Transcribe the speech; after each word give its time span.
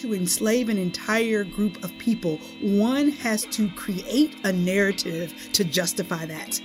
To 0.00 0.14
enslave 0.14 0.70
an 0.70 0.78
entire 0.78 1.44
group 1.44 1.84
of 1.84 1.92
people, 1.98 2.38
one 2.62 3.10
has 3.10 3.44
to 3.50 3.68
create 3.72 4.34
a 4.44 4.50
narrative 4.50 5.34
to 5.52 5.62
justify 5.62 6.24
that. 6.24 6.58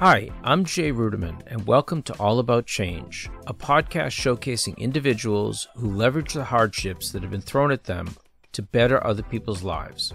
Hi, 0.00 0.30
I'm 0.42 0.64
Jay 0.64 0.90
Ruderman, 0.90 1.42
and 1.46 1.64
welcome 1.64 2.02
to 2.02 2.12
All 2.14 2.40
About 2.40 2.66
Change, 2.66 3.30
a 3.46 3.54
podcast 3.54 4.18
showcasing 4.18 4.76
individuals 4.78 5.68
who 5.76 5.92
leverage 5.92 6.32
the 6.32 6.42
hardships 6.42 7.12
that 7.12 7.22
have 7.22 7.30
been 7.30 7.40
thrown 7.40 7.70
at 7.70 7.84
them 7.84 8.16
to 8.50 8.60
better 8.60 9.06
other 9.06 9.22
people's 9.22 9.62
lives. 9.62 10.12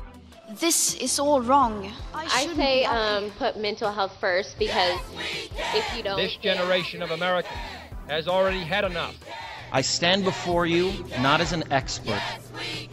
This 0.60 0.96
is 0.96 1.20
all 1.20 1.42
wrong. 1.42 1.90
I, 2.14 2.26
I 2.26 2.54
say 2.54 2.84
um, 2.84 3.32
put 3.40 3.58
mental 3.58 3.94
health 3.94 4.18
first 4.20 4.60
because 4.60 5.00
if 5.74 5.96
you 5.96 6.04
don't. 6.04 6.18
This 6.18 6.36
generation 6.36 7.02
of 7.02 7.12
Americans 7.12 7.58
has 8.10 8.28
already 8.28 8.60
had 8.60 8.84
enough. 8.84 9.18
I 9.76 9.82
stand 9.82 10.24
before 10.24 10.68
you 10.68 10.94
not 11.20 11.42
as 11.42 11.52
an 11.52 11.64
expert, 11.72 12.22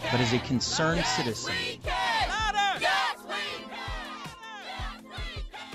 but 0.01 0.19
as 0.19 0.33
a 0.33 0.39
concerned 0.39 1.05
citizen. 1.05 1.53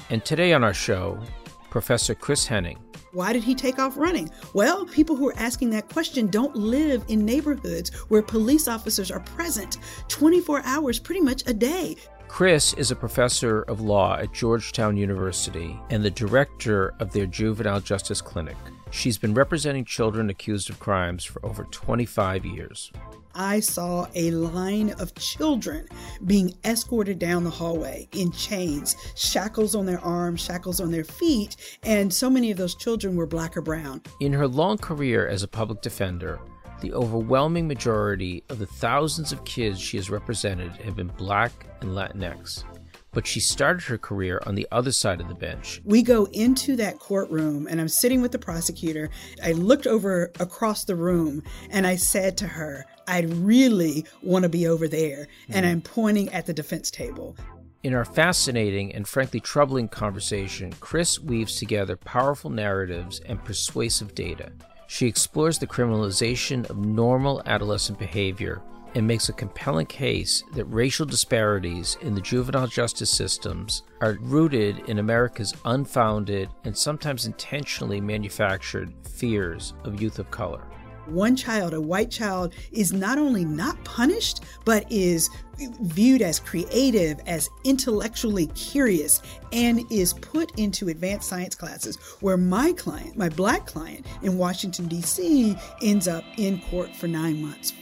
And 0.10 0.26
today 0.26 0.54
on 0.54 0.63
our 0.63 0.73
show, 0.73 1.20
Professor 1.70 2.16
Kris 2.16 2.48
Henning. 2.48 2.80
Why 3.12 3.34
did 3.34 3.44
he 3.44 3.54
take 3.54 3.77
off 3.77 3.96
running? 3.98 4.32
Well, 4.55 4.84
people 4.88 5.16
who 5.16 5.30
are 5.30 5.38
asking 5.38 5.70
that 5.70 5.90
question 5.90 6.26
don't 6.26 6.55
live 6.55 7.05
in 7.08 7.24
neighborhoods 7.24 7.94
where 8.10 8.24
police 8.24 8.68
officers 8.68 9.12
are 9.12 9.20
present 9.20 9.77
24 10.08 10.63
hours, 10.66 10.98
pretty 10.98 11.22
much 11.22 11.44
a 11.46 11.54
day. 11.54 11.98
Kris 12.27 12.74
is 12.74 12.90
a 12.90 12.96
professor 12.96 13.62
of 13.62 13.80
law 13.80 14.18
at 14.18 14.34
Georgetown 14.34 14.98
University 14.98 15.80
and 15.91 16.04
the 16.04 16.10
director 16.10 16.96
of 16.99 17.13
their 17.13 17.27
Juvenile 17.27 17.80
Justice 17.80 18.22
Clinic. 18.22 18.58
She's 18.95 19.17
been 19.17 19.34
representing 19.34 19.84
children 19.84 20.30
accused 20.30 20.70
of 20.70 20.80
crimes 20.80 21.26
for 21.26 21.45
over 21.45 21.66
25 21.66 22.45
years. 22.45 22.94
I 23.35 23.59
saw 23.59 24.08
a 24.15 24.32
line 24.32 24.91
of 24.99 25.13
children 25.15 25.90
being 26.26 26.54
escorted 26.63 27.20
down 27.20 27.43
the 27.43 27.49
hallway 27.49 28.07
in 28.13 28.32
chains, 28.32 28.96
shackles 29.15 29.76
on 29.76 29.85
their 29.85 29.99
arms, 29.99 30.40
shackles 30.40 30.79
on 30.79 30.91
their 30.91 31.04
feet, 31.04 31.57
and 31.84 32.12
so 32.12 32.29
many 32.29 32.52
of 32.52 32.57
those 32.57 32.74
children 32.74 33.18
were 33.18 33.27
black 33.27 33.57
or 33.57 33.62
brown. 33.62 34.02
In 34.21 34.32
her 34.32 34.48
long 34.48 34.77
career 34.77 35.27
as 35.27 35.43
a 35.43 35.48
public 35.48 35.82
defender, 35.82 36.40
the 36.80 36.93
overwhelming 36.93 37.68
majority 37.68 38.46
of 38.48 38.59
the 38.59 38.65
thousands 38.65 39.34
of 39.34 39.43
kids 39.43 39.77
she 39.77 39.98
has 39.98 40.09
represented 40.09 40.71
have 40.77 40.96
been 40.96 41.12
black 41.18 41.52
and 41.82 41.91
Latinx 41.91 42.63
but 43.16 43.26
she 43.26 43.40
started 43.40 43.85
her 43.85 43.98
career 43.98 44.40
on 44.46 44.54
the 44.54 44.68
other 44.71 44.91
side 44.91 45.21
of 45.21 45.30
the 45.30 45.34
bench. 45.34 45.82
We 45.85 46.04
go 46.04 46.26
into 46.26 46.76
that 46.76 46.99
courtroom, 46.99 47.66
and 47.68 47.80
I'm 47.82 47.88
sitting 47.88 48.21
with 48.21 48.34
the 48.34 48.38
prosecutor. 48.38 49.10
I 49.41 49.54
looked 49.54 49.88
over 49.88 50.32
across 50.40 50.84
the 50.84 50.98
room 50.98 51.41
and 51.71 51.88
I 51.88 51.96
said 51.96 52.38
to 52.38 52.48
her, 52.48 52.86
I 53.08 53.21
really 53.21 54.05
want 54.21 54.43
to 54.43 54.49
be 54.49 54.68
over 54.68 54.88
there. 54.88 55.27
And 55.49 55.66
hmm. 55.66 55.71
I'm 55.71 55.82
pointing 55.82 56.32
at 56.34 56.46
the 56.46 56.54
defense 56.54 56.91
table. 56.91 57.38
In 57.84 57.93
our 57.93 58.05
fascinating 58.05 58.93
and 58.93 59.08
frankly 59.08 59.40
troubling 59.40 59.88
conversation, 59.88 60.74
Kris 60.80 61.20
weaves 61.20 61.55
together 61.55 61.96
powerful 61.96 62.49
narratives 62.49 63.21
and 63.21 63.43
persuasive 63.43 64.13
data. 64.13 64.52
She 64.88 65.08
explores 65.08 65.58
the 65.58 65.68
criminalization 65.68 66.69
of 66.69 66.78
normal 66.78 67.41
adolescent 67.46 67.97
behavior 67.97 68.62
and 68.96 69.06
makes 69.06 69.29
a 69.29 69.34
compelling 69.34 69.85
case 69.85 70.44
that 70.53 70.66
racial 70.66 71.06
disparities 71.06 71.97
in 72.01 72.16
the 72.16 72.22
juvenile 72.22 72.66
justice 72.66 73.12
systems 73.12 73.84
are 74.02 74.18
rooted 74.22 74.79
in 74.90 75.00
America's 75.00 75.53
unfounded 75.66 76.50
and 76.63 76.75
sometimes 76.75 77.25
intentionally 77.25 78.00
manufactured 78.00 78.94
fears 79.03 79.74
of 79.84 80.02
youth 80.02 80.18
of 80.18 80.31
color. 80.31 80.66
One 81.07 81.35
child, 81.35 81.75
a 81.75 81.81
white 81.81 82.09
child, 82.09 82.56
is 82.72 82.91
not 82.91 83.19
only 83.19 83.46
not 83.46 83.84
punished, 83.84 84.44
but 84.63 84.91
is 84.91 85.30
viewed 85.81 86.24
as 86.24 86.40
creative, 86.40 87.19
as 87.28 87.47
intellectually 87.63 88.47
curious, 88.47 89.22
and 89.52 89.81
is 89.91 90.14
put 90.14 90.58
into 90.58 90.90
advanced 90.90 91.30
science 91.30 91.53
classes 91.53 91.97
where 92.22 92.38
my 92.38 92.72
client, 92.74 93.16
my 93.18 93.30
black 93.30 93.68
client 93.68 94.03
in 94.24 94.40
Washington, 94.40 94.88
D.C., 94.88 95.56
ends 95.84 96.08
up 96.08 96.24
in 96.38 96.59
court 96.62 96.96
for 96.96 97.08
nine 97.08 97.40
months 97.40 97.74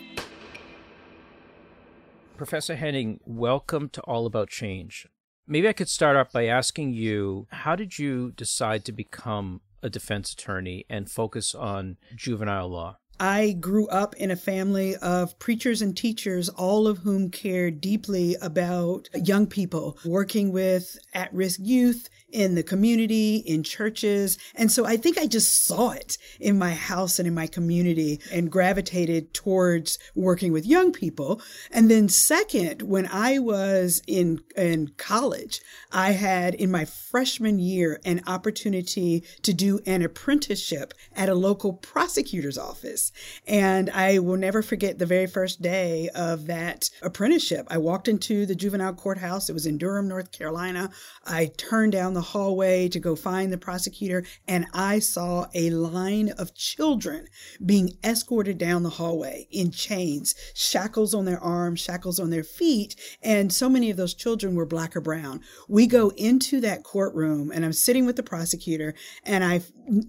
Professor 2.38 2.75
Henning, 2.75 3.19
welcome 3.25 3.89
to 3.89 4.01
All 4.01 4.25
About 4.25 4.49
Change. 4.49 5.07
Maybe 5.45 5.67
I 5.67 5.73
could 5.73 5.88
start 5.88 6.16
off 6.16 6.31
by 6.31 6.47
asking 6.47 6.94
you 6.94 7.47
how 7.51 7.75
did 7.75 7.99
you 7.99 8.31
decide 8.31 8.85
to 8.85 8.91
become 8.91 9.61
a 9.83 9.89
defense 9.89 10.33
attorney 10.33 10.85
and 10.89 11.09
focus 11.09 11.53
on 11.53 11.97
juvenile 12.16 12.69
law? 12.69 12.97
I 13.19 13.51
grew 13.53 13.88
up 13.88 14.16
in 14.16 14.31
a 14.31 14.35
family 14.35 14.96
of 14.97 15.38
preachers 15.40 15.81
and 15.81 15.96
teachers, 15.96 16.50
all 16.50 16.88
of 16.88 17.00
whom 17.00 17.29
cared 17.29 17.79
deeply 17.79 18.35
about 18.41 19.09
young 19.13 19.47
people, 19.47 19.97
working 20.03 20.51
with 20.51 20.97
at 21.13 21.34
risk 21.34 21.59
youth 21.62 22.09
in 22.34 22.56
the 22.56 22.63
community, 22.63 23.38
in 23.38 23.63
churches. 23.63 24.38
And 24.56 24.72
so 24.72 24.85
I 24.85 24.97
think 24.97 25.18
I 25.18 25.28
just 25.28 25.63
saw 25.66 25.91
it 25.91 26.18
in 26.40 26.57
my 26.57 26.72
house 26.72 27.19
and 27.19 27.28
in 27.28 27.34
my 27.34 27.47
community 27.47 28.19
and 28.31 28.51
gravitated 28.51 29.34
towards 29.34 30.00
working 30.16 30.51
with 30.51 30.66
young 30.66 30.91
people. 30.91 31.41
And 31.72 31.90
then 31.90 32.09
second, 32.09 32.81
when 32.81 33.07
I 33.07 33.38
was 33.38 34.01
in, 34.07 34.41
in 34.57 34.94
college, 34.97 35.62
I 35.91 36.12
had 36.12 36.56
in 36.56 36.72
my 36.72 36.85
freshman 36.85 37.59
year 37.59 38.01
an 38.03 38.22
opportunity 38.25 39.24
to 39.44 39.53
do 39.53 39.80
an 39.85 40.01
apprenticeship 40.01 40.94
at 41.16 41.30
a 41.30 41.35
local 41.35 41.74
prosecutor's 41.74 42.57
office. 42.57 43.12
And 43.47 43.90
I 43.90 44.19
will 44.19 44.38
never 44.38 44.62
forget 44.62 45.00
the 45.00 45.06
very 45.06 45.28
first 45.28 45.62
day 45.62 46.09
of 46.16 46.47
that 46.47 46.90
apprenticeship. 47.01 47.68
I 47.69 47.78
walked 47.78 48.07
into 48.07 48.46
the 48.46 48.56
juvenile 48.56 48.94
courthouse. 48.94 49.50
It 49.50 49.53
was 49.53 49.66
in 49.66 49.78
Durham, 49.78 50.07
North 50.07 50.31
Carolina. 50.31 50.91
I 51.25 51.51
turned 51.57 51.91
down 51.91 52.13
the 52.13 52.22
hallway 52.22 52.90
to 52.90 53.00
go 53.00 53.16
find 53.16 53.51
the 53.51 53.57
prosecutor, 53.57 54.25
and 54.47 54.66
I 54.74 55.00
saw 55.00 55.47
a 55.53 55.69
line 55.69 56.29
of 56.38 56.56
children 56.56 57.28
being 57.66 57.97
escorted 58.03 58.57
down 58.57 58.84
the 58.84 58.90
hallway 58.90 59.47
in 59.51 59.72
chains, 59.72 60.35
shackles 60.53 61.13
on 61.13 61.25
their 61.25 61.40
arms, 61.40 61.80
shackles 61.80 62.19
on 62.19 62.30
their 62.30 62.44
feet. 62.44 62.95
And 63.22 63.51
so 63.51 63.69
many 63.69 63.90
of 63.90 63.97
those 63.97 64.13
children 64.13 64.56
were 64.56 64.66
black 64.66 64.95
or 64.95 65.01
brown. 65.01 65.41
We 65.68 65.88
go 65.88 66.09
into 66.18 66.62
that 66.62 66.84
courtroom, 66.84 67.51
and 67.51 67.66
I'm 67.66 67.74
sitting 67.74 68.06
with 68.06 68.16
the 68.16 68.24
prosecutor, 68.24 68.94
and 69.24 69.44
I, 69.44 69.62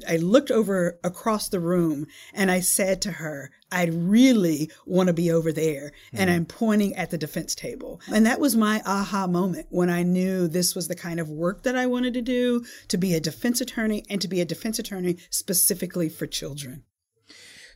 I 0.09 0.17
looked 0.17 0.51
over 0.51 0.99
across 1.03 1.49
the 1.49 1.61
room 1.61 2.07
and 2.33 2.51
I 2.51 2.61
said 2.61 2.84
to 3.03 3.13
her, 3.13 3.51
I 3.71 3.87
really 3.87 4.71
want 4.87 5.09
to 5.09 5.13
be 5.13 5.31
over 5.31 5.53
there. 5.53 5.93
Mm. 6.13 6.21
And 6.21 6.31
I'm 6.31 6.45
pointing 6.45 6.95
at 6.95 7.11
the 7.11 7.19
defense 7.19 7.55
table. 7.55 8.01
And 8.13 8.27
that 8.27 8.41
was 8.41 8.57
my 8.57 8.83
aha 8.87 9.27
moment 9.27 9.67
when 9.71 9.91
I 9.91 10.03
knew 10.03 10.47
this 10.47 10.75
was 10.75 10.89
the 10.89 10.95
kind 10.95 11.21
of 11.21 11.29
work 11.31 11.63
that 11.63 11.77
I 11.77 11.87
wanted 11.87 12.15
to 12.15 12.23
do 12.23 12.65
to 12.89 12.97
be 12.97 13.15
a 13.15 13.21
defense 13.21 13.61
attorney 13.61 14.05
and 14.09 14.21
to 14.21 14.29
be 14.29 14.41
a 14.41 14.45
defense 14.45 14.79
attorney 14.79 15.17
specifically 15.31 16.09
for 16.09 16.27
children. 16.27 16.85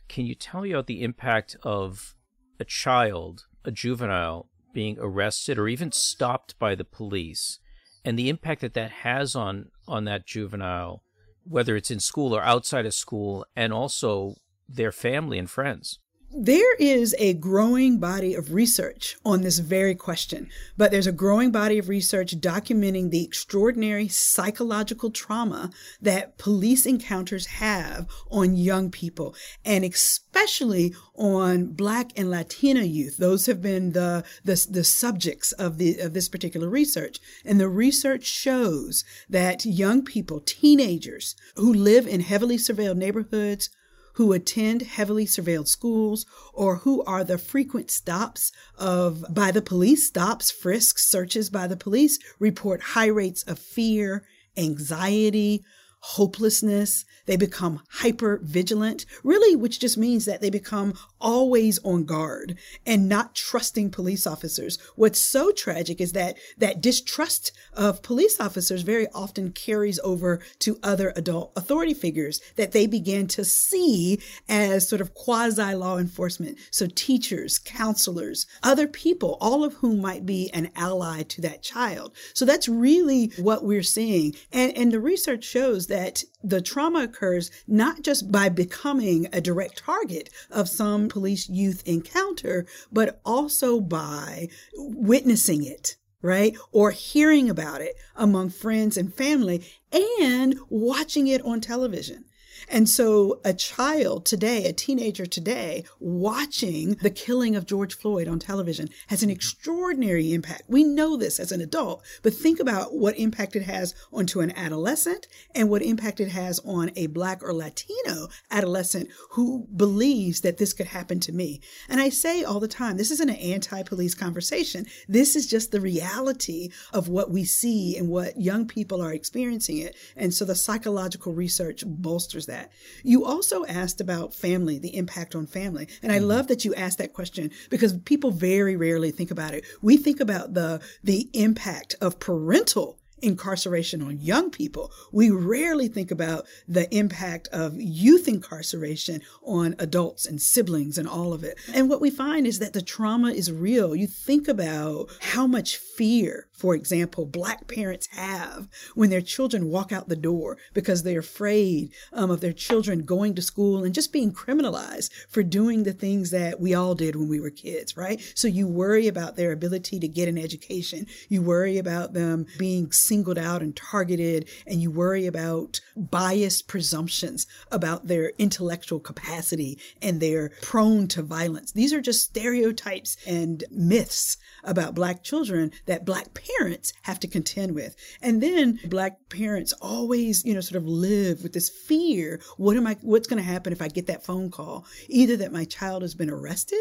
Can 0.07 0.25
you 0.25 0.35
tell 0.35 0.61
me 0.61 0.71
about 0.71 0.87
the 0.87 1.03
impact 1.03 1.55
of 1.63 2.15
a 2.59 2.65
child, 2.65 3.45
a 3.63 3.71
juvenile, 3.71 4.49
being 4.73 4.97
arrested 4.99 5.57
or 5.57 5.67
even 5.67 5.91
stopped 5.91 6.57
by 6.59 6.75
the 6.75 6.83
police 6.83 7.59
and 8.05 8.17
the 8.17 8.29
impact 8.29 8.61
that 8.61 8.73
that 8.73 8.91
has 8.91 9.35
on, 9.35 9.69
on 9.87 10.05
that 10.05 10.25
juvenile, 10.25 11.03
whether 11.43 11.75
it's 11.75 11.91
in 11.91 11.99
school 11.99 12.35
or 12.35 12.41
outside 12.41 12.85
of 12.85 12.93
school, 12.93 13.45
and 13.55 13.73
also 13.73 14.35
their 14.69 14.91
family 14.91 15.39
and 15.39 15.49
friends. 15.49 15.99
There 16.31 16.75
is 16.75 17.15
a 17.17 17.33
growing 17.33 17.97
body 17.97 18.35
of 18.35 18.53
research 18.53 19.17
on 19.25 19.41
this 19.41 19.57
very 19.57 19.95
question, 19.95 20.47
but 20.77 20.91
there's 20.91 21.07
a 21.07 21.11
growing 21.11 21.51
body 21.51 21.79
of 21.79 21.89
research 21.89 22.39
documenting 22.39 23.09
the 23.09 23.23
extraordinary 23.23 24.07
psychological 24.07 25.09
trauma 25.09 25.71
that 25.99 26.37
police 26.37 26.85
encounters 26.85 27.47
have 27.47 28.07
on 28.29 28.55
young 28.55 28.91
people 28.91 29.33
and 29.65 29.83
especially 29.83 30.93
on 31.15 31.73
Black 31.73 32.11
and 32.15 32.29
Latina 32.29 32.83
youth. 32.83 33.17
Those 33.17 33.47
have 33.47 33.63
been 33.63 33.93
the, 33.93 34.23
the, 34.43 34.67
the 34.69 34.83
subjects 34.83 35.51
of, 35.53 35.79
the, 35.79 35.97
of 35.97 36.13
this 36.13 36.29
particular 36.29 36.69
research. 36.69 37.19
And 37.43 37.59
the 37.59 37.67
research 37.67 38.25
shows 38.25 39.03
that 39.29 39.65
young 39.65 40.05
people, 40.05 40.41
teenagers 40.41 41.35
who 41.55 41.73
live 41.73 42.05
in 42.05 42.21
heavily 42.21 42.57
surveilled 42.57 42.97
neighborhoods, 42.97 43.71
who 44.19 44.33
attend 44.33 44.81
heavily 44.81 45.25
surveilled 45.25 45.69
schools 45.69 46.25
or 46.53 46.75
who 46.75 47.01
are 47.05 47.23
the 47.23 47.37
frequent 47.37 47.89
stops 47.89 48.51
of 48.77 49.23
by 49.33 49.49
the 49.49 49.61
police 49.61 50.05
stops 50.07 50.51
frisks 50.51 51.09
searches 51.09 51.49
by 51.49 51.65
the 51.65 51.77
police 51.77 52.19
report 52.37 52.81
high 52.81 53.07
rates 53.07 53.43
of 53.43 53.57
fear 53.57 54.25
anxiety 54.57 55.63
hopelessness. 56.01 57.05
They 57.27 57.37
become 57.37 57.81
hyper 57.89 58.41
vigilant 58.43 59.05
really 59.23 59.55
which 59.55 59.79
just 59.79 59.97
means 59.97 60.25
that 60.25 60.41
they 60.41 60.49
become 60.49 60.95
always 61.21 61.79
on 61.79 62.05
guard 62.05 62.57
and 62.85 63.09
not 63.09 63.35
trusting 63.35 63.91
police 63.91 64.25
officers. 64.25 64.77
What's 64.95 65.19
so 65.19 65.51
tragic 65.51 66.01
is 66.01 66.13
that 66.13 66.37
that 66.57 66.81
distrust 66.81 67.51
of 67.73 68.01
police 68.01 68.39
officers 68.39 68.81
very 68.81 69.07
often 69.13 69.51
carries 69.51 69.99
over 69.99 70.41
to 70.59 70.79
other 70.83 71.13
adult 71.15 71.51
authority 71.55 71.93
figures 71.93 72.41
that 72.55 72.71
they 72.71 72.87
begin 72.87 73.27
to 73.27 73.45
see 73.45 74.19
as 74.47 74.87
sort 74.87 75.01
of 75.01 75.13
quasi 75.13 75.73
law 75.73 75.97
enforcement. 75.97 76.57
So 76.71 76.87
teachers, 76.87 77.59
counselors, 77.59 78.45
other 78.63 78.87
people, 78.87 79.37
all 79.41 79.63
of 79.63 79.73
whom 79.75 80.01
might 80.01 80.25
be 80.25 80.49
an 80.53 80.71
ally 80.75 81.23
to 81.23 81.41
that 81.41 81.61
child. 81.61 82.13
So 82.33 82.45
that's 82.45 82.67
really 82.67 83.31
what 83.37 83.63
we're 83.63 83.83
seeing. 83.83 84.35
And, 84.51 84.75
and 84.77 84.91
the 84.91 84.99
research 84.99 85.43
shows 85.43 85.87
that 85.87 86.23
the 86.43 86.61
trauma 86.61 87.03
occurs 87.03 87.51
not 87.67 88.01
just 88.01 88.31
by 88.31 88.49
becoming 88.49 89.27
a 89.33 89.41
direct 89.41 89.77
target 89.77 90.29
of 90.49 90.69
some 90.69 91.09
police 91.09 91.49
youth 91.49 91.83
encounter, 91.85 92.65
but 92.91 93.19
also 93.25 93.79
by 93.79 94.47
witnessing 94.75 95.63
it 95.63 95.97
right? 96.21 96.57
Or 96.71 96.91
hearing 96.91 97.49
about 97.49 97.81
it 97.81 97.95
among 98.15 98.49
friends 98.49 98.97
and 98.97 99.13
family 99.13 99.65
and 99.91 100.59
watching 100.69 101.27
it 101.27 101.41
on 101.43 101.61
television. 101.61 102.25
And 102.71 102.87
so 102.87 103.41
a 103.43 103.53
child 103.53 104.25
today, 104.25 104.65
a 104.65 104.73
teenager 104.73 105.25
today, 105.25 105.83
watching 105.99 106.95
the 107.01 107.09
killing 107.09 107.55
of 107.55 107.65
George 107.65 107.95
Floyd 107.95 108.27
on 108.27 108.37
television 108.37 108.89
has 109.07 109.23
an 109.23 109.29
extraordinary 109.31 110.33
impact. 110.33 110.63
We 110.67 110.83
know 110.83 111.17
this 111.17 111.39
as 111.39 111.51
an 111.51 111.61
adult, 111.61 112.03
but 112.21 112.33
think 112.33 112.59
about 112.59 112.93
what 112.93 113.17
impact 113.17 113.55
it 113.55 113.63
has 113.63 113.95
onto 114.13 114.39
an 114.41 114.51
adolescent 114.55 115.27
and 115.55 115.69
what 115.69 115.81
impact 115.81 116.19
it 116.19 116.29
has 116.29 116.59
on 116.59 116.91
a 116.95 117.07
black 117.07 117.41
or 117.41 117.53
Latino 117.53 118.27
adolescent 118.51 119.09
who 119.31 119.67
believes 119.75 120.41
that 120.41 120.57
this 120.57 120.73
could 120.73 120.87
happen 120.87 121.19
to 121.21 121.31
me. 121.31 121.61
And 121.89 121.99
I 121.99 122.09
say 122.09 122.43
all 122.43 122.59
the 122.59 122.67
time, 122.67 122.97
this 122.97 123.11
isn't 123.11 123.29
an 123.29 123.35
anti-police 123.35 124.13
conversation. 124.13 124.85
This 125.07 125.35
is 125.35 125.47
just 125.47 125.71
the 125.71 125.81
reality 125.81 126.69
of 126.93 127.07
what 127.07 127.31
we 127.31 127.45
see 127.45 127.97
and 127.97 128.09
what 128.09 128.39
young 128.39 128.67
people 128.67 129.01
are 129.01 129.13
experiencing 129.13 129.79
it. 129.79 129.95
And 130.15 130.33
so 130.33 130.45
the 130.45 130.55
psychological 130.55 131.33
research 131.33 131.83
bolsters 131.87 132.45
that. 132.45 132.58
You 133.03 133.25
also 133.25 133.65
asked 133.65 134.01
about 134.01 134.33
family, 134.33 134.79
the 134.79 134.95
impact 134.95 135.35
on 135.35 135.47
family. 135.47 135.87
And 136.01 136.11
I 136.11 136.17
mm-hmm. 136.17 136.27
love 136.27 136.47
that 136.47 136.65
you 136.65 136.73
asked 136.75 136.97
that 136.97 137.13
question 137.13 137.51
because 137.69 137.93
people 137.93 138.31
very 138.31 138.75
rarely 138.75 139.11
think 139.11 139.31
about 139.31 139.53
it. 139.53 139.65
We 139.81 139.97
think 139.97 140.19
about 140.19 140.53
the 140.53 140.81
the 141.03 141.29
impact 141.33 141.95
of 142.01 142.19
parental 142.19 142.98
incarceration 143.21 144.01
on 144.01 144.19
young 144.19 144.49
people. 144.49 144.91
We 145.11 145.29
rarely 145.29 145.87
think 145.87 146.11
about 146.11 146.45
the 146.67 146.93
impact 146.95 147.47
of 147.49 147.79
youth 147.79 148.27
incarceration 148.27 149.21
on 149.43 149.75
adults 149.79 150.25
and 150.25 150.41
siblings 150.41 150.97
and 150.97 151.07
all 151.07 151.33
of 151.33 151.43
it. 151.43 151.57
And 151.73 151.89
what 151.89 152.01
we 152.01 152.09
find 152.09 152.45
is 152.45 152.59
that 152.59 152.73
the 152.73 152.81
trauma 152.81 153.31
is 153.31 153.51
real. 153.51 153.95
You 153.95 154.07
think 154.07 154.47
about 154.47 155.09
how 155.21 155.47
much 155.47 155.77
fear, 155.77 156.47
for 156.51 156.75
example, 156.75 157.25
black 157.25 157.67
parents 157.67 158.07
have 158.11 158.67
when 158.95 159.09
their 159.09 159.21
children 159.21 159.69
walk 159.69 159.91
out 159.91 160.09
the 160.09 160.15
door 160.15 160.57
because 160.73 161.03
they're 161.03 161.19
afraid 161.19 161.91
um, 162.13 162.31
of 162.31 162.41
their 162.41 162.53
children 162.53 163.03
going 163.05 163.35
to 163.35 163.41
school 163.41 163.83
and 163.83 163.93
just 163.93 164.13
being 164.13 164.31
criminalized 164.31 165.11
for 165.29 165.43
doing 165.43 165.83
the 165.83 165.93
things 165.93 166.31
that 166.31 166.59
we 166.59 166.73
all 166.73 166.95
did 166.95 167.15
when 167.15 167.27
we 167.27 167.39
were 167.39 167.49
kids, 167.49 167.95
right? 167.97 168.21
So 168.35 168.47
you 168.47 168.67
worry 168.67 169.07
about 169.07 169.35
their 169.35 169.51
ability 169.51 169.99
to 169.99 170.07
get 170.07 170.27
an 170.27 170.37
education. 170.37 171.07
You 171.27 171.41
worry 171.41 171.77
about 171.77 172.13
them 172.13 172.45
being 172.57 172.91
singled 173.09 173.39
out 173.39 173.63
and 173.63 173.75
targeted, 173.75 174.47
and 174.67 174.81
you 174.81 174.91
worry 174.91 175.25
about 175.25 175.81
biased 175.97 176.67
presumptions 176.67 177.47
about 177.71 178.07
their 178.07 178.31
intellectual 178.37 178.99
capacity 178.99 179.79
and 180.01 180.21
they're 180.21 180.51
prone 180.61 181.07
to 181.07 181.23
violence. 181.23 181.71
These 181.71 181.91
are 181.91 182.01
just 182.01 182.23
stereotypes 182.23 183.17
and 183.25 183.63
myths 183.71 184.37
about 184.63 184.93
black 184.93 185.23
children 185.23 185.71
that 185.87 186.05
black 186.05 186.27
parents 186.33 186.93
have 187.01 187.19
to 187.21 187.27
contend 187.27 187.73
with. 187.73 187.95
And 188.21 188.43
then 188.43 188.79
black 188.85 189.17
parents 189.29 189.73
always, 189.81 190.45
you 190.45 190.53
know, 190.53 190.61
sort 190.61 190.81
of 190.81 190.87
live 190.87 191.41
with 191.41 191.53
this 191.53 191.69
fear. 191.69 192.39
What 192.57 192.77
am 192.77 192.85
I, 192.85 192.95
what's 193.01 193.27
going 193.27 193.41
to 193.41 193.49
happen 193.49 193.73
if 193.73 193.81
I 193.81 193.87
get 193.87 194.05
that 194.07 194.23
phone 194.23 194.51
call? 194.51 194.85
Either 195.07 195.35
that 195.37 195.51
my 195.51 195.65
child 195.65 196.03
has 196.03 196.13
been 196.13 196.29
arrested 196.29 196.77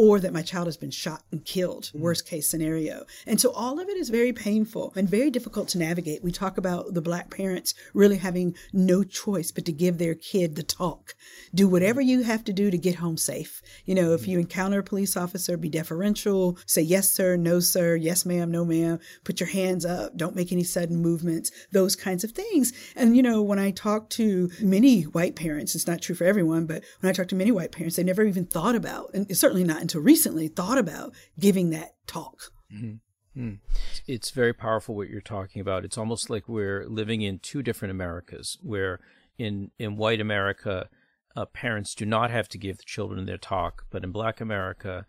or 0.00 0.18
that 0.18 0.32
my 0.32 0.40
child 0.40 0.66
has 0.66 0.78
been 0.78 0.90
shot 0.90 1.22
and 1.30 1.44
killed, 1.44 1.84
mm-hmm. 1.84 2.00
worst 2.00 2.26
case 2.26 2.48
scenario. 2.48 3.04
And 3.26 3.38
so 3.38 3.52
all 3.52 3.78
of 3.78 3.86
it 3.90 3.98
is 3.98 4.08
very 4.08 4.32
painful 4.32 4.94
and 4.96 5.06
very 5.06 5.30
difficult 5.30 5.68
to 5.68 5.78
navigate. 5.78 6.24
We 6.24 6.32
talk 6.32 6.56
about 6.56 6.94
the 6.94 7.02
black 7.02 7.28
parents 7.30 7.74
really 7.92 8.16
having 8.16 8.56
no 8.72 9.04
choice 9.04 9.50
but 9.50 9.66
to 9.66 9.72
give 9.72 9.98
their 9.98 10.14
kid 10.14 10.56
the 10.56 10.62
talk. 10.62 11.14
Do 11.54 11.68
whatever 11.68 12.00
you 12.00 12.22
have 12.22 12.44
to 12.44 12.52
do 12.54 12.70
to 12.70 12.78
get 12.78 12.94
home 12.94 13.18
safe. 13.18 13.60
You 13.84 13.94
know, 13.94 14.14
if 14.14 14.22
mm-hmm. 14.22 14.30
you 14.30 14.38
encounter 14.38 14.78
a 14.78 14.82
police 14.82 15.18
officer, 15.18 15.58
be 15.58 15.68
deferential, 15.68 16.56
say 16.64 16.80
yes, 16.80 17.10
sir, 17.10 17.36
no, 17.36 17.60
sir, 17.60 17.94
yes, 17.94 18.24
ma'am, 18.24 18.50
no, 18.50 18.64
ma'am, 18.64 19.00
put 19.24 19.38
your 19.38 19.50
hands 19.50 19.84
up, 19.84 20.16
don't 20.16 20.34
make 20.34 20.50
any 20.50 20.64
sudden 20.64 20.96
movements, 20.96 21.50
those 21.72 21.94
kinds 21.94 22.24
of 22.24 22.30
things. 22.30 22.72
And, 22.96 23.14
you 23.14 23.22
know, 23.22 23.42
when 23.42 23.58
I 23.58 23.70
talk 23.70 24.08
to 24.10 24.48
many 24.62 25.02
white 25.02 25.36
parents, 25.36 25.74
it's 25.74 25.86
not 25.86 26.00
true 26.00 26.14
for 26.14 26.24
everyone, 26.24 26.64
but 26.64 26.84
when 27.00 27.10
I 27.10 27.12
talk 27.12 27.28
to 27.28 27.34
many 27.34 27.52
white 27.52 27.72
parents, 27.72 27.96
they 27.96 28.02
never 28.02 28.24
even 28.24 28.46
thought 28.46 28.74
about, 28.74 29.10
and 29.12 29.36
certainly 29.36 29.64
not 29.64 29.89
until 29.90 30.02
recently 30.02 30.46
thought 30.48 30.78
about 30.78 31.14
giving 31.38 31.70
that 31.70 31.94
talk. 32.06 32.52
Mm-hmm. 32.72 33.40
Mm. 33.40 33.58
It's 34.06 34.30
very 34.30 34.52
powerful 34.52 34.94
what 34.94 35.08
you're 35.08 35.20
talking 35.20 35.60
about. 35.60 35.84
It's 35.84 35.98
almost 35.98 36.30
like 36.30 36.48
we're 36.48 36.86
living 36.86 37.22
in 37.22 37.38
two 37.38 37.62
different 37.62 37.90
Americas, 37.90 38.58
where 38.62 39.00
in 39.38 39.70
in 39.78 39.96
white 39.96 40.20
America, 40.20 40.88
uh, 41.36 41.46
parents 41.46 41.94
do 41.94 42.04
not 42.04 42.30
have 42.30 42.48
to 42.50 42.58
give 42.58 42.78
the 42.78 42.84
children 42.84 43.24
their 43.26 43.38
talk, 43.38 43.86
but 43.90 44.04
in 44.04 44.12
Black 44.12 44.40
America, 44.40 45.06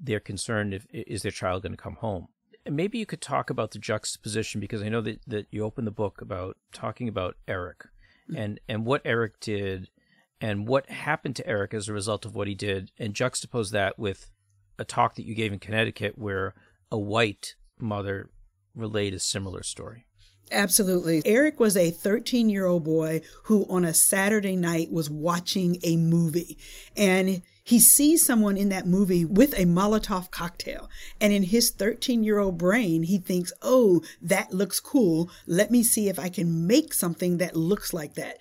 they're 0.00 0.20
concerned 0.20 0.74
if 0.74 0.86
is 0.92 1.22
their 1.22 1.32
child 1.32 1.62
going 1.62 1.72
to 1.72 1.82
come 1.82 1.96
home. 1.96 2.28
And 2.66 2.76
maybe 2.76 2.98
you 2.98 3.06
could 3.06 3.22
talk 3.22 3.48
about 3.50 3.70
the 3.70 3.78
juxtaposition 3.78 4.60
because 4.60 4.82
I 4.82 4.88
know 4.88 5.00
that, 5.02 5.20
that 5.26 5.46
you 5.50 5.64
opened 5.64 5.86
the 5.86 5.92
book 5.92 6.20
about 6.20 6.56
talking 6.72 7.08
about 7.08 7.36
Eric 7.46 7.84
mm-hmm. 8.30 8.36
and 8.36 8.60
and 8.68 8.86
what 8.86 9.02
Eric 9.04 9.40
did 9.40 9.88
and 10.40 10.66
what 10.66 10.88
happened 10.88 11.36
to 11.36 11.46
Eric 11.46 11.74
as 11.74 11.88
a 11.88 11.92
result 11.92 12.24
of 12.24 12.34
what 12.34 12.48
he 12.48 12.54
did, 12.54 12.90
and 12.98 13.14
juxtapose 13.14 13.70
that 13.72 13.98
with 13.98 14.30
a 14.78 14.84
talk 14.84 15.16
that 15.16 15.26
you 15.26 15.34
gave 15.34 15.52
in 15.52 15.58
Connecticut 15.58 16.16
where 16.16 16.54
a 16.90 16.98
white 16.98 17.54
mother 17.78 18.30
relayed 18.74 19.14
a 19.14 19.18
similar 19.18 19.62
story. 19.62 20.06
Absolutely. 20.50 21.20
Eric 21.26 21.60
was 21.60 21.76
a 21.76 21.90
13 21.90 22.48
year 22.48 22.64
old 22.64 22.84
boy 22.84 23.20
who 23.44 23.66
on 23.68 23.84
a 23.84 23.92
Saturday 23.92 24.56
night 24.56 24.90
was 24.90 25.10
watching 25.10 25.78
a 25.82 25.96
movie 25.96 26.56
and 26.96 27.42
he 27.68 27.80
sees 27.80 28.24
someone 28.24 28.56
in 28.56 28.70
that 28.70 28.86
movie 28.86 29.26
with 29.26 29.52
a 29.52 29.66
Molotov 29.66 30.30
cocktail. 30.30 30.88
And 31.20 31.34
in 31.34 31.42
his 31.42 31.70
13 31.70 32.24
year 32.24 32.38
old 32.38 32.56
brain, 32.56 33.02
he 33.02 33.18
thinks, 33.18 33.52
oh, 33.60 34.00
that 34.22 34.54
looks 34.54 34.80
cool. 34.80 35.30
Let 35.46 35.70
me 35.70 35.82
see 35.82 36.08
if 36.08 36.18
I 36.18 36.30
can 36.30 36.66
make 36.66 36.94
something 36.94 37.36
that 37.36 37.54
looks 37.54 37.92
like 37.92 38.14
that. 38.14 38.38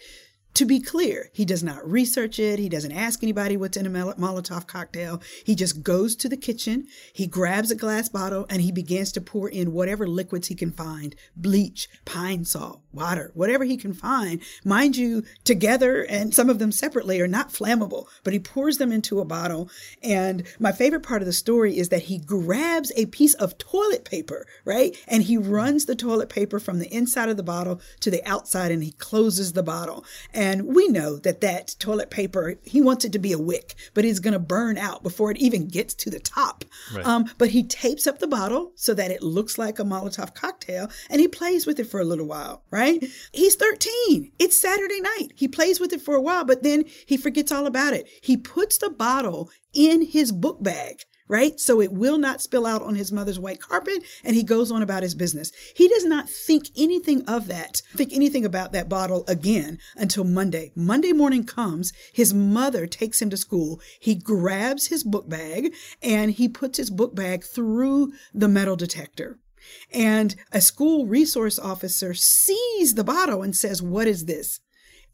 To 0.57 0.65
be 0.65 0.79
clear, 0.79 1.29
he 1.33 1.45
does 1.45 1.61
not 1.61 1.87
research 1.87 2.39
it. 2.39 2.57
He 2.57 2.67
doesn't 2.67 2.91
ask 2.91 3.21
anybody 3.21 3.55
what's 3.55 3.77
in 3.77 3.85
a 3.85 3.91
Molotov 3.91 4.65
cocktail. 4.65 5.21
He 5.45 5.53
just 5.53 5.83
goes 5.83 6.15
to 6.15 6.27
the 6.27 6.35
kitchen, 6.35 6.87
he 7.13 7.27
grabs 7.27 7.69
a 7.69 7.75
glass 7.75 8.09
bottle, 8.09 8.47
and 8.49 8.59
he 8.59 8.71
begins 8.71 9.11
to 9.11 9.21
pour 9.21 9.49
in 9.49 9.71
whatever 9.71 10.07
liquids 10.07 10.47
he 10.47 10.55
can 10.55 10.71
find 10.71 11.15
bleach, 11.35 11.87
pine 12.05 12.43
salt, 12.43 12.81
water, 12.91 13.29
whatever 13.35 13.65
he 13.65 13.77
can 13.77 13.93
find. 13.93 14.41
Mind 14.65 14.97
you, 14.97 15.23
together 15.43 16.01
and 16.09 16.33
some 16.33 16.49
of 16.49 16.57
them 16.57 16.71
separately 16.71 17.21
are 17.21 17.27
not 17.27 17.49
flammable, 17.49 18.07
but 18.23 18.33
he 18.33 18.39
pours 18.39 18.79
them 18.79 18.91
into 18.91 19.19
a 19.19 19.25
bottle. 19.25 19.69
And 20.01 20.41
my 20.57 20.71
favorite 20.71 21.03
part 21.03 21.21
of 21.21 21.27
the 21.27 21.33
story 21.33 21.77
is 21.77 21.89
that 21.89 22.01
he 22.01 22.17
grabs 22.17 22.91
a 22.95 23.05
piece 23.05 23.35
of 23.35 23.59
toilet 23.59 24.05
paper, 24.05 24.47
right? 24.65 24.97
And 25.07 25.21
he 25.21 25.37
runs 25.37 25.85
the 25.85 25.95
toilet 25.95 26.29
paper 26.29 26.59
from 26.59 26.79
the 26.79 26.91
inside 26.91 27.29
of 27.29 27.37
the 27.37 27.43
bottle 27.43 27.79
to 27.99 28.09
the 28.09 28.27
outside 28.27 28.71
and 28.71 28.83
he 28.83 28.93
closes 28.93 29.53
the 29.53 29.61
bottle. 29.61 30.03
And 30.33 30.46
and 30.47 30.65
we 30.65 30.87
know 30.87 31.17
that 31.17 31.41
that 31.41 31.75
toilet 31.77 32.09
paper, 32.09 32.55
he 32.63 32.79
wants 32.79 33.03
it 33.03 33.11
to 33.11 33.19
be 33.19 33.33
a 33.33 33.37
wick, 33.37 33.75
but 33.93 34.05
it's 34.05 34.19
going 34.19 34.33
to 34.33 34.39
burn 34.39 34.77
out 34.77 35.03
before 35.03 35.29
it 35.29 35.37
even 35.37 35.67
gets 35.67 35.93
to 35.95 36.09
the 36.09 36.21
top. 36.21 36.63
Right. 36.93 37.05
Um, 37.05 37.29
but 37.37 37.49
he 37.49 37.63
tapes 37.63 38.07
up 38.07 38.19
the 38.19 38.27
bottle 38.27 38.71
so 38.75 38.93
that 38.93 39.11
it 39.11 39.21
looks 39.21 39.57
like 39.57 39.77
a 39.77 39.83
Molotov 39.83 40.33
cocktail 40.33 40.89
and 41.09 41.19
he 41.19 41.27
plays 41.27 41.67
with 41.67 41.79
it 41.79 41.87
for 41.87 41.99
a 41.99 42.05
little 42.05 42.27
while, 42.27 42.63
right? 42.71 43.03
He's 43.33 43.55
13. 43.55 44.31
It's 44.39 44.59
Saturday 44.59 45.01
night. 45.01 45.33
He 45.35 45.49
plays 45.49 45.81
with 45.81 45.91
it 45.91 46.01
for 46.01 46.15
a 46.15 46.21
while, 46.21 46.45
but 46.45 46.63
then 46.63 46.85
he 47.05 47.17
forgets 47.17 47.51
all 47.51 47.65
about 47.65 47.93
it. 47.93 48.07
He 48.21 48.37
puts 48.37 48.77
the 48.77 48.89
bottle 48.89 49.49
in 49.73 50.01
his 50.01 50.31
book 50.31 50.63
bag 50.63 51.03
right? 51.27 51.59
So 51.59 51.81
it 51.81 51.91
will 51.91 52.17
not 52.17 52.41
spill 52.41 52.65
out 52.65 52.81
on 52.81 52.95
his 52.95 53.11
mother's 53.11 53.39
white 53.39 53.61
carpet 53.61 54.03
and 54.23 54.35
he 54.35 54.43
goes 54.43 54.71
on 54.71 54.81
about 54.81 55.03
his 55.03 55.15
business. 55.15 55.51
He 55.75 55.87
does 55.87 56.05
not 56.05 56.29
think 56.29 56.69
anything 56.77 57.23
of 57.27 57.47
that, 57.47 57.81
think 57.95 58.13
anything 58.13 58.45
about 58.45 58.71
that 58.71 58.89
bottle 58.89 59.23
again 59.27 59.79
until 59.95 60.23
Monday. 60.23 60.71
Monday 60.75 61.13
morning 61.13 61.43
comes, 61.43 61.93
his 62.13 62.33
mother 62.33 62.87
takes 62.87 63.21
him 63.21 63.29
to 63.29 63.37
school. 63.37 63.81
He 63.99 64.15
grabs 64.15 64.87
his 64.87 65.03
book 65.03 65.29
bag 65.29 65.73
and 66.01 66.31
he 66.31 66.47
puts 66.47 66.77
his 66.77 66.89
book 66.89 67.15
bag 67.15 67.43
through 67.43 68.13
the 68.33 68.47
metal 68.47 68.75
detector. 68.75 69.39
And 69.93 70.35
a 70.51 70.61
school 70.61 71.05
resource 71.05 71.59
officer 71.59 72.13
sees 72.13 72.93
the 72.93 73.03
bottle 73.03 73.43
and 73.43 73.55
says, 73.55 73.81
What 73.81 74.07
is 74.07 74.25
this? 74.25 74.61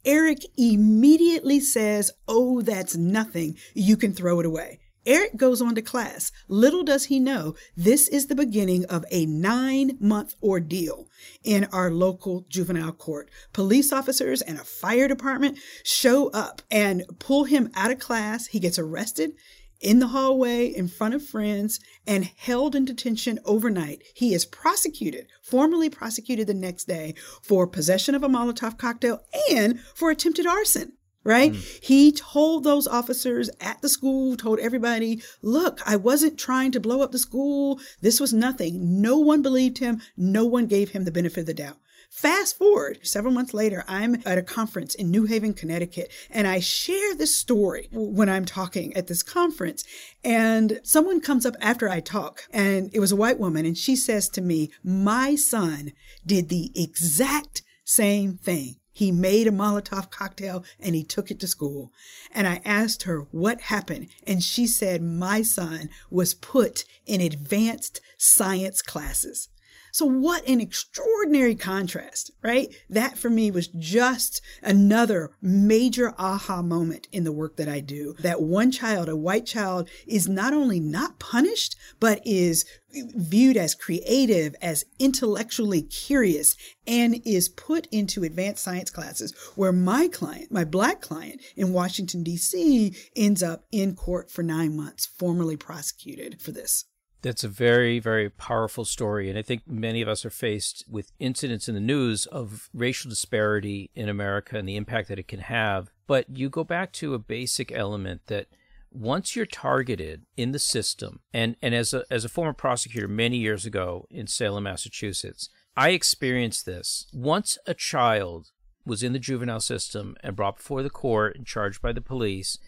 Eric 0.05 0.45
immediately 0.57 1.59
says, 1.59 2.11
Oh, 2.27 2.61
that's 2.61 2.95
nothing. 2.95 3.57
You 3.73 3.97
can 3.97 4.13
throw 4.13 4.39
it 4.39 4.45
away. 4.45 4.79
Eric 5.05 5.35
goes 5.35 5.61
on 5.61 5.75
to 5.75 5.81
class. 5.81 6.31
Little 6.47 6.83
does 6.83 7.05
he 7.05 7.19
know, 7.19 7.55
this 7.75 8.07
is 8.07 8.27
the 8.27 8.35
beginning 8.35 8.85
of 8.85 9.05
a 9.11 9.25
nine 9.25 9.97
month 9.99 10.35
ordeal 10.41 11.09
in 11.43 11.65
our 11.65 11.91
local 11.91 12.45
juvenile 12.49 12.93
court. 12.93 13.29
Police 13.51 13.91
officers 13.91 14.41
and 14.41 14.57
a 14.57 14.63
fire 14.63 15.07
department 15.07 15.57
show 15.83 16.29
up 16.29 16.61
and 16.71 17.03
pull 17.19 17.45
him 17.45 17.69
out 17.75 17.91
of 17.91 17.99
class. 17.99 18.47
He 18.47 18.59
gets 18.59 18.79
arrested 18.79 19.33
in 19.81 19.99
the 19.99 20.07
hallway 20.07 20.67
in 20.67 20.87
front 20.87 21.13
of 21.13 21.25
friends 21.25 21.81
and 22.07 22.31
held 22.37 22.73
in 22.73 22.85
detention 22.85 23.37
overnight. 23.43 24.01
He 24.15 24.33
is 24.33 24.45
prosecuted, 24.45 25.27
formally 25.41 25.89
prosecuted 25.89 26.47
the 26.47 26.53
next 26.53 26.85
day 26.85 27.15
for 27.41 27.67
possession 27.67 28.15
of 28.15 28.23
a 28.23 28.29
Molotov 28.29 28.77
cocktail 28.77 29.23
and 29.51 29.81
for 29.81 30.09
attempted 30.09 30.47
arson 30.47 30.93
right? 31.23 31.53
Mm. 31.53 31.83
He 31.83 32.11
told 32.11 32.63
those 32.63 32.87
officers 32.87 33.49
at 33.61 33.81
the 33.81 33.89
school, 33.89 34.35
told 34.35 34.59
everybody, 34.59 35.21
look, 35.41 35.79
I 35.85 35.95
wasn't 35.95 36.37
trying 36.37 36.71
to 36.73 36.79
blow 36.79 37.01
up 37.01 37.11
the 37.11 37.19
school. 37.19 37.79
This 38.01 38.19
was 38.19 38.33
nothing. 38.33 39.01
No 39.01 39.17
one 39.17 39.41
believed 39.41 39.77
him. 39.77 40.01
No 40.17 40.45
one 40.45 40.67
gave 40.67 40.91
him 40.91 41.05
the 41.05 41.11
benefit 41.11 41.41
of 41.41 41.45
the 41.47 41.53
doubt. 41.53 41.77
Fast 42.13 42.59
forward 42.59 42.99
several 43.01 43.33
months 43.33 43.55
later, 43.55 43.83
I'm 43.87 44.21
at 44.23 44.37
a 44.37 44.43
conference 44.43 44.93
in 44.93 45.09
New 45.09 45.25
Haven, 45.25 45.55
Connecticut, 45.55 46.11
and 46.29 46.47
I 46.47 46.59
share 46.59 47.15
this 47.15 47.35
story 47.35 47.89
when 47.91 48.29
I'm 48.29 48.45
talking 48.45 48.95
at 48.95 49.07
this 49.07 49.23
conference. 49.23 49.83
And 50.23 50.79
someone 50.83 51.21
comes 51.21 51.43
up 51.43 51.55
after 51.59 51.89
I 51.89 52.01
talk, 52.01 52.43
and 52.51 52.91
it 52.93 52.99
was 52.99 53.11
a 53.11 53.15
white 53.15 53.39
woman, 53.39 53.65
and 53.65 53.75
she 53.75 53.95
says 53.95 54.29
to 54.29 54.41
me, 54.41 54.69
My 54.83 55.33
son 55.33 55.91
did 56.23 56.49
the 56.49 56.71
exact 56.75 57.63
same 57.83 58.37
thing. 58.37 58.75
He 58.93 59.11
made 59.11 59.47
a 59.47 59.51
Molotov 59.51 60.11
cocktail 60.11 60.63
and 60.79 60.93
he 60.93 61.03
took 61.03 61.31
it 61.31 61.39
to 61.39 61.47
school. 61.47 61.91
And 62.31 62.47
I 62.47 62.61
asked 62.63 63.03
her 63.03 63.21
what 63.31 63.61
happened. 63.61 64.09
And 64.25 64.43
she 64.43 64.67
said, 64.67 65.01
My 65.01 65.41
son 65.41 65.89
was 66.11 66.35
put 66.35 66.85
in 67.07 67.19
advanced 67.19 67.99
science 68.17 68.83
classes. 68.83 69.49
So, 69.93 70.07
what 70.07 70.49
an 70.49 70.59
extraordinary 70.59 71.53
contrast, 71.53 72.31
right? 72.41 72.73
That 72.89 73.15
for 73.15 73.29
me 73.29 73.51
was 73.51 73.67
just 73.67 74.41
another 74.63 75.35
major 75.39 76.15
aha 76.17 76.63
moment 76.63 77.07
in 77.11 77.25
the 77.25 77.31
work 77.31 77.57
that 77.57 77.69
I 77.69 77.79
do. 77.79 78.15
That 78.17 78.41
one 78.41 78.71
child, 78.71 79.07
a 79.07 79.15
white 79.15 79.45
child, 79.45 79.87
is 80.07 80.27
not 80.27 80.51
only 80.51 80.79
not 80.79 81.19
punished, 81.19 81.75
but 81.99 82.25
is 82.25 82.65
viewed 82.91 83.55
as 83.55 83.75
creative, 83.75 84.55
as 84.63 84.83
intellectually 84.97 85.83
curious, 85.83 86.57
and 86.87 87.21
is 87.23 87.47
put 87.47 87.85
into 87.91 88.23
advanced 88.23 88.63
science 88.63 88.89
classes 88.89 89.31
where 89.55 89.71
my 89.71 90.07
client, 90.07 90.51
my 90.51 90.63
black 90.63 91.01
client 91.01 91.39
in 91.55 91.71
Washington, 91.71 92.23
D.C., 92.23 92.95
ends 93.15 93.43
up 93.43 93.65
in 93.71 93.93
court 93.95 94.31
for 94.31 94.41
nine 94.41 94.75
months, 94.75 95.05
formally 95.05 95.55
prosecuted 95.55 96.41
for 96.41 96.51
this. 96.51 96.85
That's 97.23 97.43
a 97.43 97.49
very, 97.49 97.99
very 97.99 98.29
powerful 98.29 98.83
story. 98.83 99.29
And 99.29 99.39
I 99.39 99.41
think 99.41 99.65
many 99.65 100.01
of 100.01 100.09
us 100.09 100.25
are 100.25 100.29
faced 100.29 100.83
with 100.89 101.13
incidents 101.19 101.69
in 101.69 101.73
the 101.73 101.81
news 101.81 102.25
of 102.27 102.69
racial 102.73 103.09
disparity 103.09 103.89
in 103.95 104.09
America 104.09 104.57
and 104.57 104.67
the 104.67 104.75
impact 104.75 105.07
that 105.07 105.17
it 105.17 105.27
can 105.29 105.39
have. 105.39 105.89
But 106.05 106.29
you 106.29 106.49
go 106.49 106.65
back 106.65 106.91
to 106.93 107.13
a 107.13 107.19
basic 107.19 107.71
element 107.71 108.23
that 108.27 108.47
once 108.91 109.35
you're 109.35 109.45
targeted 109.45 110.25
in 110.35 110.51
the 110.51 110.59
system, 110.59 111.21
and, 111.33 111.55
and 111.61 111.73
as, 111.73 111.93
a, 111.93 112.03
as 112.11 112.25
a 112.25 112.29
former 112.29 112.53
prosecutor 112.53 113.07
many 113.07 113.37
years 113.37 113.65
ago 113.65 114.05
in 114.11 114.27
Salem, 114.27 114.65
Massachusetts, 114.65 115.49
I 115.75 115.91
experienced 115.91 116.65
this. 116.65 117.07
Once 117.13 117.57
a 117.65 117.73
child 117.73 118.51
was 118.85 119.01
in 119.01 119.13
the 119.13 119.17
juvenile 119.17 119.61
system 119.61 120.17
and 120.21 120.35
brought 120.35 120.57
before 120.57 120.83
the 120.83 120.89
court 120.89 121.37
and 121.37 121.47
charged 121.47 121.81
by 121.81 121.93
the 121.93 122.01
police, 122.01 122.59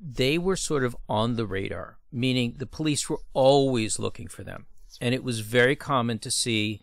they 0.00 0.38
were 0.38 0.56
sort 0.56 0.84
of 0.84 0.96
on 1.08 1.36
the 1.36 1.46
radar, 1.46 1.98
meaning 2.12 2.54
the 2.58 2.66
police 2.66 3.08
were 3.08 3.20
always 3.32 3.98
looking 3.98 4.28
for 4.28 4.42
them. 4.42 4.66
And 5.00 5.14
it 5.14 5.24
was 5.24 5.40
very 5.40 5.76
common 5.76 6.18
to 6.20 6.30
see 6.30 6.80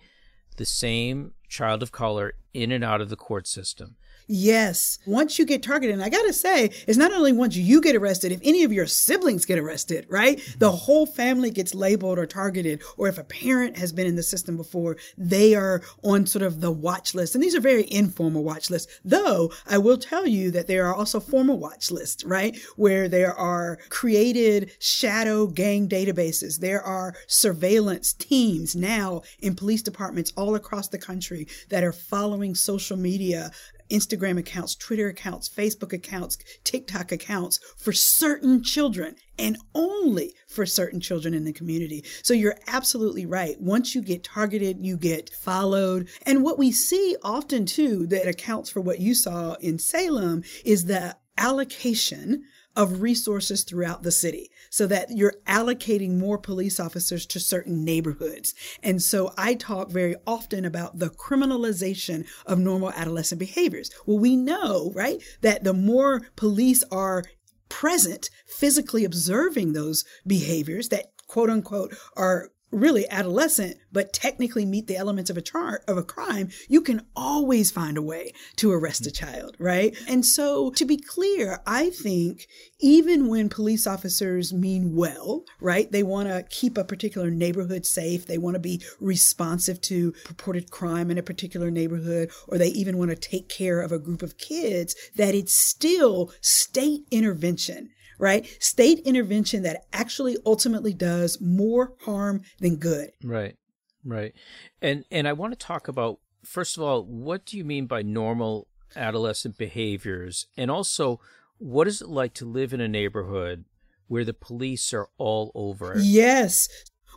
the 0.58 0.66
same 0.66 1.34
child 1.48 1.82
of 1.82 1.92
color 1.92 2.34
in 2.54 2.72
and 2.72 2.84
out 2.84 3.02
of 3.02 3.10
the 3.10 3.16
court 3.16 3.48
system. 3.48 3.96
Yes. 4.34 4.98
Once 5.06 5.38
you 5.38 5.46
get 5.46 5.62
targeted, 5.62 5.94
and 5.94 6.02
I 6.02 6.08
got 6.08 6.22
to 6.22 6.32
say, 6.32 6.72
it's 6.88 6.98
not 6.98 7.12
only 7.12 7.34
once 7.34 7.58
you 7.58 7.82
get 7.82 7.98
arrested, 7.98 8.32
if 8.32 8.40
any 8.46 8.64
of 8.64 8.72
your 8.72 8.88
siblings 8.88 9.46
get 9.46 9.60
arrested, 9.60 10.06
right? 10.08 10.38
Mm-hmm. 10.38 10.60
The 10.60 10.72
whole 10.72 11.06
family 11.06 11.52
gets 11.52 11.76
labeled 11.76 12.18
or 12.18 12.26
targeted. 12.26 12.82
Or 12.96 13.10
if 13.10 13.18
a 13.18 13.26
parent 13.26 13.78
has 13.78 13.92
been 13.92 14.08
in 14.08 14.16
the 14.16 14.24
system 14.24 14.56
before, 14.56 14.96
they 15.18 15.54
are 15.54 15.82
on 16.02 16.26
sort 16.26 16.44
of 16.44 16.62
the 16.62 16.72
watch 16.72 17.14
list. 17.14 17.36
And 17.36 17.44
these 17.44 17.56
are 17.56 17.60
very 17.60 17.86
informal 17.92 18.46
watch 18.46 18.70
lists. 18.70 19.02
Though 19.04 19.52
I 19.68 19.78
will 19.80 19.98
tell 19.98 20.26
you 20.26 20.50
that 20.52 20.68
there 20.68 20.86
are 20.86 20.96
also 20.96 21.20
formal 21.20 21.60
watch 21.60 21.92
lists, 21.92 22.24
right? 22.24 22.58
Where 22.78 23.10
there 23.10 23.34
are 23.34 23.80
created 23.90 24.72
shadow 24.80 25.46
gang 25.46 25.90
databases. 25.90 26.60
There 26.60 26.82
are 26.82 27.16
surveillance 27.28 28.14
teams 28.14 28.78
now 28.78 29.24
in 29.40 29.56
police 29.56 29.82
departments 29.82 30.32
all 30.38 30.56
across 30.56 30.88
the 30.88 30.98
country 30.98 31.50
that 31.68 31.84
are 31.84 31.92
following 31.92 32.56
social 32.56 32.96
media 32.96 33.52
Instagram 33.92 34.40
accounts, 34.40 34.76
Twitter 34.76 35.08
accounts, 35.08 35.50
Facebook 35.50 35.94
accounts, 35.94 36.38
TikTok 36.64 37.12
accounts 37.12 37.60
for 37.78 37.92
certain 37.92 38.64
children 38.64 39.16
and 39.38 39.58
only 39.76 40.34
for 40.48 40.66
certain 40.66 41.00
children 41.00 41.34
in 41.34 41.44
the 41.44 41.54
community. 41.54 42.04
So 42.24 42.34
you're 42.34 42.58
absolutely 42.68 43.26
right. 43.26 43.56
Once 43.60 43.94
you 43.96 44.02
get 44.02 44.24
targeted, 44.24 44.78
you 44.82 44.98
get 44.98 45.30
followed. 45.30 46.08
And 46.26 46.44
what 46.44 46.58
we 46.58 46.72
see 46.72 47.16
often 47.24 47.66
too 47.66 48.08
that 48.08 48.28
accounts 48.28 48.70
for 48.70 48.82
what 48.82 49.00
you 49.00 49.14
saw 49.14 49.54
in 49.56 49.80
Salem 49.80 50.44
is 50.64 50.86
the 50.86 51.18
allocation 51.38 52.44
of 52.76 53.02
resources 53.02 53.64
throughout 53.64 54.04
the 54.04 54.12
city 54.12 54.50
so 54.70 54.88
that 54.88 55.12
you're 55.12 55.36
allocating 55.46 56.18
more 56.18 56.38
police 56.38 56.80
officers 56.80 57.26
to 57.26 57.40
certain 57.40 57.84
neighborhoods. 57.84 58.54
And 58.82 59.02
so 59.02 59.34
I 59.38 59.56
talk 59.56 59.90
very 59.90 60.16
often 60.26 60.66
about 60.66 61.00
the 61.00 61.10
criminalization 61.10 62.28
of 62.46 62.60
normal 62.60 62.92
adolescent 62.92 63.40
behaviors. 63.40 63.92
Well, 64.06 64.20
we 64.20 64.36
know, 64.36 64.92
right, 64.96 65.22
that 65.42 65.64
the 65.64 65.74
more 65.74 66.22
police 66.36 66.84
are 66.92 67.24
present, 67.70 68.30
physically 68.46 69.06
observing 69.06 69.74
those 69.74 70.04
behaviors 70.28 70.90
that 70.90 71.08
quote 71.28 71.50
unquote 71.50 71.96
are 72.16 72.50
really 72.72 73.08
adolescent, 73.10 73.78
but 73.92 74.14
technically 74.14 74.66
meet 74.66 74.88
the 74.88 74.96
elements 74.96 75.30
of 75.30 75.38
a 75.38 75.42
chart 75.42 75.84
of 75.88 75.98
a 75.98 76.04
crime, 76.04 76.50
you 76.68 76.82
can 76.82 77.06
always 77.16 77.72
find 77.72 77.98
a 77.98 78.02
way 78.02 78.34
to 78.56 78.72
arrest 78.72 79.06
a 79.06 79.10
mm-hmm. 79.10 79.26
child, 79.26 79.56
right? 79.60 79.96
And 80.08 80.26
so 80.26 80.72
to 80.72 80.86
be 80.86 80.98
clear, 80.98 81.62
I 81.66 81.90
think 81.90 82.48
even 82.80 83.28
when 83.28 83.50
police 83.50 83.86
officers 83.86 84.54
mean 84.54 84.96
well, 84.96 85.44
right? 85.60 85.92
They 85.92 86.04
want 86.04 86.30
to 86.30 86.44
keep 86.50 86.78
a 86.78 86.84
particular 86.84 87.30
neighborhood 87.30 87.86
safe. 87.86 88.26
They 88.26 88.38
want 88.38 88.56
to 88.56 88.60
be 88.60 88.82
responsive 89.00 89.82
to 89.82 90.14
purported 90.24 90.72
crime 90.72 91.12
in 91.12 91.18
a 91.18 91.24
particular 91.24 91.70
neighborhood, 91.70 92.32
or 92.48 92.58
they 92.58 92.70
even 92.70 92.98
want 92.98 93.12
to 93.12 93.16
take 93.16 93.50
care 93.50 93.82
of 93.82 93.92
a 93.92 94.00
group 94.00 94.22
of 94.22 94.38
kids, 94.38 94.96
that 95.16 95.36
it's 95.36 95.54
still 95.54 96.32
state 96.42 97.06
intervention 97.12 97.90
right? 98.22 98.48
State 98.64 99.00
intervention 99.00 99.64
that 99.64 99.86
actually 99.92 100.38
ultimately 100.46 100.94
does 100.94 101.42
more 101.42 101.96
harm 102.06 102.44
than 102.60 102.78
good. 102.78 103.10
Right. 103.24 103.58
Right. 104.06 104.34
And 104.82 105.04
and 105.12 105.28
I 105.28 105.34
want 105.34 105.52
to 105.52 105.66
talk 105.66 105.88
about 105.88 106.20
first 106.44 106.78
of 106.78 106.84
all, 106.84 107.04
what 107.04 107.46
do 107.46 107.58
you 107.58 107.66
mean 107.66 107.88
by 107.88 108.02
normal 108.02 108.68
adolescent 108.96 109.58
behaviors? 109.58 110.48
And 110.56 110.72
also, 110.72 111.20
what 111.58 111.88
is 111.88 112.02
it 112.02 112.10
like 112.10 112.34
to 112.36 112.46
live 112.46 112.74
in 112.74 112.82
a 112.82 112.88
neighborhood 112.88 113.66
where 114.08 114.26
the 114.26 114.34
police 114.34 114.94
are 114.94 115.10
all 115.18 115.52
over? 115.54 115.96
Yes. 116.00 116.68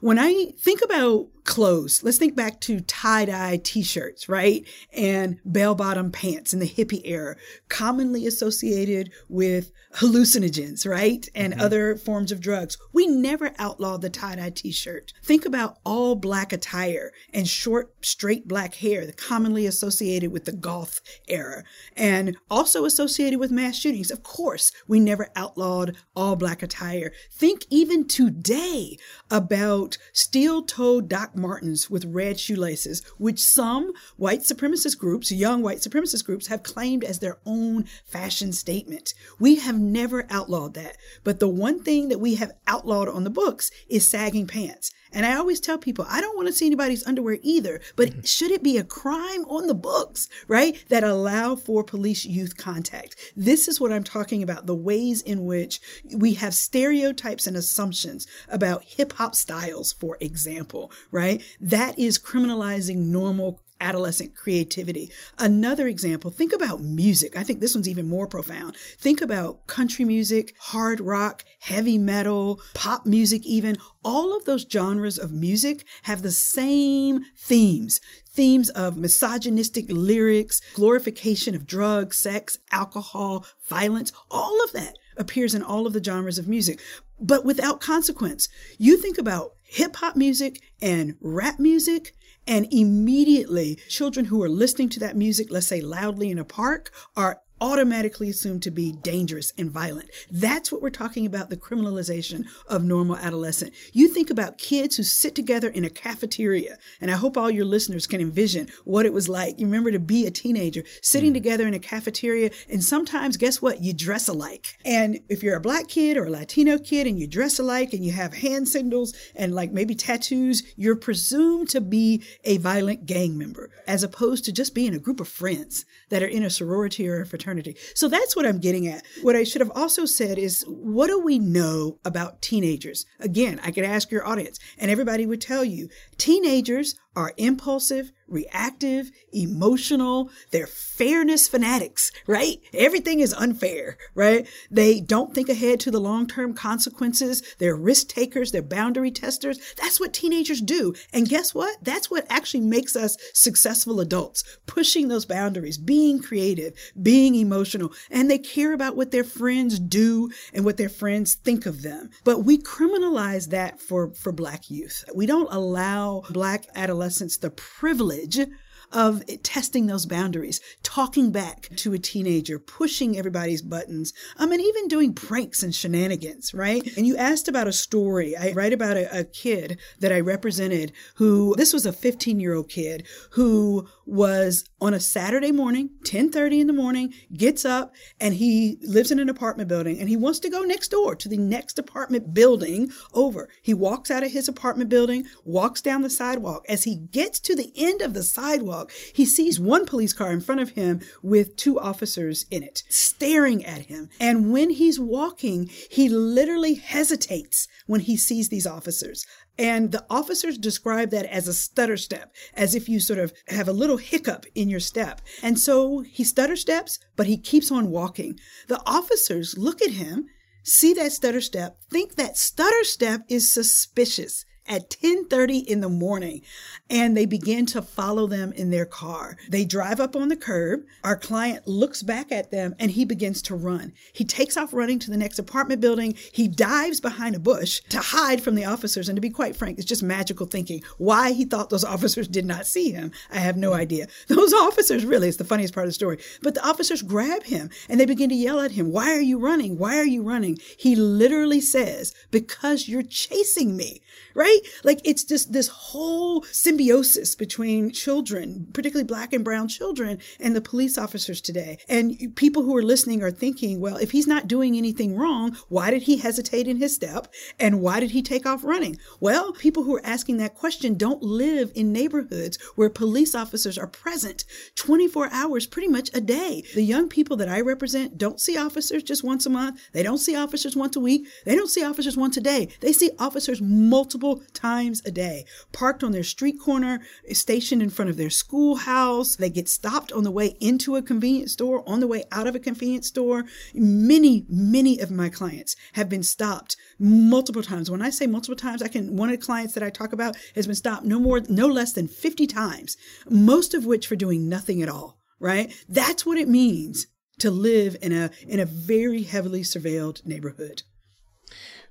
When 0.01 0.19
I 0.19 0.53
think 0.59 0.83
about 0.83 1.29
clothes, 1.45 2.03
let's 2.03 2.19
think 2.19 2.35
back 2.35 2.61
to 2.63 2.81
tie 2.81 3.27
dye 3.27 3.61
t 3.63 3.83
shirts, 3.83 4.29
right? 4.29 4.67
And 4.93 5.39
bell 5.45 5.75
bottom 5.75 6.11
pants 6.11 6.53
in 6.53 6.61
the 6.61 6.69
hippie 6.69 7.03
era, 7.05 7.37
commonly 7.69 8.27
associated 8.27 9.13
with 9.29 9.71
hallucinogens, 9.97 10.89
right? 10.89 11.29
And 11.35 11.53
mm-hmm. 11.53 11.63
other 11.63 11.97
forms 11.97 12.33
of 12.33 12.41
drugs. 12.41 12.77
We 12.93 13.07
never 13.07 13.53
outlawed 13.59 14.03
the 14.03 14.11
tie 14.11 14.37
dye 14.37 14.51
t 14.51 14.73
shirt. 14.73 15.13
Think 15.23 15.45
about 15.45 15.79
all 15.85 16.17
black 16.17 16.53
attire 16.53 17.13
and 17.33 17.47
short, 17.47 17.95
straight 18.05 18.49
black 18.49 18.75
hair, 18.75 19.11
commonly 19.17 19.67
associated 19.67 20.33
with 20.33 20.45
the 20.45 20.53
goth 20.53 21.01
era 21.29 21.65
and 21.97 22.37
also 22.51 22.85
associated 22.85 23.39
with 23.39 23.51
mass 23.51 23.77
shootings. 23.77 24.11
Of 24.11 24.23
course, 24.23 24.73
we 24.89 25.01
never 25.01 25.29
outlawed 25.37 25.97
all 26.17 26.37
black 26.37 26.63
attire. 26.63 27.13
Think 27.33 27.65
even 27.71 28.07
today 28.07 28.99
about 29.31 29.99
steel 30.13 30.63
toed 30.63 31.09
Doc 31.09 31.34
Doc 31.35 31.41
Martens 31.41 31.91
with 31.91 32.05
red 32.05 32.39
shoelaces, 32.39 33.03
which 33.19 33.41
some 33.41 33.93
white 34.17 34.41
supremacist 34.41 34.99
groups, 34.99 35.33
young 35.33 35.63
white 35.63 35.79
supremacist 35.79 36.25
groups, 36.25 36.47
have 36.47 36.63
claimed 36.63 37.03
as 37.05 37.19
their 37.19 37.39
own 37.45 37.85
fashion 38.05 38.53
statement. 38.53 39.15
We 39.41 39.57
have 39.57 39.79
never 39.79 40.27
outlawed 40.31 40.75
that. 40.75 40.97
But 41.25 41.41
the 41.41 41.49
one 41.49 41.83
thing 41.83 42.09
that 42.09 42.21
we 42.21 42.37
have 42.37 42.53
outlawed 42.67 43.09
on 43.09 43.25
the 43.25 43.31
books 43.31 43.71
is 43.89 44.07
sagging 44.07 44.47
pants. 44.47 44.93
And 45.15 45.25
I 45.25 45.37
always 45.37 45.61
tell 45.61 45.79
people, 45.79 46.05
I 46.09 46.21
don't 46.21 46.37
want 46.37 46.49
to 46.49 46.53
see 46.53 46.67
anybody's 46.67 47.07
underwear 47.07 47.39
either, 47.43 47.81
but 47.95 48.09
mm-hmm. 48.09 48.21
should 48.23 48.51
it 48.51 48.65
be 48.65 48.77
a 48.77 48.85
crime 48.85 49.45
on 49.45 49.69
the 49.69 49.75
books, 49.75 50.29
right? 50.49 50.85
That 50.89 51.05
allow 51.05 51.55
for 51.55 51.85
police 51.85 52.25
youth 52.25 52.57
contact. 52.57 53.15
This 53.37 53.69
is 53.69 53.81
what 53.81 53.93
I'm 53.93 54.03
talking 54.03 54.43
about 54.43 54.67
the 54.67 54.75
ways 54.75 55.23
in 55.23 55.45
which 55.45 55.81
we 56.17 56.35
have 56.35 56.53
stereotypes 56.53 57.47
and 57.47 57.57
assumptions 57.57 58.27
about 58.49 58.83
hip 58.83 59.13
hop 59.13 59.37
styles, 59.37 59.93
for 59.93 60.17
example, 60.21 60.91
right? 61.13 61.24
That 61.61 61.99
is 61.99 62.19
criminalizing 62.19 63.07
normal 63.07 63.61
adolescent 63.81 64.35
creativity. 64.35 65.11
Another 65.39 65.89
example, 65.89 66.31
think 66.31 66.53
about 66.53 66.81
music. 66.81 67.37
I 67.37 67.43
think 67.43 67.61
this 67.61 67.75
one's 67.75 67.89
even 67.89 68.09
more 68.09 68.27
profound. 68.27 68.77
Think 68.99 69.21
about 69.21 69.67
country 69.67 70.05
music, 70.05 70.55
hard 70.59 71.01
rock, 71.01 71.45
heavy 71.61 71.99
metal, 71.99 72.61
pop 72.73 73.05
music, 73.05 73.45
even. 73.45 73.77
All 74.05 74.37
of 74.37 74.45
those 74.45 74.67
genres 74.71 75.19
of 75.19 75.33
music 75.33 75.85
have 76.05 76.23
the 76.23 76.33
same 76.33 77.25
themes 77.37 78.01
themes 78.35 78.69
of 78.71 78.97
misogynistic 78.97 79.85
lyrics, 79.89 80.61
glorification 80.75 81.55
of 81.55 81.69
drugs, 81.69 82.17
sex, 82.17 82.59
alcohol, 82.73 83.47
violence, 83.69 84.11
all 84.29 84.65
of 84.65 84.73
that 84.73 84.97
appears 85.17 85.55
in 85.55 85.63
all 85.63 85.87
of 85.87 85.93
the 85.93 86.03
genres 86.03 86.37
of 86.37 86.49
music, 86.49 86.81
but 87.25 87.45
without 87.45 87.81
consequence. 87.81 88.49
You 88.79 88.97
think 88.97 89.19
about 89.19 89.53
hip 89.63 89.97
hop 89.97 90.15
music 90.15 90.61
and 90.81 91.17
rap 91.21 91.59
music, 91.59 92.15
and 92.47 92.67
immediately, 92.71 93.77
children 93.89 94.27
who 94.27 94.43
are 94.43 94.49
listening 94.51 94.91
to 94.91 95.01
that 95.01 95.17
music, 95.17 95.49
let's 95.51 95.67
say 95.67 95.81
loudly 95.81 96.31
in 96.31 96.39
a 96.39 96.45
park, 96.45 96.93
are 97.17 97.41
automatically 97.65 98.29
assumed 98.29 98.63
to 98.63 98.71
be 98.71 98.93
dangerous 98.93 99.51
and 99.57 99.71
violent. 99.71 100.11
That's 100.31 100.71
what 100.71 100.83
we're 100.83 100.91
talking 100.91 101.25
about 101.25 101.49
the 101.49 101.57
criminalization 101.57 102.45
of 102.69 102.85
normal 102.85 103.17
adolescent. 103.17 103.73
You 103.95 104.09
think 104.09 104.29
about 104.29 104.59
kids 104.59 104.97
who 104.97 105.03
sit 105.03 105.35
together 105.35 105.69
in 105.69 105.83
a 105.83 105.89
cafeteria, 105.89 106.77
and 107.01 107.11
I 107.11 107.17
hope 107.17 107.39
all 107.39 107.51
your 107.51 107.65
listeners 107.65 108.07
can 108.07 108.21
envision 108.21 108.69
what 108.85 109.07
it 109.07 109.15
was 109.15 109.31
like. 109.31 109.59
You 109.59 109.65
remember 109.65 109.91
to 109.93 109.99
be 109.99 110.27
a 110.27 110.31
teenager 110.31 110.85
sitting 111.01 111.31
mm. 111.31 111.37
together 111.37 111.67
in 111.67 111.73
a 111.73 111.79
cafeteria, 111.79 112.51
and 112.69 112.85
sometimes, 112.85 113.39
guess 113.39 113.63
what? 113.63 113.83
You 113.83 113.95
dress 113.95 114.29
alike. 114.29 114.77
And 114.85 115.21
if 115.31 115.43
you're 115.43 115.57
a 115.57 115.61
black 115.61 115.89
kid 115.89 116.19
or 116.19 116.27
a 116.27 116.31
Latino 116.31 116.77
kid 116.79 117.07
and 117.07 117.19
you 117.19 117.27
dress 117.27 117.59
alike 117.59 117.95
and 117.95 118.05
you 118.05 118.13
have 118.13 118.35
hand 118.35 118.69
signals 118.69 119.15
and 119.35 119.55
like 119.55 119.73
maybe 119.73 119.95
tattoos, 119.95 120.63
you're 120.77 120.97
presumed 120.97 121.71
to 121.71 121.81
be 121.81 122.23
a 122.45 122.59
violent 122.59 123.07
gang 123.07 123.39
member 123.39 123.71
as 123.87 124.03
opposed 124.03 124.45
to 124.45 124.53
just 124.53 124.75
being 124.75 124.95
a 124.95 124.99
group 124.99 125.19
of 125.19 125.29
friends 125.29 125.87
that 126.11 126.23
are 126.23 126.27
in 126.27 126.43
a 126.43 126.51
sorority 126.51 127.09
or 127.09 127.23
a 127.23 127.27
fraternity 127.27 127.54
eternity. 127.59 127.81
So 127.95 128.09
that's 128.09 128.37
what 128.37 128.47
I'm 128.47 128.59
getting 128.59 128.87
at. 128.89 129.05
What 129.23 129.37
I 129.37 129.45
should 129.45 129.61
have 129.61 129.73
also 129.75 130.05
said 130.05 130.39
is, 130.39 130.65
what 130.69 131.09
do 131.09 131.21
we 131.21 131.39
know 131.39 131.99
about 132.05 132.43
teenagers? 132.43 133.07
Again, 133.21 133.61
I 133.63 133.71
could 133.71 133.85
ask 133.85 134.11
your 134.11 134.27
audience, 134.27 134.59
and 134.79 134.91
everybody 134.91 135.27
would 135.27 135.41
tell 135.41 135.65
you 135.65 135.89
teenagers 136.19 136.95
are 137.17 137.33
impulsive, 137.37 138.13
reactive, 138.35 139.11
emotional. 139.33 140.31
They're 140.51 140.67
fairness 140.67 141.49
fanatics, 141.49 142.11
right? 142.27 142.59
Everything 142.75 143.21
is 143.21 143.33
unfair, 143.33 143.97
right? 144.15 144.47
They 144.71 145.01
don't 145.01 145.33
think 145.35 145.49
ahead 145.49 145.81
to 145.81 145.91
the 145.91 146.01
long 146.01 146.27
term 146.27 146.53
consequences. 146.53 147.43
They're 147.59 147.77
risk 147.77 148.09
takers. 148.09 148.53
They're 148.53 148.63
boundary 148.63 149.11
testers. 149.11 149.59
That's 149.77 150.01
what 150.01 150.13
teenagers 150.13 150.61
do. 150.61 150.95
And 151.13 151.29
guess 151.29 151.55
what? 151.55 151.77
That's 151.83 152.11
what 152.11 152.27
actually 152.29 152.61
makes 152.61 152.97
us 152.97 153.17
successful 153.33 154.01
adults, 154.01 154.43
pushing 154.67 155.09
those 155.09 155.25
boundaries, 155.25 155.79
being 155.79 156.21
creative, 156.21 156.75
being 157.01 157.37
emotional. 157.37 157.93
And 158.11 158.31
they 158.31 158.39
care 158.39 158.73
about 158.73 158.97
what 158.97 159.13
their 159.13 159.25
friends 159.25 159.79
do 159.79 160.31
and 160.53 160.65
what 160.65 160.77
their 160.77 160.89
friends 160.89 161.35
think 161.35 161.67
of 161.67 161.83
them. 161.83 162.11
But 162.25 162.41
we 162.41 162.59
criminalize 162.59 163.51
that 163.51 163.81
for, 163.81 164.13
for 164.15 164.33
Black 164.33 164.71
youth. 164.71 165.05
We 165.15 165.27
don't 165.27 165.53
allow 165.53 166.25
Black 166.31 166.67
adolescents 166.75 167.37
the 167.37 167.51
privilege 167.51 168.24
sadece 168.25 168.51
of 168.93 169.23
testing 169.43 169.87
those 169.87 170.07
boundaries, 170.07 170.61
talking 170.83 171.33
back 171.33 171.69
to 171.77 171.93
a 171.93 171.99
teenager, 171.99 172.59
pushing 172.59 173.19
everybody's 173.19 173.63
buttons, 173.63 174.13
um, 174.37 174.53
and 174.53 174.61
even 174.61 174.89
doing 174.89 175.13
pranks 175.13 175.63
and 175.63 175.75
shenanigans, 175.75 176.55
right? 176.55 176.97
And 176.97 177.07
you 177.07 177.17
asked 177.17 177.49
about 177.49 177.69
a 177.69 177.73
story. 177.73 178.37
I 178.37 178.53
write 178.53 178.73
about 178.73 178.97
a, 178.97 179.21
a 179.21 179.25
kid 179.25 179.79
that 180.01 180.13
I 180.13 180.21
represented 180.21 180.93
who, 181.17 181.55
this 181.57 181.73
was 181.73 181.87
a 181.87 181.93
15 181.93 182.41
year 182.41 182.55
old 182.55 182.69
kid 182.69 183.07
who 183.31 183.89
was 184.07 184.69
on 184.81 184.95
a 184.95 185.01
Saturday 185.01 185.53
morning, 185.53 185.91
10:30 186.05 186.61
in 186.61 186.67
the 186.67 186.73
morning, 186.73 187.15
gets 187.33 187.65
up 187.65 187.95
and 188.21 188.35
he 188.35 188.79
lives 188.83 189.11
in 189.11 189.19
an 189.19 189.29
apartment 189.29 189.69
building 189.69 189.99
and 189.99 190.09
he 190.09 190.17
wants 190.17 190.39
to 190.41 190.51
go 190.51 190.63
next 190.63 190.89
door 190.89 191.15
to 191.15 191.29
the 191.29 191.39
next 191.39 191.79
apartment 191.79 192.35
building 192.35 192.91
over. 193.15 193.49
He 193.63 193.73
walks 193.73 194.11
out 194.11 194.23
of 194.23 194.33
his 194.33 194.49
apartment 194.49 194.91
building, 194.91 195.25
walks 195.45 195.81
down 195.81 196.03
the 196.03 196.11
sidewalk. 196.11 196.65
As 196.69 196.85
he 196.85 196.97
gets 196.97 197.41
to 197.41 197.57
the 197.57 197.73
end 197.77 198.03
of 198.03 198.13
the 198.13 198.23
sidewalk, 198.23 198.74
he 199.15 199.25
sees 199.25 199.61
one 199.61 199.87
police 199.87 200.13
car 200.13 200.33
in 200.33 200.41
front 200.41 200.61
of 200.61 200.71
him 200.71 201.01
with 201.23 201.57
two 201.57 201.79
officers 201.79 202.47
in 202.51 202.63
it, 202.63 202.83
staring 202.89 203.65
at 203.65 203.87
him. 203.87 204.09
And 204.21 204.53
when 204.53 204.71
he's 204.71 204.99
walking, 205.01 205.71
he 205.91 206.09
literally 206.09 206.75
hesitates 206.75 207.69
when 207.87 208.01
he 208.01 208.17
sees 208.17 208.49
these 208.49 208.67
officers. 208.67 209.27
And 209.59 209.93
the 209.93 210.05
officers 210.11 210.59
describe 210.59 211.11
that 211.11 211.27
as 211.27 211.47
a 211.47 211.55
stutter 211.55 211.97
step, 211.97 212.35
as 212.55 212.75
if 212.75 212.89
you 212.89 212.99
sort 212.99 213.21
of 213.21 213.33
have 213.49 213.69
a 213.69 213.73
little 213.73 213.99
hiccup 213.99 214.47
in 214.55 214.69
your 214.69 214.81
step. 214.81 215.21
And 215.43 215.59
so 215.59 216.01
he 216.01 216.25
stutter 216.25 216.57
steps, 216.57 216.99
but 217.17 217.27
he 217.27 217.37
keeps 217.37 217.71
on 217.71 217.91
walking. 217.91 218.39
The 218.67 218.83
officers 218.85 219.57
look 219.57 219.81
at 219.81 219.93
him, 219.93 220.27
see 220.65 220.93
that 220.95 221.13
stutter 221.13 221.41
step, 221.41 221.79
think 221.91 222.17
that 222.17 222.37
stutter 222.37 222.83
step 222.83 223.23
is 223.29 223.49
suspicious 223.49 224.45
at 224.67 224.91
10:30 224.91 225.59
in 225.59 225.81
the 225.81 225.89
morning 225.89 226.43
and 226.89 227.17
they 227.17 227.27
begin 227.27 227.67
to 227.67 227.83
follow 227.83 228.27
them 228.27 228.53
in 228.53 228.71
their 228.71 228.87
car. 228.87 229.37
They 229.49 229.65
drive 229.65 230.01
up 230.01 230.17
on 230.17 230.29
the 230.29 230.37
curb. 230.37 230.85
Our 231.03 231.17
client 231.17 231.67
looks 231.67 232.03
back 232.03 232.33
at 232.33 232.51
them 232.51 232.75
and 232.79 232.91
he 232.91 233.05
begins 233.05 233.43
to 233.43 233.55
run. 233.55 233.93
He 234.13 234.25
takes 234.25 234.57
off 234.57 234.73
running 234.73 234.99
to 235.01 235.11
the 235.11 235.17
next 235.17 235.39
apartment 235.39 235.81
building. 235.81 236.15
He 236.33 236.49
dives 236.49 237.01
behind 237.01 237.35
a 237.35 237.41
bush 237.41 237.81
to 237.91 237.99
hide 237.99 238.41
from 238.41 238.55
the 238.55 238.65
officers 238.65 239.09
and 239.09 239.17
to 239.17 239.21
be 239.21 239.31
quite 239.31 239.57
frank, 239.57 239.79
it's 239.79 239.87
just 239.87 240.03
magical 240.03 240.47
thinking. 240.47 240.83
Why 240.99 241.33
he 241.33 241.45
thought 241.45 241.71
those 241.71 241.85
officers 241.95 242.29
did 242.29 242.45
not 242.47 242.67
see 242.67 242.91
him, 242.91 243.13
I 243.31 243.39
have 243.39 243.57
no 243.57 243.75
idea. 243.75 244.07
Those 244.29 244.53
officers 244.53 245.05
really 245.05 245.29
is 245.29 245.37
the 245.37 245.45
funniest 245.45 245.75
part 245.75 245.85
of 245.85 245.89
the 245.89 245.95
story. 245.95 246.19
But 246.43 246.55
the 246.55 246.67
officers 246.67 247.03
grab 247.03 247.45
him 247.45 247.71
and 247.89 248.01
they 248.01 248.07
begin 248.07 248.31
to 248.31 248.35
yell 248.35 248.61
at 248.61 248.73
him, 248.73 248.91
"Why 248.91 249.13
are 249.15 249.21
you 249.21 249.39
running? 249.39 249.79
Why 249.79 249.99
are 249.99 250.07
you 250.07 250.23
running?" 250.23 250.59
He 250.77 250.97
literally 250.97 251.61
says, 251.61 252.15
"Because 252.31 252.89
you're 252.89 253.03
chasing 253.03 253.77
me." 253.77 254.01
right? 254.35 254.54
Like 254.83 255.01
it's 255.05 255.25
just 255.25 255.53
this 255.53 255.69
whole 255.69 256.43
symbiosis 256.45 257.35
between 257.35 257.91
children, 257.91 258.69
particularly 258.73 259.07
black 259.07 259.33
and 259.33 259.45
brown 259.45 259.69
children, 259.69 260.19
and 260.41 260.55
the 260.55 260.61
police 260.61 260.99
officers 260.99 261.41
today. 261.41 261.79
And 261.89 262.35
people 262.37 262.63
who 262.63 262.77
are 262.77 262.83
listening 262.83 263.23
are 263.23 263.31
thinking, 263.31 263.81
well, 263.81 263.97
if 263.97 264.11
he's 264.11 264.27
not 264.27 264.49
doing 264.49 264.77
anything 264.77 265.17
wrong, 265.17 265.57
why 265.69 265.91
did 265.91 266.03
he 266.03 266.19
hesitate 266.19 266.69
in 266.69 266.79
his 266.79 266.95
step? 266.95 267.29
And 267.59 267.81
why 267.81 268.01
did 268.01 268.11
he 268.13 268.23
take 268.23 268.47
off 268.47 268.65
running? 268.65 268.99
Well, 269.21 269.53
people 269.53 269.83
who 269.85 269.97
are 269.97 270.07
asking 270.07 270.37
that 270.39 270.55
question 270.55 270.95
don't 270.95 271.23
live 271.23 271.73
in 271.75 271.93
neighborhoods 271.93 272.59
where 272.77 272.91
police 272.91 273.35
officers 273.35 273.79
are 273.79 273.87
present 273.87 274.45
24 274.77 275.29
hours, 275.31 275.67
pretty 275.67 275.89
much 275.89 276.11
a 276.15 276.21
day. 276.21 276.63
The 276.75 276.83
young 276.83 277.09
people 277.09 277.37
that 277.39 277.49
I 277.49 277.61
represent 277.61 278.19
don't 278.19 278.41
see 278.41 278.57
officers 278.57 279.03
just 279.03 279.25
once 279.25 279.47
a 279.47 279.51
month. 279.51 279.81
They 279.93 280.03
don't 280.03 280.19
see 280.19 280.37
officers 280.37 280.77
once 280.77 280.97
a 280.97 281.01
week. 281.01 281.27
They 281.45 281.57
don't 281.57 281.71
see 281.71 281.85
officers 281.85 282.17
once 282.17 282.37
a 282.37 282.41
day. 282.41 282.69
They 282.81 282.93
see 282.93 283.11
officers 283.19 283.61
multiple 283.61 284.43
times 284.53 285.03
a 285.05 285.11
day, 285.11 285.45
parked 285.73 286.03
on 286.03 286.13
their 286.13 286.23
street 286.23 286.61
corner, 286.61 287.01
stationed 287.33 287.83
in 287.83 287.91
front 287.91 288.11
of 288.11 288.17
their 288.17 288.31
schoolhouse. 288.31 289.37
They 289.37 289.51
get 289.51 289.69
stopped 289.69 290.13
on 290.13 290.25
the 290.25 290.31
way 290.31 290.57
into 290.61 290.97
a 290.97 291.03
convenience 291.03 291.53
store, 291.53 291.83
on 291.87 292.01
the 292.01 292.07
way 292.07 292.25
out 292.33 292.47
of 292.47 292.55
a 292.55 292.61
convenience 292.61 293.09
store. 293.09 293.45
Many, 293.75 294.45
many 294.49 294.99
of 294.99 295.11
my 295.11 295.29
clients 295.29 295.77
have 295.95 296.09
been 296.09 296.23
stopped 296.23 296.77
multiple 296.99 297.63
times. 297.63 297.91
When 297.91 298.03
I 298.03 298.11
say 298.11 298.27
multiple 298.27 298.57
times, 298.57 298.83
I 298.83 298.89
can, 298.89 299.17
one 299.17 299.31
of 299.31 299.39
the 299.39 299.45
clients 299.45 299.75
that 299.75 299.83
I 299.83 299.91
talk 299.91 300.13
about 300.13 300.37
has 300.55 300.67
been 300.67 300.77
stopped 300.77 301.05
no 301.05 301.19
more, 301.19 301.41
no 301.49 301.67
less 301.67 301.93
than 301.93 302.09
50 302.09 302.47
times, 302.47 302.97
most 303.29 303.75
of 303.75 303.87
which 303.87 304.07
for 304.07 304.17
doing 304.17 304.49
nothing 304.49 304.83
at 304.83 304.89
all, 304.89 305.19
right? 305.39 305.73
That's 305.89 306.27
what 306.27 306.39
it 306.39 306.49
means 306.49 307.07
to 307.39 307.51
live 307.51 307.97
in 308.01 308.13
a, 308.13 308.31
in 308.47 308.61
a 308.61 308.67
very 308.67 309.23
heavily 309.23 309.63
surveilled 309.63 310.25
neighborhood. 310.25 310.83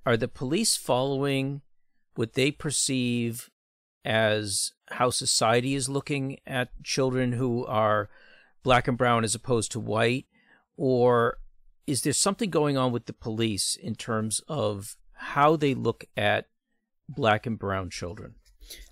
Are 0.05 0.17
the 0.17 0.27
police 0.27 0.75
following 0.75 1.61
what 2.15 2.33
they 2.33 2.51
perceive 2.51 3.49
as 4.05 4.73
how 4.89 5.09
society 5.09 5.75
is 5.75 5.89
looking 5.89 6.37
at 6.45 6.69
children 6.83 7.33
who 7.33 7.65
are 7.65 8.09
black 8.63 8.87
and 8.87 8.97
brown 8.97 9.23
as 9.23 9.35
opposed 9.35 9.71
to 9.71 9.79
white? 9.79 10.25
Or 10.77 11.37
is 11.87 12.01
there 12.01 12.13
something 12.13 12.49
going 12.49 12.77
on 12.77 12.91
with 12.91 13.05
the 13.05 13.13
police 13.13 13.75
in 13.75 13.95
terms 13.95 14.41
of 14.47 14.95
how 15.13 15.55
they 15.55 15.73
look 15.73 16.05
at 16.15 16.47
black 17.07 17.45
and 17.45 17.57
brown 17.57 17.89
children? 17.89 18.35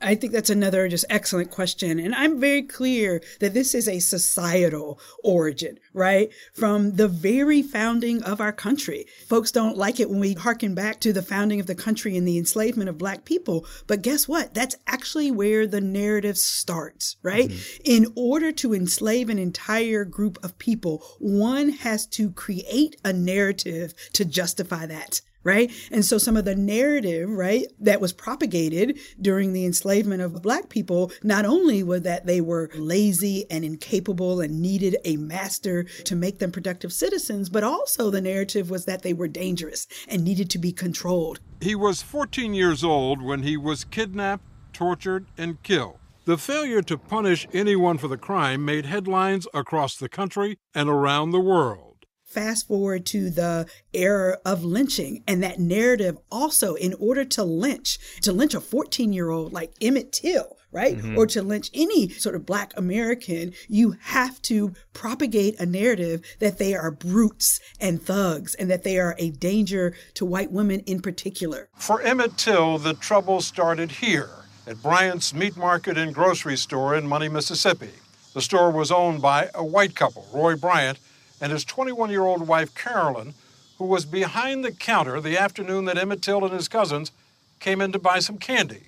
I 0.01 0.15
think 0.15 0.33
that's 0.33 0.49
another 0.49 0.87
just 0.87 1.05
excellent 1.09 1.51
question. 1.51 1.99
And 1.99 2.15
I'm 2.15 2.39
very 2.39 2.63
clear 2.63 3.21
that 3.39 3.53
this 3.53 3.75
is 3.75 3.87
a 3.87 3.99
societal 3.99 4.99
origin, 5.23 5.77
right? 5.93 6.31
From 6.53 6.95
the 6.95 7.07
very 7.07 7.61
founding 7.61 8.23
of 8.23 8.41
our 8.41 8.51
country. 8.51 9.05
Folks 9.27 9.51
don't 9.51 9.77
like 9.77 9.99
it 9.99 10.09
when 10.09 10.19
we 10.19 10.33
harken 10.33 10.73
back 10.73 10.99
to 11.01 11.13
the 11.13 11.21
founding 11.21 11.59
of 11.59 11.67
the 11.67 11.75
country 11.75 12.17
and 12.17 12.27
the 12.27 12.37
enslavement 12.37 12.89
of 12.89 12.97
black 12.97 13.25
people. 13.25 13.65
But 13.87 14.01
guess 14.01 14.27
what? 14.27 14.53
That's 14.53 14.75
actually 14.87 15.31
where 15.31 15.67
the 15.67 15.81
narrative 15.81 16.37
starts, 16.37 17.17
right? 17.21 17.49
Mm-hmm. 17.49 17.81
In 17.85 18.13
order 18.15 18.51
to 18.53 18.73
enslave 18.73 19.29
an 19.29 19.39
entire 19.39 20.03
group 20.05 20.43
of 20.43 20.57
people, 20.57 21.03
one 21.19 21.69
has 21.69 22.07
to 22.07 22.31
create 22.31 22.95
a 23.05 23.13
narrative 23.13 23.93
to 24.13 24.25
justify 24.25 24.85
that 24.87 25.21
right? 25.43 25.71
And 25.91 26.05
so 26.05 26.17
some 26.17 26.37
of 26.37 26.45
the 26.45 26.55
narrative, 26.55 27.29
right, 27.29 27.65
that 27.79 28.01
was 28.01 28.13
propagated 28.13 28.99
during 29.19 29.53
the 29.53 29.65
enslavement 29.65 30.21
of 30.21 30.41
black 30.41 30.69
people, 30.69 31.11
not 31.23 31.45
only 31.45 31.83
was 31.83 32.01
that 32.03 32.25
they 32.25 32.41
were 32.41 32.69
lazy 32.75 33.45
and 33.49 33.63
incapable 33.63 34.41
and 34.41 34.61
needed 34.61 34.97
a 35.05 35.17
master 35.17 35.83
to 35.83 36.15
make 36.15 36.39
them 36.39 36.51
productive 36.51 36.93
citizens, 36.93 37.49
but 37.49 37.63
also 37.63 38.09
the 38.09 38.21
narrative 38.21 38.69
was 38.69 38.85
that 38.85 39.01
they 39.01 39.13
were 39.13 39.27
dangerous 39.27 39.87
and 40.07 40.23
needed 40.23 40.49
to 40.51 40.57
be 40.57 40.71
controlled. 40.71 41.39
He 41.61 41.75
was 41.75 42.01
14 42.01 42.53
years 42.53 42.83
old 42.83 43.21
when 43.21 43.43
he 43.43 43.57
was 43.57 43.83
kidnapped, 43.83 44.43
tortured, 44.73 45.27
and 45.37 45.61
killed. 45.63 45.97
The 46.25 46.37
failure 46.37 46.83
to 46.83 46.97
punish 46.97 47.47
anyone 47.51 47.97
for 47.97 48.07
the 48.07 48.17
crime 48.17 48.63
made 48.63 48.85
headlines 48.85 49.47
across 49.53 49.95
the 49.95 50.09
country 50.09 50.59
and 50.73 50.87
around 50.87 51.31
the 51.31 51.39
world 51.39 51.90
fast 52.31 52.67
forward 52.67 53.05
to 53.05 53.29
the 53.29 53.67
era 53.93 54.37
of 54.45 54.63
lynching 54.63 55.23
and 55.27 55.43
that 55.43 55.59
narrative 55.59 56.17
also 56.31 56.75
in 56.75 56.93
order 56.95 57.25
to 57.25 57.43
lynch 57.43 57.99
to 58.21 58.31
lynch 58.31 58.53
a 58.53 58.61
14 58.61 59.11
year 59.11 59.29
old 59.29 59.51
like 59.51 59.73
emmett 59.81 60.11
till 60.11 60.57
right? 60.71 60.97
Mm-hmm. 60.97 61.17
or 61.17 61.27
to 61.27 61.41
lynch 61.41 61.69
any 61.73 62.07
sort 62.09 62.35
of 62.35 62.45
black 62.45 62.71
american 62.77 63.53
you 63.67 63.95
have 63.99 64.41
to 64.43 64.73
propagate 64.93 65.59
a 65.59 65.65
narrative 65.65 66.21
that 66.39 66.57
they 66.57 66.73
are 66.73 66.91
brutes 66.91 67.59
and 67.79 68.01
thugs 68.01 68.55
and 68.55 68.69
that 68.71 68.83
they 68.83 68.97
are 68.97 69.15
a 69.17 69.31
danger 69.31 69.93
to 70.13 70.25
white 70.25 70.51
women 70.51 70.79
in 70.81 71.01
particular. 71.01 71.69
For 71.75 72.01
emmett 72.01 72.37
till 72.37 72.77
the 72.77 72.93
trouble 72.93 73.41
started 73.41 73.91
here 73.91 74.29
at 74.65 74.81
bryant's 74.81 75.33
meat 75.33 75.57
market 75.57 75.97
and 75.97 76.15
grocery 76.15 76.55
store 76.55 76.95
in 76.95 77.05
money 77.07 77.27
mississippi. 77.27 77.89
The 78.33 78.41
store 78.41 78.71
was 78.71 78.91
owned 78.91 79.21
by 79.21 79.49
a 79.53 79.63
white 79.63 79.93
couple 79.95 80.25
roy 80.31 80.55
bryant 80.55 80.99
and 81.41 81.51
his 81.51 81.65
21 81.65 82.11
year 82.11 82.21
old 82.21 82.47
wife, 82.47 82.73
Carolyn, 82.75 83.33
who 83.79 83.85
was 83.85 84.05
behind 84.05 84.63
the 84.63 84.71
counter 84.71 85.19
the 85.19 85.37
afternoon 85.37 85.85
that 85.85 85.97
Emmett 85.97 86.21
Till 86.21 86.45
and 86.45 86.53
his 86.53 86.67
cousins 86.67 87.11
came 87.59 87.81
in 87.81 87.91
to 87.91 87.99
buy 87.99 88.19
some 88.19 88.37
candy. 88.37 88.83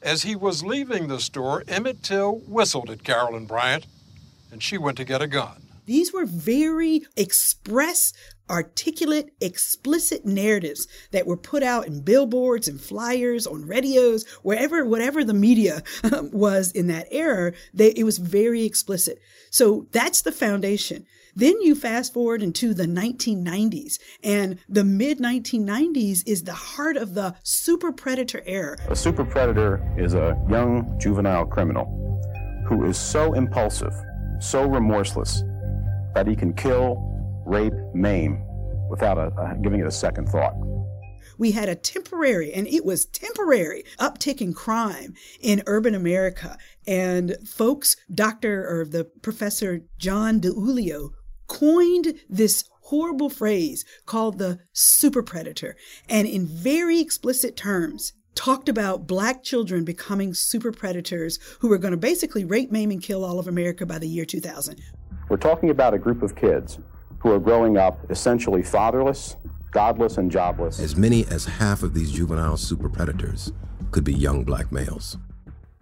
As 0.00 0.22
he 0.22 0.34
was 0.34 0.64
leaving 0.64 1.06
the 1.06 1.20
store, 1.20 1.62
Emmett 1.68 2.02
Till 2.02 2.38
whistled 2.48 2.90
at 2.90 3.04
Carolyn 3.04 3.46
Bryant, 3.46 3.86
and 4.50 4.62
she 4.62 4.78
went 4.78 4.96
to 4.96 5.04
get 5.04 5.22
a 5.22 5.28
gun. 5.28 5.62
These 5.84 6.12
were 6.12 6.26
very 6.26 7.02
express, 7.16 8.12
articulate, 8.48 9.32
explicit 9.40 10.24
narratives 10.24 10.88
that 11.10 11.26
were 11.26 11.36
put 11.36 11.62
out 11.62 11.86
in 11.86 12.02
billboards 12.02 12.68
and 12.68 12.80
flyers, 12.80 13.46
on 13.46 13.66
radios, 13.66 14.24
wherever, 14.42 14.84
whatever 14.84 15.24
the 15.24 15.34
media 15.34 15.82
was 16.32 16.70
in 16.72 16.86
that 16.86 17.08
era, 17.10 17.52
they, 17.74 17.90
it 17.90 18.04
was 18.04 18.18
very 18.18 18.64
explicit. 18.64 19.18
So 19.50 19.86
that's 19.92 20.22
the 20.22 20.32
foundation. 20.32 21.06
Then 21.34 21.60
you 21.62 21.74
fast 21.74 22.12
forward 22.12 22.42
into 22.42 22.74
the 22.74 22.84
1990s, 22.84 23.98
and 24.22 24.58
the 24.68 24.84
mid 24.84 25.18
1990s 25.18 26.22
is 26.26 26.44
the 26.44 26.52
heart 26.52 26.96
of 26.96 27.14
the 27.14 27.34
super 27.42 27.90
predator 27.90 28.42
era. 28.44 28.76
A 28.88 28.96
super 28.96 29.24
predator 29.24 29.82
is 29.96 30.12
a 30.12 30.36
young 30.50 30.98
juvenile 31.00 31.46
criminal 31.46 31.86
who 32.66 32.84
is 32.84 32.98
so 32.98 33.32
impulsive, 33.32 33.94
so 34.40 34.66
remorseless, 34.66 35.42
that 36.14 36.26
he 36.26 36.36
can 36.36 36.52
kill, 36.52 36.96
rape, 37.46 37.72
maim 37.94 38.44
without 38.90 39.16
a, 39.16 39.32
a, 39.40 39.56
giving 39.62 39.80
it 39.80 39.86
a 39.86 39.90
second 39.90 40.28
thought 40.28 40.54
we 41.38 41.52
had 41.52 41.68
a 41.68 41.74
temporary, 41.74 42.52
and 42.52 42.66
it 42.68 42.84
was 42.84 43.06
temporary, 43.06 43.84
uptick 43.98 44.40
in 44.40 44.52
crime 44.52 45.14
in 45.40 45.62
urban 45.66 45.94
America. 45.94 46.58
And 46.86 47.36
folks, 47.44 47.96
Dr. 48.14 48.68
or 48.68 48.84
the 48.84 49.04
Professor 49.04 49.82
John 49.98 50.40
DiIulio 50.40 51.12
coined 51.52 52.14
this 52.30 52.64
horrible 52.84 53.28
phrase 53.28 53.84
called 54.06 54.38
the 54.38 54.58
super 54.72 55.22
predator 55.22 55.76
and 56.08 56.26
in 56.26 56.46
very 56.46 56.98
explicit 56.98 57.56
terms 57.56 58.14
talked 58.34 58.70
about 58.70 59.06
black 59.06 59.42
children 59.42 59.84
becoming 59.84 60.32
super 60.32 60.72
predators 60.72 61.38
who 61.60 61.68
were 61.68 61.76
going 61.76 61.90
to 61.90 61.98
basically 61.98 62.42
rape, 62.46 62.72
maim, 62.72 62.90
and 62.90 63.02
kill 63.02 63.22
all 63.22 63.38
of 63.38 63.46
America 63.46 63.84
by 63.84 63.98
the 63.98 64.08
year 64.08 64.24
2000. 64.24 64.80
We're 65.28 65.36
talking 65.36 65.68
about 65.68 65.92
a 65.92 65.98
group 65.98 66.22
of 66.22 66.34
kids 66.34 66.78
who 67.18 67.30
are 67.30 67.38
growing 67.38 67.76
up 67.76 68.10
essentially 68.10 68.62
fatherless, 68.62 69.36
godless, 69.72 70.16
and 70.16 70.30
jobless. 70.30 70.80
As 70.80 70.96
many 70.96 71.26
as 71.26 71.44
half 71.44 71.82
of 71.82 71.92
these 71.92 72.10
juvenile 72.10 72.56
super 72.56 72.88
predators 72.88 73.52
could 73.90 74.04
be 74.04 74.14
young 74.14 74.42
black 74.42 74.72
males. 74.72 75.18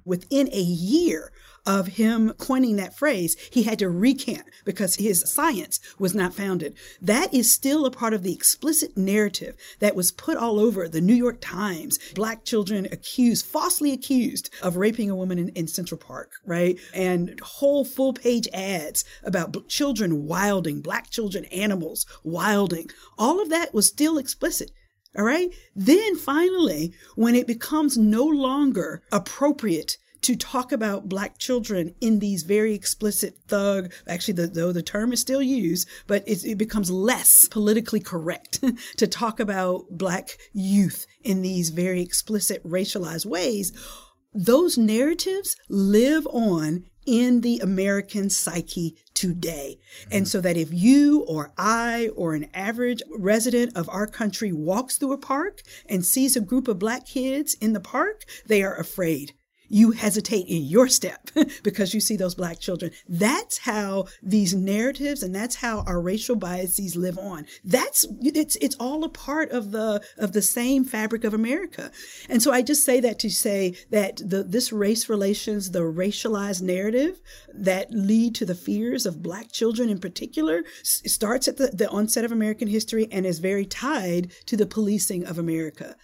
Within 0.05 0.49
a 0.53 0.61
year 0.61 1.31
of 1.67 1.89
him 1.89 2.33
coining 2.39 2.77
that 2.77 2.97
phrase, 2.97 3.37
he 3.51 3.65
had 3.65 3.79
to 3.79 3.89
recant 3.89 4.45
because 4.65 4.97
his 4.97 5.31
science 5.31 5.81
was 5.99 6.15
not 6.15 6.35
founded. 6.35 6.75
That 7.01 7.33
is 7.33 7.53
still 7.53 7.87
a 7.87 7.91
part 7.91 8.15
of 8.15 8.23
the 8.23 8.33
explicit 8.33 8.97
narrative 8.97 9.57
that 9.79 9.97
was 9.97 10.13
put 10.13 10.37
all 10.37 10.59
over 10.59 10.89
the 10.89 11.01
New 11.01 11.15
York 11.15 11.39
Times. 11.41 11.99
Black 12.15 12.45
children 12.45 12.87
accused, 12.87 13.47
falsely 13.47 13.93
accused 13.93 14.51
of 14.63 14.77
raping 14.77 15.11
a 15.11 15.17
woman 15.17 15.39
in, 15.39 15.49
in 15.51 15.67
Central 15.67 15.99
Park, 15.99 16.33
right? 16.45 16.79
And 16.95 17.39
whole 17.41 17.85
full 17.85 18.13
page 18.13 18.49
ads 18.53 19.05
about 19.23 19.69
children 19.69 20.27
wilding, 20.27 20.81
black 20.81 21.11
children, 21.11 21.45
animals 21.47 22.07
wilding. 22.25 22.91
All 23.19 23.41
of 23.41 23.51
that 23.51 23.75
was 23.75 23.87
still 23.87 24.19
explicit. 24.19 24.71
All 25.17 25.25
right. 25.25 25.53
Then 25.75 26.17
finally, 26.17 26.95
when 27.17 27.35
it 27.35 27.47
becomes 27.47 27.99
no 27.99 28.25
longer 28.25 29.03
appropriate 29.11 29.99
to 30.23 30.37
talk 30.37 30.73
about 30.73 31.09
black 31.09 31.39
children 31.39 31.95
in 32.01 32.19
these 32.19 32.43
very 32.43 32.75
explicit 32.75 33.37
thug 33.49 33.93
actually 34.07 34.35
the, 34.35 34.47
though 34.47 34.73
the 34.73 34.83
term 34.83 35.13
is 35.13 35.21
still 35.21 35.43
used 35.43 35.89
but 36.07 36.27
it, 36.27 36.45
it 36.45 36.59
becomes 36.59 36.91
less 36.91 37.49
politically 37.49 38.01
correct 38.01 38.63
to 38.97 39.07
talk 39.07 39.41
about 39.41 39.87
black 39.91 40.39
youth 40.53 41.07
in 41.23 41.43
these 41.43 41.71
very 41.71 42.01
explicit 42.01 42.63
racialized 42.67 43.27
ways 43.27 43.73
those 44.33 44.79
narratives 44.79 45.57
live 45.69 46.27
on 46.29 46.85
in 47.07 47.41
the 47.41 47.59
American 47.59 48.31
psyche 48.31 48.97
today. 49.15 49.79
And 50.11 50.29
so 50.29 50.41
that 50.41 50.57
if 50.57 50.73
you 50.73 51.23
or 51.23 51.53
I 51.59 52.11
or 52.15 52.35
an 52.35 52.49
average 52.55 53.03
resident 53.19 53.77
of 53.77 53.89
our 53.89 54.07
country 54.07 54.53
walks 54.53 54.97
through 54.97 55.15
a 55.15 55.19
park 55.19 55.63
and 55.87 56.05
sees 56.05 56.37
a 56.37 56.41
group 56.41 56.69
of 56.69 56.79
black 56.79 57.07
kids 57.07 57.55
in 57.55 57.73
the 57.73 57.81
park, 57.81 58.25
they 58.47 58.63
are 58.63 58.77
afraid 58.77 59.35
you 59.71 59.93
hesitate 59.93 60.47
in 60.49 60.65
your 60.65 60.89
step 60.89 61.31
because 61.63 61.95
you 61.95 62.01
see 62.01 62.17
those 62.17 62.35
black 62.35 62.59
children. 62.59 62.91
That's 63.09 63.59
how 63.59 64.07
these 64.23 64.53
narratives 64.53 65.23
and 65.23 65.35
that's 65.35 65.57
how 65.57 65.85
our 65.87 66.01
racial 66.01 66.37
biases 66.37 66.97
live 66.97 67.17
on. 67.17 67.47
That's 67.65 68.05
it's 68.21 68.57
it's 68.57 68.77
all 68.77 69.05
a 69.05 69.09
part 69.09 69.51
of 69.51 69.71
the 69.71 70.03
of 70.19 70.33
the 70.33 70.43
same 70.43 70.85
fabric 70.85 71.25
of 71.25 71.33
America. 71.33 71.93
And 72.29 72.43
so 72.43 72.53
I 72.53 72.63
just 72.63 72.85
say 72.85 73.01
that 73.01 73.19
to 73.21 73.31
say 73.31 73.75
that 73.91 74.17
the 74.17 74.43
this 74.43 74.73
race 74.73 75.09
relations, 75.09 75.71
the 75.71 75.81
racialized 75.81 76.63
narrative 76.63 77.21
that 77.55 77.93
lead 77.93 78.35
to 78.37 78.45
the 78.45 78.55
fears 78.55 79.07
of 79.07 79.23
black 79.23 79.53
children 79.53 79.89
in 79.89 80.01
particular 80.01 80.65
starts 80.83 81.47
at 81.47 81.57
the, 81.57 81.69
the 81.69 81.89
onset 81.89 82.25
of 82.25 82.33
American 82.33 82.67
history 82.67 83.07
and 83.13 83.25
is 83.25 83.39
very 83.39 83.65
tied 83.65 84.33
to 84.47 84.57
the 84.57 84.67
policing 84.67 85.25
of 85.25 85.39
America. 85.39 85.95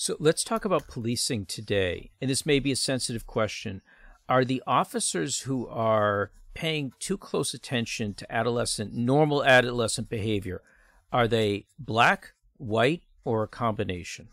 So 0.00 0.16
let's 0.18 0.42
talk 0.42 0.64
about 0.64 0.88
policing 0.88 1.44
today. 1.44 2.10
And 2.22 2.30
this 2.30 2.46
may 2.46 2.58
be 2.58 2.72
a 2.72 2.76
sensitive 2.76 3.26
question. 3.26 3.82
Are 4.30 4.46
the 4.46 4.62
officers 4.66 5.40
who 5.40 5.68
are 5.68 6.30
paying 6.54 6.94
too 6.98 7.18
close 7.18 7.52
attention 7.52 8.14
to 8.14 8.32
adolescent, 8.32 8.94
normal 8.94 9.44
adolescent 9.44 10.08
behavior, 10.08 10.62
are 11.12 11.28
they 11.28 11.66
black, 11.78 12.32
white, 12.56 13.02
or 13.26 13.42
a 13.42 13.46
combination? 13.46 14.28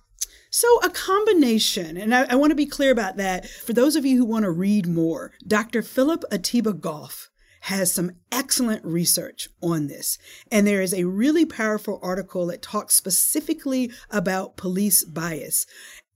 So, 0.50 0.80
a 0.84 0.90
combination, 0.90 1.98
and 1.98 2.16
I, 2.16 2.28
I, 2.30 2.36
want 2.36 2.52
to 2.52 2.56
be 2.56 2.66
clear 2.66 2.92
about 2.92 3.18
that. 3.18 3.46
For 3.46 3.74
those 3.74 3.98
of 3.98 4.06
you 4.06 4.18
who 4.18 4.24
want 4.24 4.44
to 4.44 4.52
read 4.52 4.88
more, 4.88 5.34
Dr. 5.46 5.82
Philip 5.82 6.24
Atiba 6.32 6.72
Goff 6.80 7.30
has 7.68 7.92
some 7.92 8.12
excellent 8.32 8.84
research 8.86 9.50
on 9.62 9.88
this. 9.88 10.18
And 10.50 10.66
there 10.66 10.82
is 10.82 10.94
a 10.94 11.04
really 11.04 11.46
powerful 11.46 12.00
article 12.02 12.46
that 12.46 12.62
talks 12.62 12.96
specifically 12.96 13.92
about 14.10 14.56
police 14.56 15.04
bias. 15.04 15.66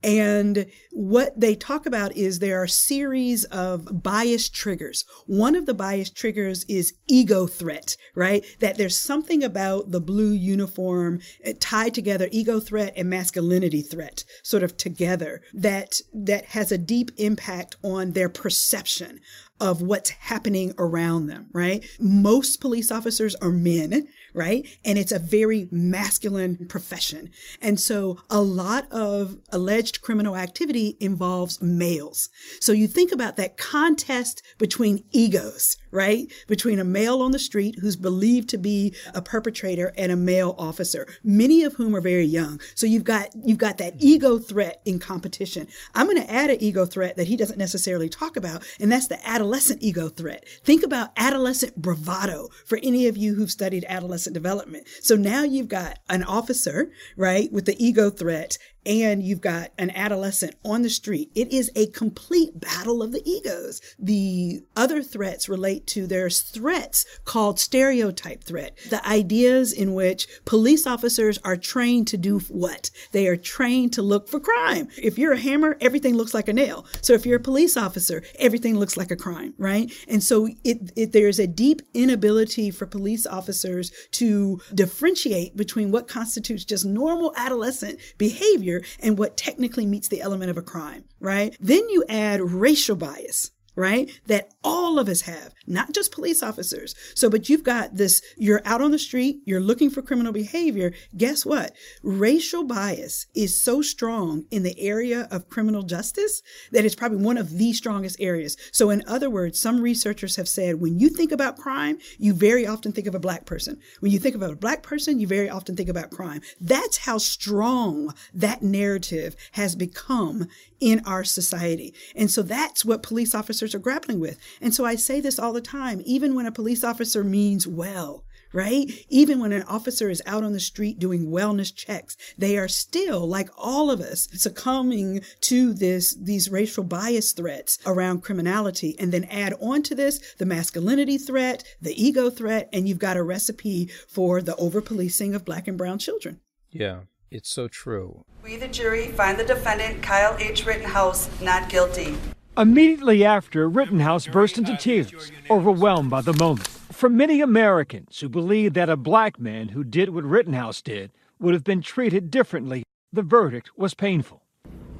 And 0.03 0.65
what 0.91 1.39
they 1.39 1.55
talk 1.55 1.85
about 1.85 2.15
is 2.15 2.39
there 2.39 2.63
are 2.63 2.67
series 2.67 3.43
of 3.45 4.01
bias 4.01 4.49
triggers. 4.49 5.03
One 5.27 5.55
of 5.55 5.65
the 5.65 5.73
bias 5.73 6.09
triggers 6.09 6.63
is 6.69 6.93
ego 7.07 7.47
threat, 7.47 7.97
right? 8.15 8.43
That 8.61 8.77
there's 8.77 8.97
something 8.97 9.43
about 9.43 9.91
the 9.91 10.01
blue 10.01 10.31
uniform 10.31 11.19
eh, 11.43 11.53
tied 11.59 11.93
together, 11.93 12.29
ego 12.31 12.61
threat 12.61 12.93
and 12.95 13.09
masculinity 13.09 13.81
threat, 13.81 14.23
sort 14.41 14.63
of 14.63 14.77
together, 14.77 15.41
that, 15.53 15.99
that 16.13 16.45
has 16.45 16.71
a 16.71 16.77
deep 16.77 17.11
impact 17.17 17.75
on 17.83 18.11
their 18.13 18.29
perception 18.29 19.19
of 19.61 19.81
what's 19.81 20.09
happening 20.09 20.73
around 20.79 21.27
them, 21.27 21.45
right? 21.53 21.85
Most 21.99 22.59
police 22.59 22.91
officers 22.91 23.35
are 23.35 23.51
men, 23.51 24.07
right? 24.33 24.67
And 24.83 24.97
it's 24.97 25.11
a 25.11 25.19
very 25.19 25.67
masculine 25.71 26.65
profession. 26.67 27.29
And 27.61 27.79
so 27.79 28.17
a 28.29 28.41
lot 28.41 28.91
of 28.91 29.37
alleged 29.51 30.01
criminal 30.01 30.35
activity 30.35 30.97
involves 30.99 31.61
males. 31.61 32.29
So 32.59 32.71
you 32.71 32.87
think 32.87 33.11
about 33.11 33.37
that 33.37 33.57
contest 33.57 34.41
between 34.57 35.03
egos, 35.11 35.77
right? 35.91 36.31
Between 36.47 36.79
a 36.79 36.83
male 36.83 37.21
on 37.21 37.31
the 37.31 37.39
street 37.39 37.75
who's 37.79 37.95
believed 37.95 38.49
to 38.49 38.57
be 38.57 38.95
a 39.13 39.21
perpetrator 39.21 39.93
and 39.95 40.11
a 40.11 40.15
male 40.15 40.55
officer, 40.57 41.05
many 41.23 41.63
of 41.63 41.73
whom 41.73 41.95
are 41.95 42.01
very 42.01 42.25
young. 42.25 42.59
So 42.73 42.87
you've 42.87 43.03
got, 43.03 43.29
you've 43.45 43.59
got 43.59 43.77
that 43.77 43.95
ego 43.99 44.39
threat 44.39 44.81
in 44.85 44.97
competition. 44.97 45.67
I'm 45.93 46.07
going 46.07 46.21
to 46.21 46.31
add 46.31 46.49
an 46.49 46.57
ego 46.63 46.87
threat 46.87 47.15
that 47.17 47.27
he 47.27 47.37
doesn't 47.37 47.59
necessarily 47.59 48.09
talk 48.09 48.37
about, 48.37 48.63
and 48.79 48.91
that's 48.91 49.07
the 49.07 49.23
adolescent 49.27 49.50
ego 49.79 50.09
threat. 50.09 50.45
Think 50.63 50.83
about 50.83 51.11
adolescent 51.17 51.75
bravado 51.75 52.49
for 52.65 52.79
any 52.83 53.07
of 53.07 53.17
you 53.17 53.35
who've 53.35 53.51
studied 53.51 53.85
adolescent 53.87 54.33
development. 54.33 54.87
So 55.01 55.15
now 55.15 55.43
you've 55.43 55.67
got 55.67 55.99
an 56.09 56.23
officer, 56.23 56.91
right, 57.17 57.51
with 57.51 57.65
the 57.65 57.75
ego 57.83 58.09
threat 58.09 58.57
and 58.85 59.21
you've 59.21 59.41
got 59.41 59.71
an 59.77 59.91
adolescent 59.91 60.55
on 60.63 60.81
the 60.81 60.89
street. 60.89 61.31
It 61.35 61.51
is 61.51 61.71
a 61.75 61.87
complete 61.87 62.59
battle 62.59 63.03
of 63.03 63.11
the 63.11 63.21
egos. 63.29 63.81
The 63.99 64.61
other 64.75 65.03
threats 65.03 65.47
relate 65.47 65.85
to 65.87 66.07
there's 66.07 66.41
threats 66.41 67.05
called 67.25 67.59
stereotype 67.59 68.43
threat, 68.43 68.77
the 68.89 69.05
ideas 69.07 69.71
in 69.71 69.93
which 69.93 70.27
police 70.45 70.87
officers 70.87 71.37
are 71.43 71.57
trained 71.57 72.07
to 72.07 72.17
do 72.17 72.39
what? 72.39 72.89
They 73.11 73.27
are 73.27 73.37
trained 73.37 73.93
to 73.93 74.01
look 74.01 74.27
for 74.27 74.39
crime. 74.39 74.87
If 74.97 75.17
you're 75.17 75.33
a 75.33 75.39
hammer, 75.39 75.77
everything 75.79 76.15
looks 76.15 76.33
like 76.33 76.47
a 76.47 76.53
nail. 76.53 76.85
So 77.01 77.13
if 77.13 77.25
you're 77.25 77.37
a 77.37 77.41
police 77.41 77.77
officer, 77.77 78.23
everything 78.39 78.77
looks 78.77 78.97
like 78.97 79.11
a 79.11 79.15
crime, 79.15 79.53
right? 79.57 79.91
And 80.07 80.23
so 80.23 80.49
it, 80.63 80.91
it 80.95 81.11
there's 81.11 81.39
a 81.39 81.47
deep 81.47 81.81
inability 81.93 82.71
for 82.71 82.85
police 82.85 83.25
officers 83.25 83.91
to 84.11 84.59
differentiate 84.73 85.55
between 85.55 85.91
what 85.91 86.07
constitutes 86.07 86.65
just 86.65 86.85
normal 86.85 87.33
adolescent 87.35 87.99
behavior 88.17 88.70
behavior 88.79 88.97
and 88.99 89.17
what 89.17 89.37
technically 89.37 89.85
meets 89.85 90.07
the 90.07 90.21
element 90.21 90.51
of 90.51 90.57
a 90.57 90.61
crime, 90.61 91.05
right? 91.19 91.55
Then 91.59 91.89
you 91.89 92.03
add 92.07 92.41
racial 92.41 92.95
bias 92.95 93.51
right? 93.73 94.11
That 94.27 94.53
all 94.63 94.99
of 94.99 95.09
us 95.09 95.21
have, 95.21 95.53
not 95.67 95.93
just 95.93 96.11
police 96.11 96.43
officers. 96.43 96.95
So, 97.15 97.29
but 97.29 97.49
you've 97.49 97.63
got 97.63 97.95
this, 97.95 98.21
you're 98.37 98.61
out 98.65 98.81
on 98.81 98.91
the 98.91 98.99
street, 98.99 99.41
you're 99.45 99.59
looking 99.59 99.89
for 99.89 100.01
criminal 100.01 100.31
behavior. 100.31 100.93
Guess 101.15 101.45
what? 101.45 101.75
Racial 102.03 102.63
bias 102.63 103.27
is 103.33 103.59
so 103.59 103.81
strong 103.81 104.45
in 104.51 104.63
the 104.63 104.79
area 104.79 105.27
of 105.31 105.49
criminal 105.49 105.83
justice 105.83 106.41
that 106.71 106.85
it's 106.85 106.95
probably 106.95 107.23
one 107.23 107.37
of 107.37 107.57
the 107.57 107.73
strongest 107.73 108.17
areas. 108.19 108.57
So, 108.71 108.89
in 108.89 109.03
other 109.07 109.29
words, 109.29 109.59
some 109.59 109.81
researchers 109.81 110.35
have 110.35 110.47
said 110.47 110.81
when 110.81 110.99
you 110.99 111.09
think 111.09 111.31
about 111.31 111.57
crime, 111.57 111.97
you 112.17 112.33
very 112.33 112.67
often 112.67 112.91
think 112.91 113.07
of 113.07 113.15
a 113.15 113.19
black 113.19 113.45
person. 113.45 113.79
When 113.99 114.11
you 114.11 114.19
think 114.19 114.35
about 114.35 114.51
a 114.51 114.55
black 114.55 114.83
person, 114.83 115.19
you 115.19 115.27
very 115.27 115.49
often 115.49 115.75
think 115.75 115.89
about 115.89 116.11
crime. 116.11 116.41
That's 116.59 116.99
how 116.99 117.17
strong 117.17 118.13
that 118.33 118.61
narrative 118.61 119.35
has 119.53 119.75
become 119.75 120.47
in 120.79 121.01
our 121.05 121.23
society. 121.23 121.93
And 122.15 122.29
so 122.29 122.41
that's 122.41 122.83
what 122.83 123.03
police 123.03 123.35
officers 123.35 123.73
are 123.75 123.79
grappling 123.79 124.19
with. 124.19 124.37
And 124.59 124.73
so 124.73 124.85
I 124.85 124.95
say 124.95 125.21
this 125.21 125.39
all 125.39 125.53
the 125.53 125.61
time, 125.61 126.01
even 126.05 126.35
when 126.35 126.45
a 126.45 126.51
police 126.51 126.83
officer 126.83 127.23
means 127.23 127.67
well, 127.67 128.23
right? 128.53 128.91
Even 129.09 129.39
when 129.39 129.51
an 129.51 129.63
officer 129.63 130.09
is 130.09 130.21
out 130.25 130.43
on 130.43 130.53
the 130.53 130.59
street 130.59 130.99
doing 130.99 131.27
wellness 131.27 131.73
checks, 131.73 132.17
they 132.37 132.57
are 132.57 132.67
still, 132.67 133.27
like 133.27 133.49
all 133.57 133.89
of 133.89 134.01
us, 134.01 134.27
succumbing 134.33 135.21
to 135.41 135.73
this, 135.73 136.13
these 136.13 136.51
racial 136.51 136.83
bias 136.83 137.31
threats 137.31 137.77
around 137.85 138.23
criminality. 138.23 138.95
And 138.99 139.11
then 139.11 139.23
add 139.25 139.53
on 139.61 139.83
to 139.83 139.95
this 139.95 140.19
the 140.37 140.45
masculinity 140.45 141.17
threat, 141.17 141.63
the 141.81 142.01
ego 142.01 142.29
threat, 142.29 142.69
and 142.73 142.89
you've 142.89 142.99
got 142.99 143.17
a 143.17 143.23
recipe 143.23 143.89
for 144.07 144.41
the 144.41 144.55
over 144.57 144.81
policing 144.81 145.33
of 145.35 145.45
black 145.45 145.67
and 145.67 145.77
brown 145.77 145.99
children. 145.99 146.39
Yeah. 146.69 147.01
It's 147.31 147.49
so 147.49 147.69
true. 147.69 148.25
We, 148.43 148.57
the 148.57 148.67
jury, 148.67 149.07
find 149.07 149.39
the 149.39 149.45
defendant, 149.45 150.03
Kyle 150.03 150.35
H. 150.37 150.65
Rittenhouse, 150.65 151.29
not 151.41 151.69
guilty. 151.69 152.17
Immediately 152.57 153.23
after, 153.23 153.67
Rittenhouse 153.67 154.27
burst 154.27 154.57
into 154.57 154.75
tears, 154.77 155.31
overwhelmed 155.49 156.09
by 156.09 156.21
the 156.21 156.33
moment. 156.33 156.67
For 156.67 157.09
many 157.09 157.41
Americans 157.41 158.19
who 158.19 158.29
believe 158.29 158.73
that 158.73 158.89
a 158.89 158.97
black 158.97 159.39
man 159.39 159.69
who 159.69 159.83
did 159.83 160.09
what 160.09 160.23
Rittenhouse 160.23 160.81
did 160.81 161.11
would 161.39 161.53
have 161.53 161.63
been 161.63 161.81
treated 161.81 162.29
differently, 162.29 162.83
the 163.11 163.23
verdict 163.23 163.71
was 163.77 163.93
painful. 163.93 164.43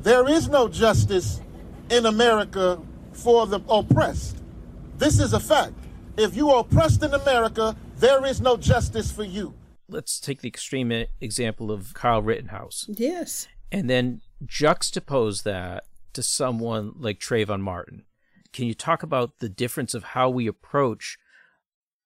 There 0.02 0.28
is 0.28 0.48
no 0.48 0.68
justice 0.68 1.42
in 1.90 2.06
America 2.06 2.82
for 3.14 3.46
the 3.46 3.60
oppressed. 3.70 4.38
This 4.98 5.20
is 5.20 5.34
a 5.34 5.40
fact. 5.40 5.74
If 6.18 6.36
you 6.36 6.50
are 6.50 6.62
oppressed 6.62 7.04
in 7.04 7.14
America, 7.14 7.76
there 7.98 8.26
is 8.26 8.42
no 8.42 8.58
justice 8.58 9.12
for 9.12 9.24
you 9.24 9.54
let's 9.92 10.20
take 10.20 10.42
the 10.42 10.48
extreme 10.48 11.06
example 11.20 11.72
of 11.72 11.94
Kyle 11.94 12.22
Rittenhouse. 12.22 12.88
Yes. 12.90 13.48
And 13.72 13.90
then 13.90 14.22
juxtapose 14.46 15.44
that 15.44 15.86
to 16.14 16.24
someone 16.24 16.94
like 16.98 17.20
Trayvon 17.20 17.62
Martin. 17.62 18.04
Can 18.54 18.68
you 18.68 18.74
talk 18.74 19.04
about 19.04 19.40
the 19.40 19.50
difference 19.50 19.94
of 19.94 20.04
how 20.04 20.30
we 20.30 20.48
approach 20.48 21.18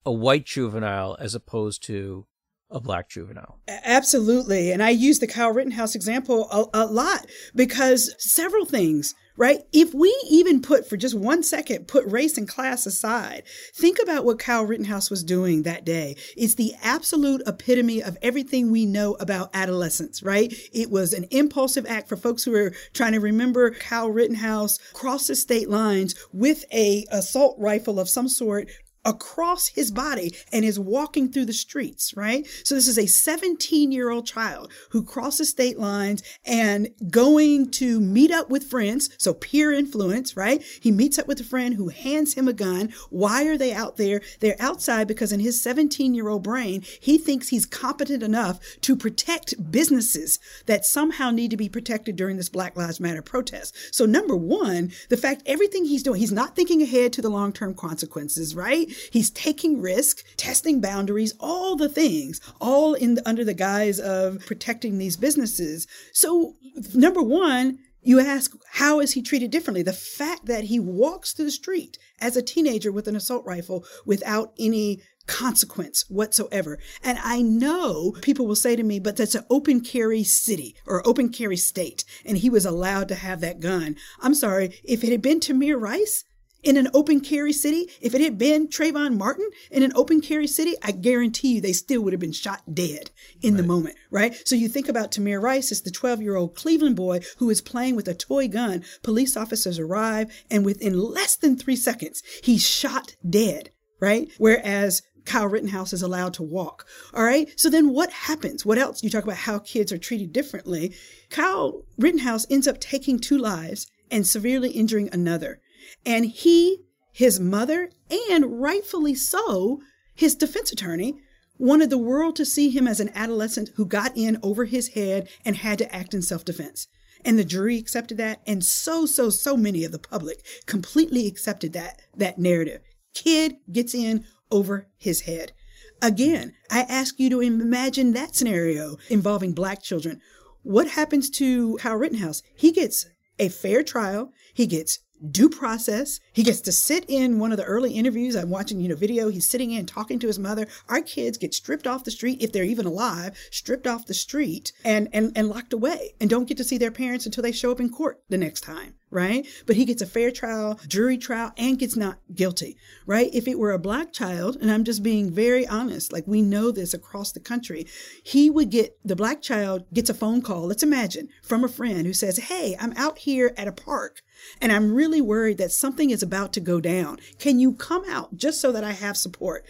a 0.06 0.12
white 0.12 0.46
juvenile 0.46 1.18
as 1.20 1.34
opposed 1.34 1.84
to 1.84 2.28
a 2.70 2.80
black 2.80 3.10
juvenile. 3.10 3.60
Absolutely. 3.68 4.72
And 4.72 4.82
I 4.82 4.90
use 4.90 5.20
the 5.20 5.28
Kyle 5.28 5.52
Rittenhouse 5.52 5.96
example 5.96 6.50
a, 6.52 6.84
a, 6.84 6.86
lot 6.86 7.28
because 7.54 8.14
several 8.18 8.66
things, 8.66 9.14
right? 9.38 9.60
If 9.74 9.94
we 9.94 10.16
even 10.30 10.62
put 10.62 10.88
for 10.88 10.98
just 10.98 11.16
one 11.16 11.44
second, 11.44 11.88
put 11.88 12.06
race 12.06 12.38
and 12.38 12.48
class 12.48 12.86
aside, 12.86 13.44
think 13.74 13.98
about 14.02 14.26
what 14.26 14.40
Kyle 14.40 14.66
Rittenhouse 14.66 15.10
was 15.10 15.24
doing 15.24 15.64
that 15.64 15.86
day. 15.86 16.16
It's 16.38 16.56
the 16.56 16.74
absolute 16.82 17.42
epitome 17.46 18.02
of 18.02 18.18
everything 18.22 18.72
we 18.72 18.86
know 18.86 19.16
about 19.20 19.50
adolescence, 19.54 20.24
right? 20.24 20.54
It 20.74 20.90
was 20.90 21.14
an 21.14 21.26
impulsive 21.32 21.86
act 21.88 22.08
for 22.08 22.16
folks 22.16 22.44
who 22.44 22.56
are 22.56 22.74
trying 22.94 23.14
to 23.14 23.20
remember 23.20 23.72
Kyle 23.72 24.10
Rittenhouse 24.10 24.78
crosses 24.94 25.42
state 25.42 25.70
lines 25.70 26.16
with 26.32 26.66
a 26.74 27.06
assault 27.12 27.56
rifle 27.60 28.00
of 28.00 28.10
some 28.10 28.28
sort 28.28 28.70
across 29.06 29.68
his 29.68 29.92
body 29.92 30.36
and 30.52 30.66
is 30.66 30.80
walking 30.80 31.32
through 31.32 31.46
the 31.46 31.54
streets, 31.54 32.14
right? 32.18 32.46
So 32.64 32.76
this 32.76 32.88
is 32.88 32.98
a 32.98 33.06
17 33.06 33.92
year 33.92 34.10
old 34.10 34.26
child 34.26 34.72
who 34.90 35.04
crosses 35.04 35.50
state 35.50 35.80
lines 35.80 36.24
and 36.46 36.90
going 37.10 37.72
to 37.72 38.00
meet 38.00 38.32
up 38.32 38.50
with 38.50 38.64
friends. 38.64 39.10
So 39.18 39.34
peer 39.34 39.72
influence, 39.72 40.36
right? 40.36 40.64
He 40.82 40.92
meets 40.92 41.20
up 41.20 41.28
with 41.28 41.40
a 41.40 41.44
friend 41.44 41.76
who 41.76 41.90
hands 41.90 42.34
him 42.34 42.48
a 42.48 42.54
gun. 42.54 42.94
Why 43.10 43.46
are 43.46 43.58
they 43.58 43.74
out 43.74 43.98
there? 43.98 44.22
They're 44.40 44.56
outside 44.60 45.08
because 45.08 45.32
in 45.32 45.40
his 45.40 45.62
17 45.62 46.14
year 46.14 46.28
old 46.28 46.44
brain, 46.44 46.84
he 47.00 47.18
thinks 47.18 47.50
he's 47.50 47.66
competent 47.66 48.24
enough 48.24 48.60
to 48.82 48.96
protect 48.96 49.72
businesses 49.72 50.40
that 50.66 50.86
somehow 50.86 51.32
need 51.32 51.52
to 51.52 51.58
be 51.58 51.70
protected 51.70 52.16
during 52.16 52.38
this 52.38 52.50
Black 52.50 52.76
Lives 52.76 53.00
Matter 53.00 53.22
protest. 53.22 53.76
So 53.94 54.06
number 54.06 54.36
one, 54.36 54.92
the 55.10 55.18
fact 55.18 55.44
everything 55.46 55.86
he's 55.86 56.04
doing, 56.04 56.20
he's 56.20 56.32
not 56.32 56.56
thinking 56.56 56.82
ahead 56.82 57.14
to 57.14 57.22
the 57.22 57.30
long 57.30 57.54
term 57.54 57.74
consequences, 57.74 58.56
right? 58.56 58.92
He's 59.12 59.30
taking 59.30 59.82
risk, 59.82 60.24
testing 60.38 60.82
boundaries, 60.82 61.34
all 61.40 61.76
the 61.76 61.90
things, 61.90 62.40
all 62.60 62.94
in 62.94 63.16
the, 63.16 63.28
under 63.28 63.44
the 63.44 63.54
guise 63.54 64.00
of 64.00 64.46
protecting 64.46 64.98
these 64.98 65.18
businesses. 65.18 65.88
So, 66.14 66.56
number 66.94 67.22
one, 67.22 67.80
you 68.02 68.20
ask, 68.20 68.56
how 68.74 69.00
is 69.00 69.14
he 69.14 69.22
treated 69.24 69.50
differently? 69.50 69.82
The 69.82 69.92
fact 69.92 70.46
that 70.46 70.66
he 70.66 70.80
walks 70.80 71.34
through 71.34 71.46
the 71.46 71.52
street 71.52 71.98
as 72.22 72.38
a 72.38 72.42
teenager 72.42 72.92
with 72.92 73.08
an 73.08 73.16
assault 73.16 73.44
rifle 73.46 73.84
without 74.06 74.54
any 74.60 75.02
consequence 75.28 76.06
whatsoever. 76.08 76.78
And 77.04 77.18
I 77.24 77.42
know 77.42 78.12
people 78.22 78.46
will 78.46 78.56
say 78.56 78.76
to 78.76 78.84
me, 78.84 79.00
but 79.00 79.18
that's 79.18 79.34
an 79.34 79.46
open 79.50 79.82
carry 79.82 80.24
city 80.24 80.76
or 80.86 81.08
open 81.08 81.30
carry 81.30 81.58
state. 81.58 82.06
And 82.24 82.38
he 82.38 82.50
was 82.50 82.66
allowed 82.66 83.08
to 83.10 83.16
have 83.16 83.42
that 83.42 83.60
gun. 83.60 83.96
I'm 84.22 84.36
sorry. 84.36 84.80
If 84.84 85.04
it 85.04 85.12
had 85.12 85.24
been 85.24 85.40
Tamir 85.40 85.80
Rice, 85.80 86.24
in 86.66 86.78
an 86.78 86.90
open 86.94 87.22
carry 87.22 87.54
city, 87.54 87.90
if 88.02 88.14
it 88.16 88.22
had 88.22 88.38
been 88.38 88.68
Trayvon 88.68 89.18
Martin 89.18 89.50
in 89.72 89.84
an 89.84 89.94
open 89.96 90.20
carry 90.20 90.48
city, 90.48 90.74
I 90.84 90.92
guarantee 90.92 91.56
you 91.56 91.62
they 91.62 91.74
still 91.74 92.02
would 92.02 92.12
have 92.12 92.20
been 92.20 92.32
shot 92.32 92.64
dead 92.74 93.12
in 93.42 93.54
right. 93.54 93.62
the 93.62 93.68
moment, 93.68 93.96
right? 94.10 94.36
So 94.46 94.56
you 94.56 94.68
think 94.68 94.90
about 94.90 95.12
Tamir 95.12 95.42
Rice 95.42 95.72
as 95.72 95.84
the 95.84 95.92
12 95.92 96.22
year 96.22 96.36
old 96.36 96.56
Cleveland 96.56 96.96
boy 96.96 97.22
who 97.38 97.50
is 97.50 97.62
playing 97.62 97.96
with 97.96 98.08
a 98.08 98.16
toy 98.16 98.48
gun. 98.48 98.84
Police 99.04 99.38
officers 99.38 99.78
arrive 99.78 100.34
and 100.50 100.66
within 100.66 101.00
less 101.00 101.36
than 101.36 101.56
three 101.56 101.76
seconds, 101.76 102.24
he's 102.44 102.68
shot 102.68 103.16
dead, 103.30 103.70
right? 104.02 104.30
Whereas 104.40 105.04
Kyle 105.26 105.48
Rittenhouse 105.48 105.94
is 105.94 106.02
allowed 106.02 106.34
to 106.36 106.44
walk. 106.44 106.88
All 107.14 107.24
right. 107.24 107.48
So 107.60 107.70
then 107.70 107.90
what 107.90 108.12
happens? 108.12 108.66
What 108.66 108.78
else? 108.78 109.04
You 109.04 109.10
talk 109.10 109.24
about 109.24 109.38
how 109.38 109.60
kids 109.60 109.92
are 109.92 109.98
treated 109.98 110.34
differently. 110.34 110.96
Kyle 111.30 111.84
Rittenhouse 111.98 112.46
ends 112.50 112.68
up 112.68 112.80
taking 112.80 113.20
two 113.20 113.38
lives 113.38 113.88
and 114.12 114.26
severely 114.26 114.72
injuring 114.72 115.10
another. 115.12 115.60
And 116.06 116.26
he, 116.26 116.84
his 117.12 117.40
mother, 117.40 117.90
and 118.32 118.62
rightfully 118.62 119.16
so, 119.16 119.82
his 120.14 120.36
defense 120.36 120.72
attorney 120.72 121.16
wanted 121.58 121.90
the 121.90 121.98
world 121.98 122.36
to 122.36 122.46
see 122.46 122.70
him 122.70 122.88
as 122.88 123.00
an 123.00 123.12
adolescent 123.16 123.70
who 123.76 123.86
got 123.86 124.16
in 124.16 124.38
over 124.44 124.66
his 124.66 124.90
head 124.90 125.30
and 125.44 125.58
had 125.58 125.78
to 125.80 125.96
act 125.96 126.14
in 126.14 126.22
self 126.22 126.46
defense. 126.46 126.88
And 127.24 127.40
the 127.40 127.44
jury 127.44 127.78
accepted 127.78 128.18
that. 128.18 128.42
And 128.46 128.64
so, 128.64 129.06
so, 129.06 129.30
so 129.30 129.58
many 129.58 129.84
of 129.84 129.92
the 129.92 130.00
public 130.00 130.46
completely 130.66 131.28
accepted 131.28 131.74
that, 131.74 132.02
that 132.16 132.38
narrative. 132.38 132.82
Kid 133.14 133.56
gets 133.72 133.96
in 133.96 134.26
over 134.52 134.88
his 134.98 135.22
head. 135.22 135.54
Again, 136.02 136.54
I 136.70 136.82
ask 136.82 137.20
you 137.20 137.30
to 137.32 137.42
imagine 137.42 138.14
that 138.14 138.36
scenario 138.36 138.98
involving 139.10 139.54
black 139.54 139.82
children. 139.82 140.22
What 140.62 140.90
happens 140.90 141.30
to 141.32 141.78
Kyle 141.78 141.96
Rittenhouse? 141.96 142.44
He 142.56 142.72
gets 142.72 143.08
a 143.40 143.50
fair 143.50 143.82
trial. 143.82 144.32
He 144.54 144.68
gets 144.68 145.00
due 145.32 145.50
process. 145.50 146.20
He 146.34 146.44
gets 146.44 146.62
to 146.62 146.72
sit 146.72 147.06
in 147.08 147.40
one 147.40 147.52
of 147.52 147.58
the 147.58 147.64
early 147.64 147.94
interviews. 147.94 148.36
I'm 148.36 148.50
watching, 148.50 148.80
you 148.80 148.90
know, 148.90 148.96
video. 148.96 149.30
He's 149.30 149.48
sitting 149.48 149.72
in 149.72 149.86
talking 149.86 150.20
to 150.20 150.28
his 150.28 150.40
mother. 150.40 150.68
Our 150.90 151.02
kids 151.02 151.38
get 151.38 151.54
stripped 151.54 151.88
off 151.88 152.04
the 152.04 152.12
street, 152.12 152.42
if 152.42 152.52
they're 152.52 152.64
even 152.64 152.86
alive, 152.86 153.38
stripped 153.52 153.88
off 153.88 154.06
the 154.06 154.14
street 154.14 154.72
and, 154.84 155.10
and, 155.14 155.32
and 155.36 155.50
locked 155.50 155.74
away 155.74 156.16
and 156.20 156.30
don't 156.30 156.48
get 156.48 156.58
to 156.58 156.64
see 156.64 156.78
their 156.78 156.92
parents 156.92 157.26
until 157.26 157.44
they 157.44 157.52
show 157.52 157.72
up 157.72 157.80
in 157.80 157.90
court 157.90 158.22
the 158.30 158.38
next 158.38 158.62
time. 158.62 158.96
Right. 159.12 159.48
But 159.66 159.78
he 159.78 159.86
gets 159.86 160.02
a 160.02 160.06
fair 160.08 160.30
trial, 160.30 160.78
jury 160.88 161.18
trial, 161.18 161.54
and 161.58 161.80
gets 161.80 161.96
not 161.96 162.18
guilty. 162.34 162.76
Right. 163.06 163.30
If 163.34 163.48
it 163.48 163.58
were 163.58 163.72
a 163.72 163.80
black 163.80 164.12
child, 164.12 164.58
and 164.60 164.70
I'm 164.70 164.84
just 164.84 165.04
being 165.04 165.32
very 165.32 165.66
honest, 165.66 166.12
like 166.12 166.26
we 166.28 166.42
know 166.42 166.72
this 166.72 166.94
across 166.94 167.32
the 167.32 167.40
country, 167.40 167.86
he 168.24 168.50
would 168.50 168.72
get 168.72 168.98
the 169.06 169.16
black 169.16 169.42
child 169.42 169.86
gets 169.94 170.10
a 170.10 170.14
phone 170.14 170.42
call. 170.42 170.68
Let's 170.68 170.84
imagine 170.84 171.30
from 171.44 171.64
a 171.64 171.70
friend 171.70 172.06
who 172.06 172.14
says, 172.14 172.38
Hey, 172.38 172.76
I'm 172.78 172.92
out 172.98 173.20
here 173.20 173.54
at 173.56 173.70
a 173.70 173.72
park 173.72 174.22
and 174.62 174.72
I'm 174.72 174.94
really 174.94 175.22
worried 175.22 175.58
that 175.58 175.72
something 175.72 176.10
is 176.10 176.24
about 176.24 176.54
to 176.54 176.60
go 176.60 176.80
down. 176.80 177.18
Can 177.40 177.60
you 177.60 177.74
come 177.74 178.04
out 178.10 178.38
just 178.38 178.62
so 178.62 178.72
that 178.72 178.84
I 178.84 178.92
have 178.92 179.18
support? 179.18 179.66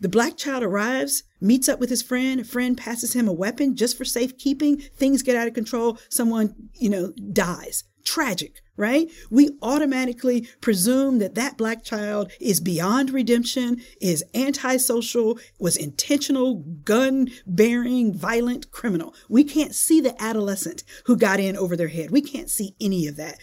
The 0.00 0.08
black 0.08 0.36
child 0.36 0.62
arrives, 0.62 1.24
meets 1.40 1.68
up 1.68 1.80
with 1.80 1.90
his 1.90 2.02
friend. 2.02 2.40
A 2.40 2.44
friend 2.44 2.76
passes 2.76 3.14
him 3.14 3.26
a 3.26 3.32
weapon 3.32 3.74
just 3.74 3.96
for 3.96 4.04
safekeeping. 4.04 4.78
Things 4.78 5.22
get 5.22 5.36
out 5.36 5.48
of 5.48 5.54
control. 5.54 5.98
Someone, 6.08 6.54
you 6.74 6.88
know, 6.88 7.12
dies. 7.32 7.84
Tragic, 8.04 8.62
right? 8.76 9.10
We 9.28 9.50
automatically 9.60 10.48
presume 10.60 11.18
that 11.18 11.34
that 11.34 11.58
black 11.58 11.82
child 11.82 12.30
is 12.40 12.60
beyond 12.60 13.10
redemption, 13.10 13.82
is 14.00 14.24
antisocial, 14.34 15.38
was 15.58 15.76
intentional, 15.76 16.64
gun 16.84 17.28
bearing, 17.44 18.14
violent 18.14 18.70
criminal. 18.70 19.14
We 19.28 19.42
can't 19.44 19.74
see 19.74 20.00
the 20.00 20.20
adolescent 20.22 20.84
who 21.06 21.16
got 21.16 21.40
in 21.40 21.56
over 21.56 21.76
their 21.76 21.88
head. 21.88 22.10
We 22.10 22.22
can't 22.22 22.48
see 22.48 22.76
any 22.80 23.08
of 23.08 23.16
that. 23.16 23.38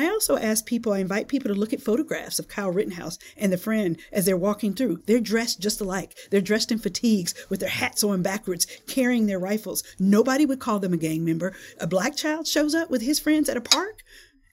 I 0.00 0.08
also 0.08 0.36
ask 0.36 0.64
people, 0.64 0.92
I 0.92 1.00
invite 1.00 1.26
people 1.26 1.52
to 1.52 1.58
look 1.58 1.72
at 1.72 1.82
photographs 1.82 2.38
of 2.38 2.46
Kyle 2.46 2.70
Rittenhouse 2.70 3.18
and 3.36 3.52
the 3.52 3.58
friend 3.58 3.98
as 4.12 4.26
they're 4.26 4.36
walking 4.36 4.72
through. 4.72 5.02
They're 5.06 5.18
dressed 5.18 5.58
just 5.58 5.80
alike. 5.80 6.16
They're 6.30 6.40
dressed 6.40 6.70
in 6.70 6.78
fatigues 6.78 7.34
with 7.48 7.58
their 7.58 7.68
hats 7.68 8.04
on 8.04 8.22
backwards, 8.22 8.68
carrying 8.86 9.26
their 9.26 9.40
rifles. 9.40 9.82
Nobody 9.98 10.46
would 10.46 10.60
call 10.60 10.78
them 10.78 10.92
a 10.92 10.98
gang 10.98 11.24
member. 11.24 11.52
A 11.80 11.88
black 11.88 12.14
child 12.14 12.46
shows 12.46 12.76
up 12.76 12.90
with 12.90 13.02
his 13.02 13.18
friends 13.18 13.48
at 13.48 13.56
a 13.56 13.60
park 13.60 14.04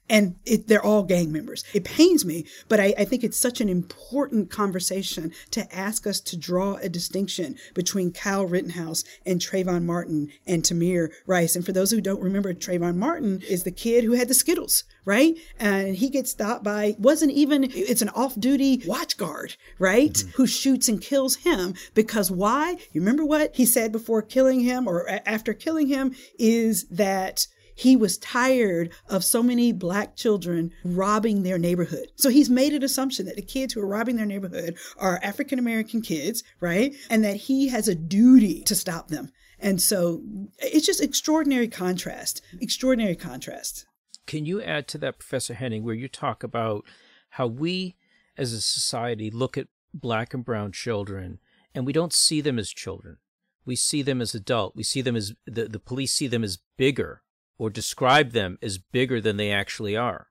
and 0.08 0.36
it, 0.44 0.68
they're 0.68 0.84
all 0.84 1.02
gang 1.02 1.32
members. 1.32 1.64
It 1.74 1.84
pains 1.84 2.24
me, 2.24 2.46
but 2.68 2.80
I, 2.80 2.94
I, 2.98 3.04
think 3.04 3.24
it's 3.24 3.38
such 3.38 3.60
an 3.60 3.68
important 3.68 4.50
conversation 4.50 5.32
to 5.50 5.74
ask 5.74 6.06
us 6.06 6.20
to 6.20 6.36
draw 6.36 6.74
a 6.74 6.88
distinction 6.88 7.56
between 7.74 8.12
Kyle 8.12 8.46
Rittenhouse 8.46 9.04
and 9.24 9.40
Trayvon 9.40 9.84
Martin 9.84 10.30
and 10.46 10.62
Tamir 10.62 11.10
Rice. 11.26 11.56
And 11.56 11.64
for 11.64 11.72
those 11.72 11.90
who 11.90 12.00
don't 12.00 12.22
remember, 12.22 12.54
Trayvon 12.54 12.96
Martin 12.96 13.42
is 13.48 13.64
the 13.64 13.72
kid 13.72 14.04
who 14.04 14.12
had 14.12 14.28
the 14.28 14.34
Skittles, 14.34 14.84
right? 15.04 15.36
And 15.58 15.96
he 15.96 16.08
gets 16.08 16.30
stopped 16.30 16.62
by, 16.62 16.94
wasn't 16.98 17.32
even, 17.32 17.64
it's 17.64 18.02
an 18.02 18.10
off 18.10 18.38
duty 18.38 18.82
watch 18.86 19.16
guard, 19.16 19.56
right? 19.78 20.12
Mm-hmm. 20.12 20.30
Who 20.36 20.46
shoots 20.46 20.88
and 20.88 21.00
kills 21.00 21.36
him 21.36 21.74
because 21.94 22.30
why? 22.30 22.76
You 22.92 23.00
remember 23.00 23.24
what 23.24 23.56
he 23.56 23.66
said 23.66 23.92
before 23.92 24.22
killing 24.22 24.60
him 24.60 24.86
or 24.86 25.08
after 25.26 25.52
killing 25.52 25.88
him 25.88 26.14
is 26.38 26.84
that 26.84 27.46
he 27.76 27.94
was 27.94 28.18
tired 28.18 28.90
of 29.08 29.22
so 29.22 29.42
many 29.42 29.70
black 29.70 30.16
children 30.16 30.72
robbing 30.82 31.42
their 31.42 31.58
neighborhood. 31.58 32.10
So 32.16 32.30
he's 32.30 32.50
made 32.50 32.72
an 32.72 32.82
assumption 32.82 33.26
that 33.26 33.36
the 33.36 33.42
kids 33.42 33.74
who 33.74 33.80
are 33.80 33.86
robbing 33.86 34.16
their 34.16 34.26
neighborhood 34.26 34.76
are 34.98 35.20
African 35.22 35.58
American 35.58 36.00
kids, 36.00 36.42
right? 36.58 36.96
And 37.10 37.22
that 37.22 37.36
he 37.36 37.68
has 37.68 37.86
a 37.86 37.94
duty 37.94 38.62
to 38.62 38.74
stop 38.74 39.08
them. 39.08 39.30
And 39.58 39.80
so 39.80 40.22
it's 40.58 40.86
just 40.86 41.02
extraordinary 41.02 41.68
contrast, 41.68 42.42
extraordinary 42.60 43.14
contrast. 43.14 43.86
Can 44.26 44.46
you 44.46 44.60
add 44.60 44.88
to 44.88 44.98
that, 44.98 45.18
Professor 45.18 45.54
Henning, 45.54 45.84
where 45.84 45.94
you 45.94 46.08
talk 46.08 46.42
about 46.42 46.84
how 47.30 47.46
we 47.46 47.94
as 48.38 48.52
a 48.52 48.60
society 48.60 49.30
look 49.30 49.56
at 49.56 49.68
black 49.94 50.34
and 50.34 50.44
brown 50.44 50.72
children 50.72 51.38
and 51.74 51.86
we 51.86 51.92
don't 51.92 52.12
see 52.12 52.40
them 52.40 52.58
as 52.58 52.70
children? 52.70 53.18
We 53.66 53.76
see 53.76 54.00
them 54.00 54.22
as 54.22 54.34
adult. 54.34 54.76
We 54.76 54.82
see 54.82 55.02
them 55.02 55.16
as 55.16 55.34
the, 55.46 55.68
the 55.68 55.80
police 55.80 56.14
see 56.14 56.26
them 56.26 56.42
as 56.44 56.58
bigger 56.76 57.22
or 57.58 57.70
describe 57.70 58.32
them 58.32 58.58
as 58.62 58.78
bigger 58.78 59.20
than 59.20 59.36
they 59.36 59.50
actually 59.50 59.96
are. 59.96 60.28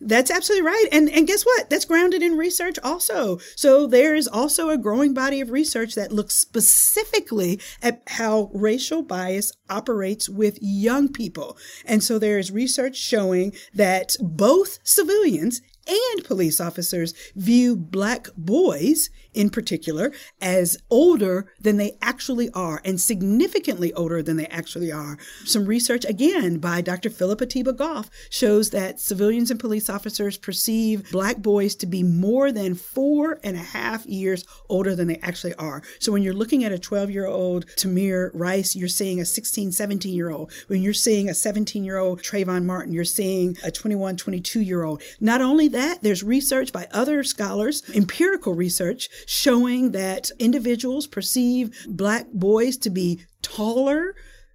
That's 0.00 0.30
absolutely 0.30 0.66
right. 0.66 0.86
And 0.92 1.08
and 1.10 1.26
guess 1.26 1.44
what? 1.44 1.70
That's 1.70 1.84
grounded 1.84 2.22
in 2.22 2.36
research 2.36 2.78
also. 2.82 3.38
So 3.56 3.86
there 3.86 4.14
is 4.14 4.28
also 4.28 4.68
a 4.68 4.78
growing 4.78 5.14
body 5.14 5.40
of 5.40 5.50
research 5.50 5.94
that 5.94 6.12
looks 6.12 6.34
specifically 6.34 7.60
at 7.82 8.02
how 8.06 8.50
racial 8.54 9.02
bias 9.02 9.52
operates 9.68 10.28
with 10.28 10.58
young 10.60 11.12
people. 11.12 11.56
And 11.84 12.02
so 12.02 12.18
there 12.18 12.38
is 12.38 12.50
research 12.50 12.96
showing 12.96 13.52
that 13.74 14.16
both 14.20 14.78
civilians 14.82 15.60
and 15.86 16.24
police 16.24 16.60
officers 16.60 17.14
view 17.34 17.76
black 17.76 18.28
boys 18.36 19.10
in 19.36 19.50
particular 19.50 20.12
as 20.40 20.78
older 20.90 21.52
than 21.60 21.76
they 21.76 21.96
actually 22.00 22.50
are 22.50 22.80
and 22.84 23.00
significantly 23.00 23.92
older 23.92 24.22
than 24.22 24.36
they 24.36 24.46
actually 24.46 24.90
are. 24.90 25.18
Some 25.44 25.66
research, 25.66 26.04
again, 26.06 26.58
by 26.58 26.80
Dr. 26.80 27.10
Philip 27.10 27.40
Atiba 27.40 27.74
Goff 27.74 28.10
shows 28.30 28.70
that 28.70 28.98
civilians 28.98 29.50
and 29.50 29.60
police 29.60 29.90
officers 29.90 30.38
perceive 30.38 31.10
black 31.12 31.38
boys 31.38 31.74
to 31.76 31.86
be 31.86 32.02
more 32.02 32.50
than 32.50 32.74
four 32.74 33.38
and 33.44 33.56
a 33.56 33.60
half 33.60 34.06
years 34.06 34.44
older 34.68 34.96
than 34.96 35.08
they 35.08 35.18
actually 35.18 35.54
are. 35.54 35.82
So 35.98 36.12
when 36.12 36.22
you're 36.22 36.32
looking 36.32 36.64
at 36.64 36.72
a 36.72 36.78
12 36.78 37.10
year 37.10 37.26
old 37.26 37.66
Tamir 37.76 38.30
Rice, 38.32 38.74
you're 38.74 38.88
seeing 38.88 39.20
a 39.20 39.24
16, 39.24 39.72
17 39.72 40.14
year 40.14 40.30
old. 40.30 40.52
When 40.68 40.82
you're 40.82 40.94
seeing 40.94 41.28
a 41.28 41.34
17 41.34 41.84
year 41.84 41.98
old 41.98 42.22
Trayvon 42.22 42.64
Martin, 42.64 42.92
you're 42.92 43.04
seeing 43.04 43.56
a 43.62 43.70
21, 43.70 44.16
22 44.16 44.60
year 44.60 44.82
old. 44.82 45.02
Not 45.20 45.42
only 45.42 45.68
that, 45.76 46.02
there's 46.02 46.22
research 46.24 46.72
by 46.72 46.88
other 46.90 47.22
scholars, 47.22 47.82
empirical 47.94 48.54
research, 48.54 49.08
showing 49.26 49.92
that 49.92 50.30
individuals 50.38 51.06
perceive 51.06 51.86
black 51.86 52.26
boys 52.32 52.76
to 52.78 52.90
be 52.90 53.20
taller, 53.42 54.14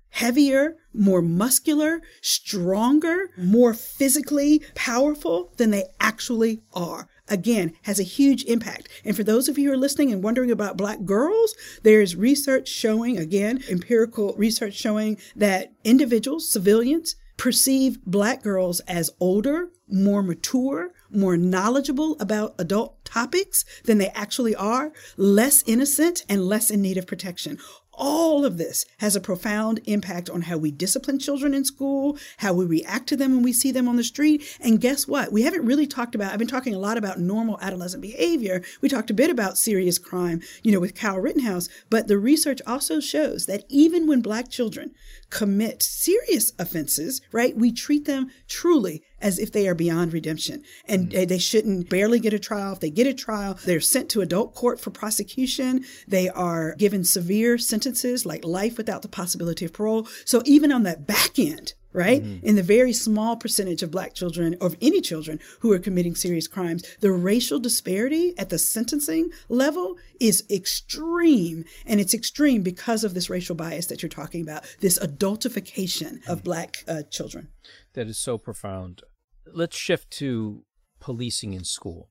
heavier, 0.10 0.76
more 0.94 1.22
muscular, 1.22 2.02
stronger, 2.22 3.30
more 3.38 3.74
physically 3.74 4.62
powerful 4.76 5.54
than 5.58 5.72
they 5.72 5.86
actually 6.00 6.62
are. 6.74 7.08
Again, 7.30 7.74
has 7.84 8.00
a 8.00 8.04
huge 8.04 8.44
impact. 8.44 8.90
And 9.06 9.16
for 9.16 9.24
those 9.24 9.48
of 9.48 9.58
you 9.58 9.70
who 9.70 9.74
are 9.74 9.78
listening 9.78 10.12
and 10.12 10.22
wondering 10.22 10.52
about 10.52 10.76
black 10.76 11.06
girls, 11.06 11.56
there's 11.84 12.16
research 12.16 12.68
showing, 12.68 13.18
again, 13.18 13.64
empirical 13.70 14.34
research 14.38 14.74
showing 14.74 15.18
that 15.36 15.72
individuals, 15.86 16.52
civilians, 16.52 17.16
perceive 17.38 18.04
black 18.06 18.44
girls 18.44 18.82
as 18.82 19.12
older, 19.20 19.70
more 19.90 20.22
mature, 20.22 20.92
more 21.14 21.38
knowledgeable 21.38 22.18
about 22.20 22.56
adult 22.58 23.04
topics 23.06 23.66
than 23.86 23.98
they 23.98 24.10
actually 24.10 24.56
are, 24.56 24.92
less 25.18 25.64
innocent, 25.66 26.24
and 26.30 26.46
less 26.46 26.72
in 26.72 26.82
need 26.82 26.98
of 26.98 27.08
protection. 27.08 27.58
All 27.94 28.46
of 28.46 28.58
this 28.58 28.86
has 29.00 29.16
a 29.16 29.22
profound 29.22 29.82
impact 29.86 30.30
on 30.30 30.44
how 30.44 30.58
we 30.58 30.72
discipline 30.72 31.20
children 31.20 31.54
in 31.54 31.66
school, 31.66 32.18
how 32.38 32.54
we 32.54 32.66
react 32.66 33.08
to 33.10 33.18
them 33.18 33.34
when 33.36 33.44
we 33.44 33.52
see 33.52 33.72
them 33.72 33.88
on 33.88 33.98
the 33.98 34.04
street. 34.04 34.58
And 34.62 34.80
guess 34.80 35.08
what? 35.08 35.32
We 35.32 35.44
haven't 35.44 35.66
really 35.66 35.86
talked 35.86 36.16
about, 36.16 36.32
I've 36.32 36.40
been 36.40 36.48
talking 36.48 36.74
a 36.74 36.80
lot 36.80 36.98
about 36.98 37.20
normal 37.20 37.60
adolescent 37.62 38.02
behavior. 38.02 38.64
We 38.80 38.90
talked 38.90 39.12
a 39.12 39.14
bit 39.14 39.30
about 39.30 39.58
serious 39.58 40.00
crime, 40.00 40.42
you 40.64 40.72
know, 40.72 40.80
with 40.80 40.96
Kyle 40.96 41.20
Rittenhouse, 41.20 41.68
but 41.90 42.08
the 42.08 42.18
research 42.18 42.62
also 42.66 43.02
shows 43.02 43.46
that 43.46 43.66
even 43.68 44.08
when 44.08 44.22
black 44.22 44.50
children 44.50 44.94
commit 45.30 45.84
serious 45.84 46.54
offenses, 46.58 47.22
right, 47.32 47.56
we 47.56 47.72
treat 47.72 48.06
them 48.06 48.32
truly 48.48 49.04
as 49.22 49.40
if 49.40 49.52
they 49.52 49.68
are 49.68 49.76
beyond 49.76 50.14
redemption 50.14 50.64
and 50.86 51.10
mm-hmm. 51.10 51.26
they 51.26 51.38
shouldn't 51.38 51.90
barely 51.90 52.20
get 52.20 52.34
a 52.34 52.40
trial. 52.40 52.74
If 52.74 52.80
they 52.80 52.90
get 52.90 53.08
a 53.08 53.14
trial, 53.14 53.58
they're 53.66 53.80
sent 53.80 54.10
to 54.12 54.22
adult 54.22 54.56
court 54.56 54.80
for 54.80 54.92
prosecution. 54.92 55.84
They 56.08 56.30
are 56.30 56.76
given 56.76 57.04
severe 57.04 57.58
sentences 57.58 58.26
like 58.26 58.44
life 58.46 58.78
without 58.78 59.02
the 59.02 59.08
possibility 59.08 59.66
of 59.66 59.74
parole. 59.74 60.08
So 60.26 60.42
even 60.46 60.72
on 60.72 60.84
that 60.84 61.08
back 61.08 61.38
end, 61.38 61.74
right? 61.94 62.24
Mm-hmm. 62.24 62.46
In 62.46 62.56
the 62.56 62.64
very 62.64 62.94
small 62.94 63.36
percentage 63.36 63.84
of 63.84 63.92
black 63.92 64.14
children, 64.14 64.56
or 64.62 64.68
of 64.68 64.78
any 64.82 65.02
children 65.02 65.40
who 65.60 65.72
are 65.74 65.80
committing 65.80 66.16
serious 66.16 66.48
crimes, 66.48 66.84
the 67.02 67.12
racial 67.12 67.60
disparity 67.60 68.34
at 68.38 68.50
the 68.50 68.58
sentencing 68.58 69.32
level 69.50 69.98
is 70.20 70.44
extreme. 70.50 71.66
And 71.86 72.00
it's 72.00 72.14
extreme 72.14 72.64
because 72.64 73.04
of 73.04 73.14
this 73.14 73.30
racial 73.30 73.56
bias 73.56 73.88
that 73.88 74.02
you're 74.02 74.10
talking 74.10 74.42
about, 74.42 74.64
this 74.80 74.98
adultification 75.00 76.28
of 76.28 76.44
black 76.44 76.84
uh, 76.88 77.04
children. 77.10 77.50
That 77.94 78.08
is 78.08 78.18
so 78.18 78.38
profound. 78.38 79.02
Let's 79.46 79.78
shift 79.78 80.12
to 80.12 80.64
policing 81.00 81.54
in 81.54 81.64
school. 81.64 82.10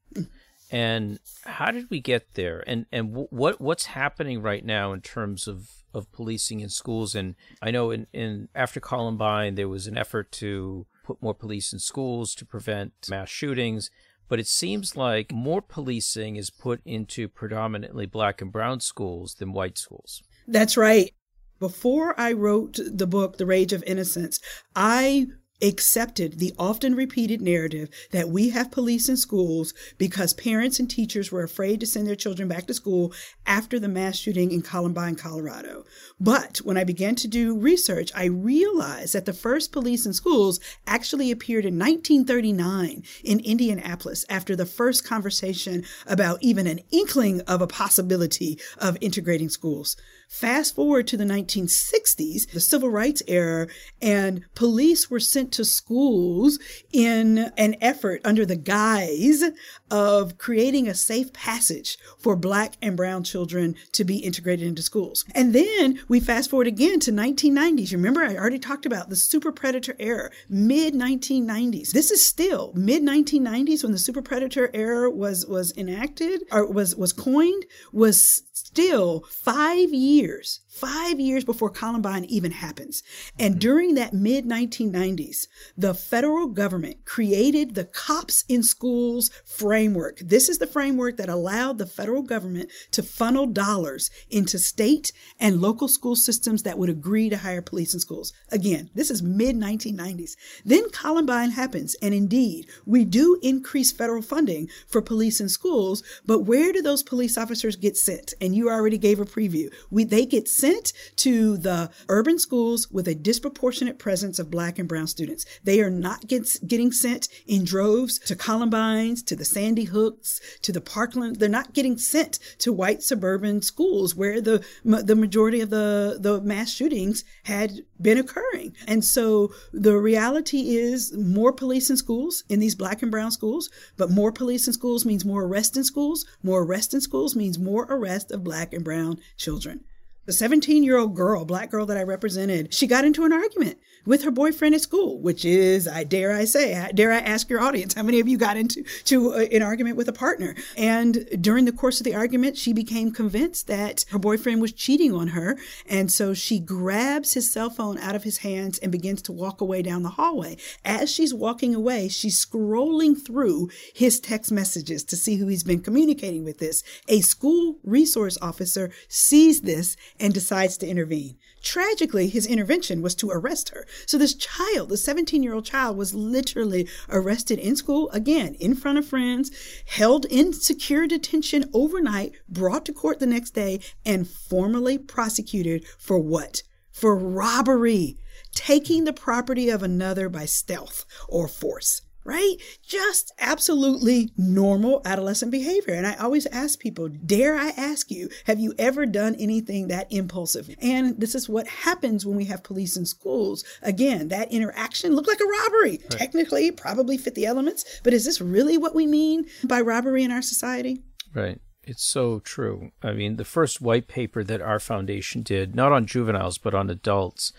And 0.71 1.19
how 1.45 1.73
did 1.73 1.91
we 1.91 2.01
get 2.01 2.35
there? 2.35 2.63
And 2.67 2.87
and 2.93 3.13
what 3.13 3.61
what's 3.61 3.87
happening 3.87 4.41
right 4.41 4.65
now 4.65 4.93
in 4.93 5.01
terms 5.01 5.49
of 5.49 5.69
of 5.93 6.13
policing 6.13 6.61
in 6.61 6.69
schools. 6.69 7.15
And 7.15 7.35
I 7.61 7.71
know 7.71 7.91
in, 7.91 8.07
in 8.13 8.49
after 8.55 8.79
Columbine, 8.79 9.57
there 9.57 9.69
was 9.69 9.87
an 9.89 9.99
effort 9.99 10.31
to 10.33 10.87
put 11.05 11.21
more 11.21 11.35
police 11.35 11.73
in 11.73 11.81
schools 11.81 12.35
to 12.37 12.47
prevent 12.47 12.93
mass 13.09 13.29
shootings. 13.29 13.91
But 14.29 14.39
it 14.39 14.47
seems 14.47 14.97
like 14.97 15.33
more 15.33 15.61
policing 15.61 16.37
is 16.37 16.51
put 16.51 16.81
into 16.85 17.29
predominantly 17.29 18.07
black 18.07 18.41
and 18.41 18.53
brown 18.53 18.79
schools 18.79 19.35
than 19.35 19.53
white 19.53 19.77
schools. 19.77 20.23
That's 20.47 20.77
right. 20.77 21.13
Before 21.59 22.19
I 22.19 22.33
wrote 22.33 22.79
the 22.81 23.09
book, 23.09 23.39
The 23.39 23.45
Rage 23.45 23.73
of 23.73 23.83
Innocence, 23.83 24.39
I 24.77 25.27
accepted 25.63 26.39
the 26.39 26.53
often 26.59 26.95
repeated 26.95 27.41
narrative 27.41 27.89
that 28.11 28.29
we 28.29 28.51
have 28.51 28.71
police 28.71 29.09
in 29.09 29.17
schools 29.17 29.75
because 29.99 30.33
parents 30.33 30.79
and 30.79 30.91
teachers 30.91 31.31
were 31.31 31.43
afraid 31.43 31.81
to 31.81 31.87
send 31.87 32.07
their 32.07 32.17
children 32.17 32.49
back 32.49 32.67
to 32.67 32.75
school 32.75 33.13
after 33.47 33.79
the 33.79 33.89
mass 33.89 34.17
shooting 34.17 34.51
in 34.53 34.63
Columbine, 34.63 35.17
Colorado. 35.17 35.85
But 36.19 36.59
when 36.59 36.77
I 36.77 36.85
began 36.85 37.15
to 37.17 37.29
do 37.29 37.59
research, 37.59 38.11
I 38.15 38.25
realized 38.25 39.15
that 39.15 39.27
the 39.27 39.33
first 39.33 39.73
police 39.73 40.07
in 40.07 40.13
schools 40.13 40.61
actually 40.87 41.31
appeared 41.31 41.65
in 41.65 41.79
1939 41.79 43.03
in 43.25 43.41
Indianapolis 43.41 44.25
after 44.29 44.55
the 44.55 44.67
first 44.67 45.05
conversation 45.05 45.85
about 46.07 46.43
even 46.43 46.67
an 46.67 46.81
inkling 46.91 47.41
of 47.43 47.61
a 47.61 47.67
possibility 47.67 48.59
of 48.79 48.97
integrating 49.01 49.49
schools. 49.49 49.97
Fast 50.31 50.77
forward 50.77 51.09
to 51.09 51.17
the 51.17 51.25
1960s, 51.25 52.53
the 52.53 52.61
civil 52.61 52.89
rights 52.89 53.21
era, 53.27 53.67
and 54.01 54.45
police 54.55 55.11
were 55.11 55.19
sent 55.19 55.51
to 55.53 55.65
schools 55.65 56.61
in 56.93 57.51
an 57.57 57.75
effort 57.81 58.21
under 58.25 58.47
the 58.47 58.55
guise 58.55 59.43
of 59.91 60.39
creating 60.39 60.87
a 60.87 60.95
safe 60.95 61.33
passage 61.33 61.99
for 62.17 62.37
black 62.37 62.75
and 62.81 62.97
brown 62.97 63.25
children 63.25 63.75
to 63.91 64.05
be 64.05 64.19
integrated 64.19 64.69
into 64.69 64.83
schools. 64.83 65.25
And 65.35 65.53
then 65.53 65.99
we 66.07 66.21
fast 66.21 66.49
forward 66.49 66.69
again 66.69 67.01
to 67.01 67.11
1990s. 67.11 67.93
Remember, 67.93 68.23
I 68.23 68.37
already 68.37 68.61
talked 68.61 68.87
about 68.87 69.09
the 69.09 69.17
super 69.17 69.51
predator 69.51 69.97
era, 69.99 70.31
mid 70.49 70.95
1990s. 70.95 71.91
This 71.91 72.13
is 72.13 72.25
still 72.25 72.73
mid 72.77 73.03
1990s 73.03 73.83
when 73.83 73.91
the 73.91 73.99
super 73.99 74.23
predator 74.23 74.71
era 74.73 75.11
was 75.11 75.45
was 75.45 75.77
enacted 75.77 76.45
or 76.53 76.71
was 76.71 76.95
was 76.95 77.13
coined 77.13 77.67
was 77.93 78.45
still 78.73 79.25
five 79.29 79.93
years, 79.93 80.61
five 80.71 81.19
years 81.19 81.45
before 81.45 81.69
Columbine 81.69 82.25
even 82.27 82.53
happens. 82.53 83.03
And 83.39 83.55
mm-hmm. 83.55 83.59
during 83.59 83.95
that 83.95 84.15
mid 84.15 84.47
1990s, 84.47 85.49
the 85.77 85.95
federal 85.95 86.47
government 86.47 87.05
created 87.05 87.75
the 87.75 87.85
Cops 87.85 88.45
in 88.49 88.63
Schools 88.63 89.31
framework. 89.45 90.21
This 90.21 90.49
is 90.49 90.59
the 90.59 90.67
framework 90.67 91.17
that 91.17 91.29
allowed 91.29 91.79
the 91.79 91.87
federal 91.87 92.23
government 92.23 92.71
to 92.93 93.03
funnel 93.03 93.47
dollars 93.47 94.11
into 94.31 94.59
state 94.59 95.13
and 95.39 95.61
local 95.61 95.89
school 95.89 96.17
systems 96.17 96.63
that 96.63 96.79
would 96.79 96.89
agree 96.89 97.29
to 97.29 97.37
hire 97.37 97.63
police 97.63 97.93
in 97.93 98.01
schools. 98.01 98.33
Again, 98.51 98.91
this 98.95 99.11
is 99.11 99.23
mid 99.23 99.57
1990s. 99.57 100.37
Then 100.65 100.89
Columbine 100.91 101.51
happens. 101.51 101.97
And 102.01 102.15
indeed, 102.15 102.67
we 102.87 103.05
do 103.05 103.39
increase 103.43 103.91
federal 103.93 104.23
funding 104.23 104.69
for 104.87 105.03
police 105.03 105.41
in 105.41 105.49
schools. 105.49 106.03
But 106.25 106.41
where 106.41 106.73
do 106.73 106.81
those 106.81 107.03
police 107.03 107.37
officers 107.37 107.77
get 107.77 107.97
sent? 107.97 108.35
And 108.41 108.55
you 108.55 108.71
already 108.71 108.99
gave 108.99 109.19
a 109.19 109.25
preview. 109.25 109.73
We, 109.91 110.05
they 110.05 110.27
get 110.27 110.49
sent 110.61 110.93
to 111.17 111.57
the 111.57 111.91
urban 112.09 112.39
schools 112.39 112.91
with 112.91 113.09
a 113.09 113.15
disproportionate 113.15 113.99
presence 113.99 114.39
of 114.39 114.51
black 114.51 114.79
and 114.79 114.89
brown 114.89 115.07
students. 115.07 115.47
They 115.65 115.81
are 115.81 115.91
not 115.91 116.27
get, 116.27 116.57
getting 116.67 116.93
sent 116.93 117.29
in 117.47 117.65
droves 117.65 118.19
to 118.21 118.37
Columbines, 118.37 119.23
to 119.25 119.37
the 119.37 119.45
Sandy 119.45 119.85
Hooks, 119.85 120.41
to 120.63 120.73
the 120.73 120.81
Parkland. 120.81 121.37
They're 121.37 121.49
not 121.49 121.73
getting 121.73 121.97
sent 121.97 122.39
to 122.59 122.73
white 122.73 123.03
suburban 123.03 123.63
schools 123.63 124.15
where 124.15 124.41
the 124.41 124.65
the 124.85 125.17
majority 125.17 125.61
of 125.61 125.71
the 125.71 126.19
the 126.21 126.41
mass 126.41 126.71
shootings 126.71 127.25
had 127.45 127.81
been 128.01 128.19
occurring. 128.19 128.75
And 128.87 129.05
so 129.05 129.53
the 129.73 129.97
reality 129.97 130.77
is 130.77 131.17
more 131.17 131.53
police 131.53 131.91
in 131.91 131.97
schools 131.97 132.45
in 132.49 132.61
these 132.61 132.75
black 132.75 133.03
and 133.03 133.11
brown 133.11 133.31
schools, 133.31 133.71
but 133.97 134.11
more 134.11 134.33
police 134.33 134.67
in 134.67 134.73
schools 134.73 135.05
means 135.05 135.25
more 135.25 135.45
arrest 135.45 135.77
in 135.77 135.85
schools. 135.85 136.27
More 136.43 136.63
arrest 136.63 136.95
in 136.95 137.01
schools 137.01 137.35
means 137.35 137.59
more 137.59 137.87
arrest 137.89 138.31
of 138.31 138.45
black 138.45 138.73
and 138.73 138.85
brown 138.85 139.21
children. 139.37 139.85
The 140.31 140.35
17 140.35 140.85
year 140.85 140.97
old 140.97 141.17
girl, 141.17 141.45
black 141.45 141.73
girl 141.73 141.87
that 141.87 141.97
I 141.97 142.05
represented, 142.05 142.73
she 142.73 142.87
got 142.87 143.05
into 143.05 143.25
an 143.25 143.33
argument 143.33 143.81
with 144.07 144.23
her 144.23 144.31
boyfriend 144.31 144.77
at 144.77 144.81
school, 144.81 145.21
which 145.21 145.45
is, 145.45 145.89
I 145.89 146.05
dare 146.05 146.33
I 146.33 146.45
say, 146.45 146.89
dare 146.95 147.13
I 147.13 147.19
ask 147.19 147.51
your 147.51 147.61
audience, 147.61 147.95
how 147.95 148.05
many 148.05 148.21
of 148.21 148.29
you 148.29 148.39
got 148.39 148.57
into 148.57 148.85
to 149.07 149.35
uh, 149.35 149.39
an 149.51 149.63
argument 149.63 149.97
with 149.97 150.09
a 150.09 150.13
partner? 150.13 150.55
And 150.77 151.27
during 151.41 151.65
the 151.65 151.73
course 151.73 152.01
of 152.01 152.05
the 152.05 152.15
argument, 152.15 152.57
she 152.57 152.73
became 152.73 153.11
convinced 153.11 153.67
that 153.67 154.05
her 154.11 154.21
boyfriend 154.21 154.61
was 154.61 154.73
cheating 154.73 155.13
on 155.13 155.29
her. 155.29 155.59
And 155.89 156.13
so 156.13 156.33
she 156.33 156.61
grabs 156.61 157.35
his 157.35 157.51
cell 157.53 157.69
phone 157.69 157.99
out 157.99 158.15
of 158.15 158.23
his 158.23 158.39
hands 158.39 158.79
and 158.79 158.93
begins 158.93 159.23
to 159.23 159.33
walk 159.33 159.61
away 159.61 159.83
down 159.83 160.05
the 160.05 160.11
hallway. 160.11 160.59
As 160.85 161.11
she's 161.11 161.35
walking 161.35 161.75
away, 161.75 162.09
she's 162.09 162.45
scrolling 162.45 163.21
through 163.21 163.71
his 163.93 164.21
text 164.21 164.53
messages 164.53 165.03
to 165.05 165.17
see 165.17 165.37
who 165.37 165.49
he's 165.49 165.65
been 165.65 165.83
communicating 165.83 166.45
with 166.45 166.59
this. 166.59 166.85
A 167.09 167.21
school 167.21 167.79
resource 167.83 168.39
officer 168.41 168.93
sees 169.09 169.63
this 169.63 169.97
and 170.21 170.35
decides 170.35 170.77
to 170.79 170.87
intervene. 170.87 171.37
Tragically, 171.63 172.29
his 172.29 172.47
intervention 172.47 173.03
was 173.03 173.15
to 173.17 173.31
arrest 173.31 173.71
her. 173.71 173.87
So 174.07 174.19
this 174.19 174.35
child, 174.35 174.91
the 174.91 174.97
17 174.97 175.43
year 175.43 175.55
old 175.55 175.65
child, 175.65 175.97
was 175.97 176.15
literally 176.15 176.89
arrested 177.09 177.59
in 177.59 177.77
school, 177.77 178.11
again, 178.11 178.55
in 178.55 178.75
front 178.75 178.99
of 178.99 179.07
friends, 179.07 179.51
held 179.87 180.27
in 180.27 180.53
secure 180.53 181.07
detention 181.07 181.71
overnight, 181.73 182.33
brought 182.49 182.85
to 182.87 182.93
court 182.93 183.19
the 183.19 183.27
next 183.27 183.51
day, 183.51 183.81
and 184.05 184.29
formally 184.29 184.99
prosecuted 184.99 185.85
for 185.99 186.19
what? 186.19 186.63
For 186.93 187.17
robbery, 187.17 188.17
taking 188.55 189.05
the 189.05 189.13
property 189.13 189.71
of 189.71 189.83
another 189.83 190.29
by 190.29 190.45
stealth 190.45 191.07
or 191.29 191.49
force 191.49 192.03
right? 192.31 192.57
Just 192.83 193.33
absolutely 193.39 194.31
normal 194.37 195.03
adolescent 195.05 195.51
behavior. 195.51 195.95
And 195.95 196.07
I 196.07 196.15
always 196.15 196.47
ask 196.47 196.79
people, 196.79 197.09
dare 197.09 197.57
I 197.57 197.71
ask 197.71 198.11
you, 198.11 198.29
have 198.45 198.61
you 198.61 198.73
ever 198.79 199.05
done 199.05 199.35
anything 199.39 199.89
that 199.89 200.13
impulsive? 200.13 200.75
And 200.81 201.21
this 201.21 201.35
is 201.35 201.49
what 201.49 201.67
happens 201.67 202.25
when 202.25 202.37
we 202.37 202.45
have 202.45 202.63
police 202.63 202.97
in 202.97 203.05
schools. 203.05 203.65
Again, 203.83 204.29
that 204.29 204.53
interaction 204.53 205.15
looked 205.15 205.29
like 205.29 205.41
a 205.41 205.45
robbery. 205.45 205.99
Right. 206.03 206.11
Technically, 206.11 206.71
probably 206.71 207.19
fit 207.19 207.35
the 207.35 207.47
elements, 207.47 207.85
but 208.05 208.13
is 208.13 208.25
this 208.25 208.41
really 208.41 208.79
what 208.79 208.95
we 208.95 209.07
mean 209.07 209.47
by 209.65 209.81
robbery 209.81 210.23
in 210.23 210.31
our 210.31 210.43
society? 210.43 211.03
Right. 211.35 211.61
It's 211.83 212.05
so 212.05 212.39
true. 212.41 212.93
I 213.03 213.13
mean, 213.13 213.37
the 213.37 213.45
first 213.45 213.81
white 213.81 214.07
paper 214.07 214.45
that 214.45 214.61
our 214.61 214.79
foundation 214.79 215.43
did, 215.43 215.75
not 215.75 215.91
on 215.91 216.07
juveniles, 216.07 216.59
but 216.59 216.75
on 216.75 216.91
adults, 216.91 217.53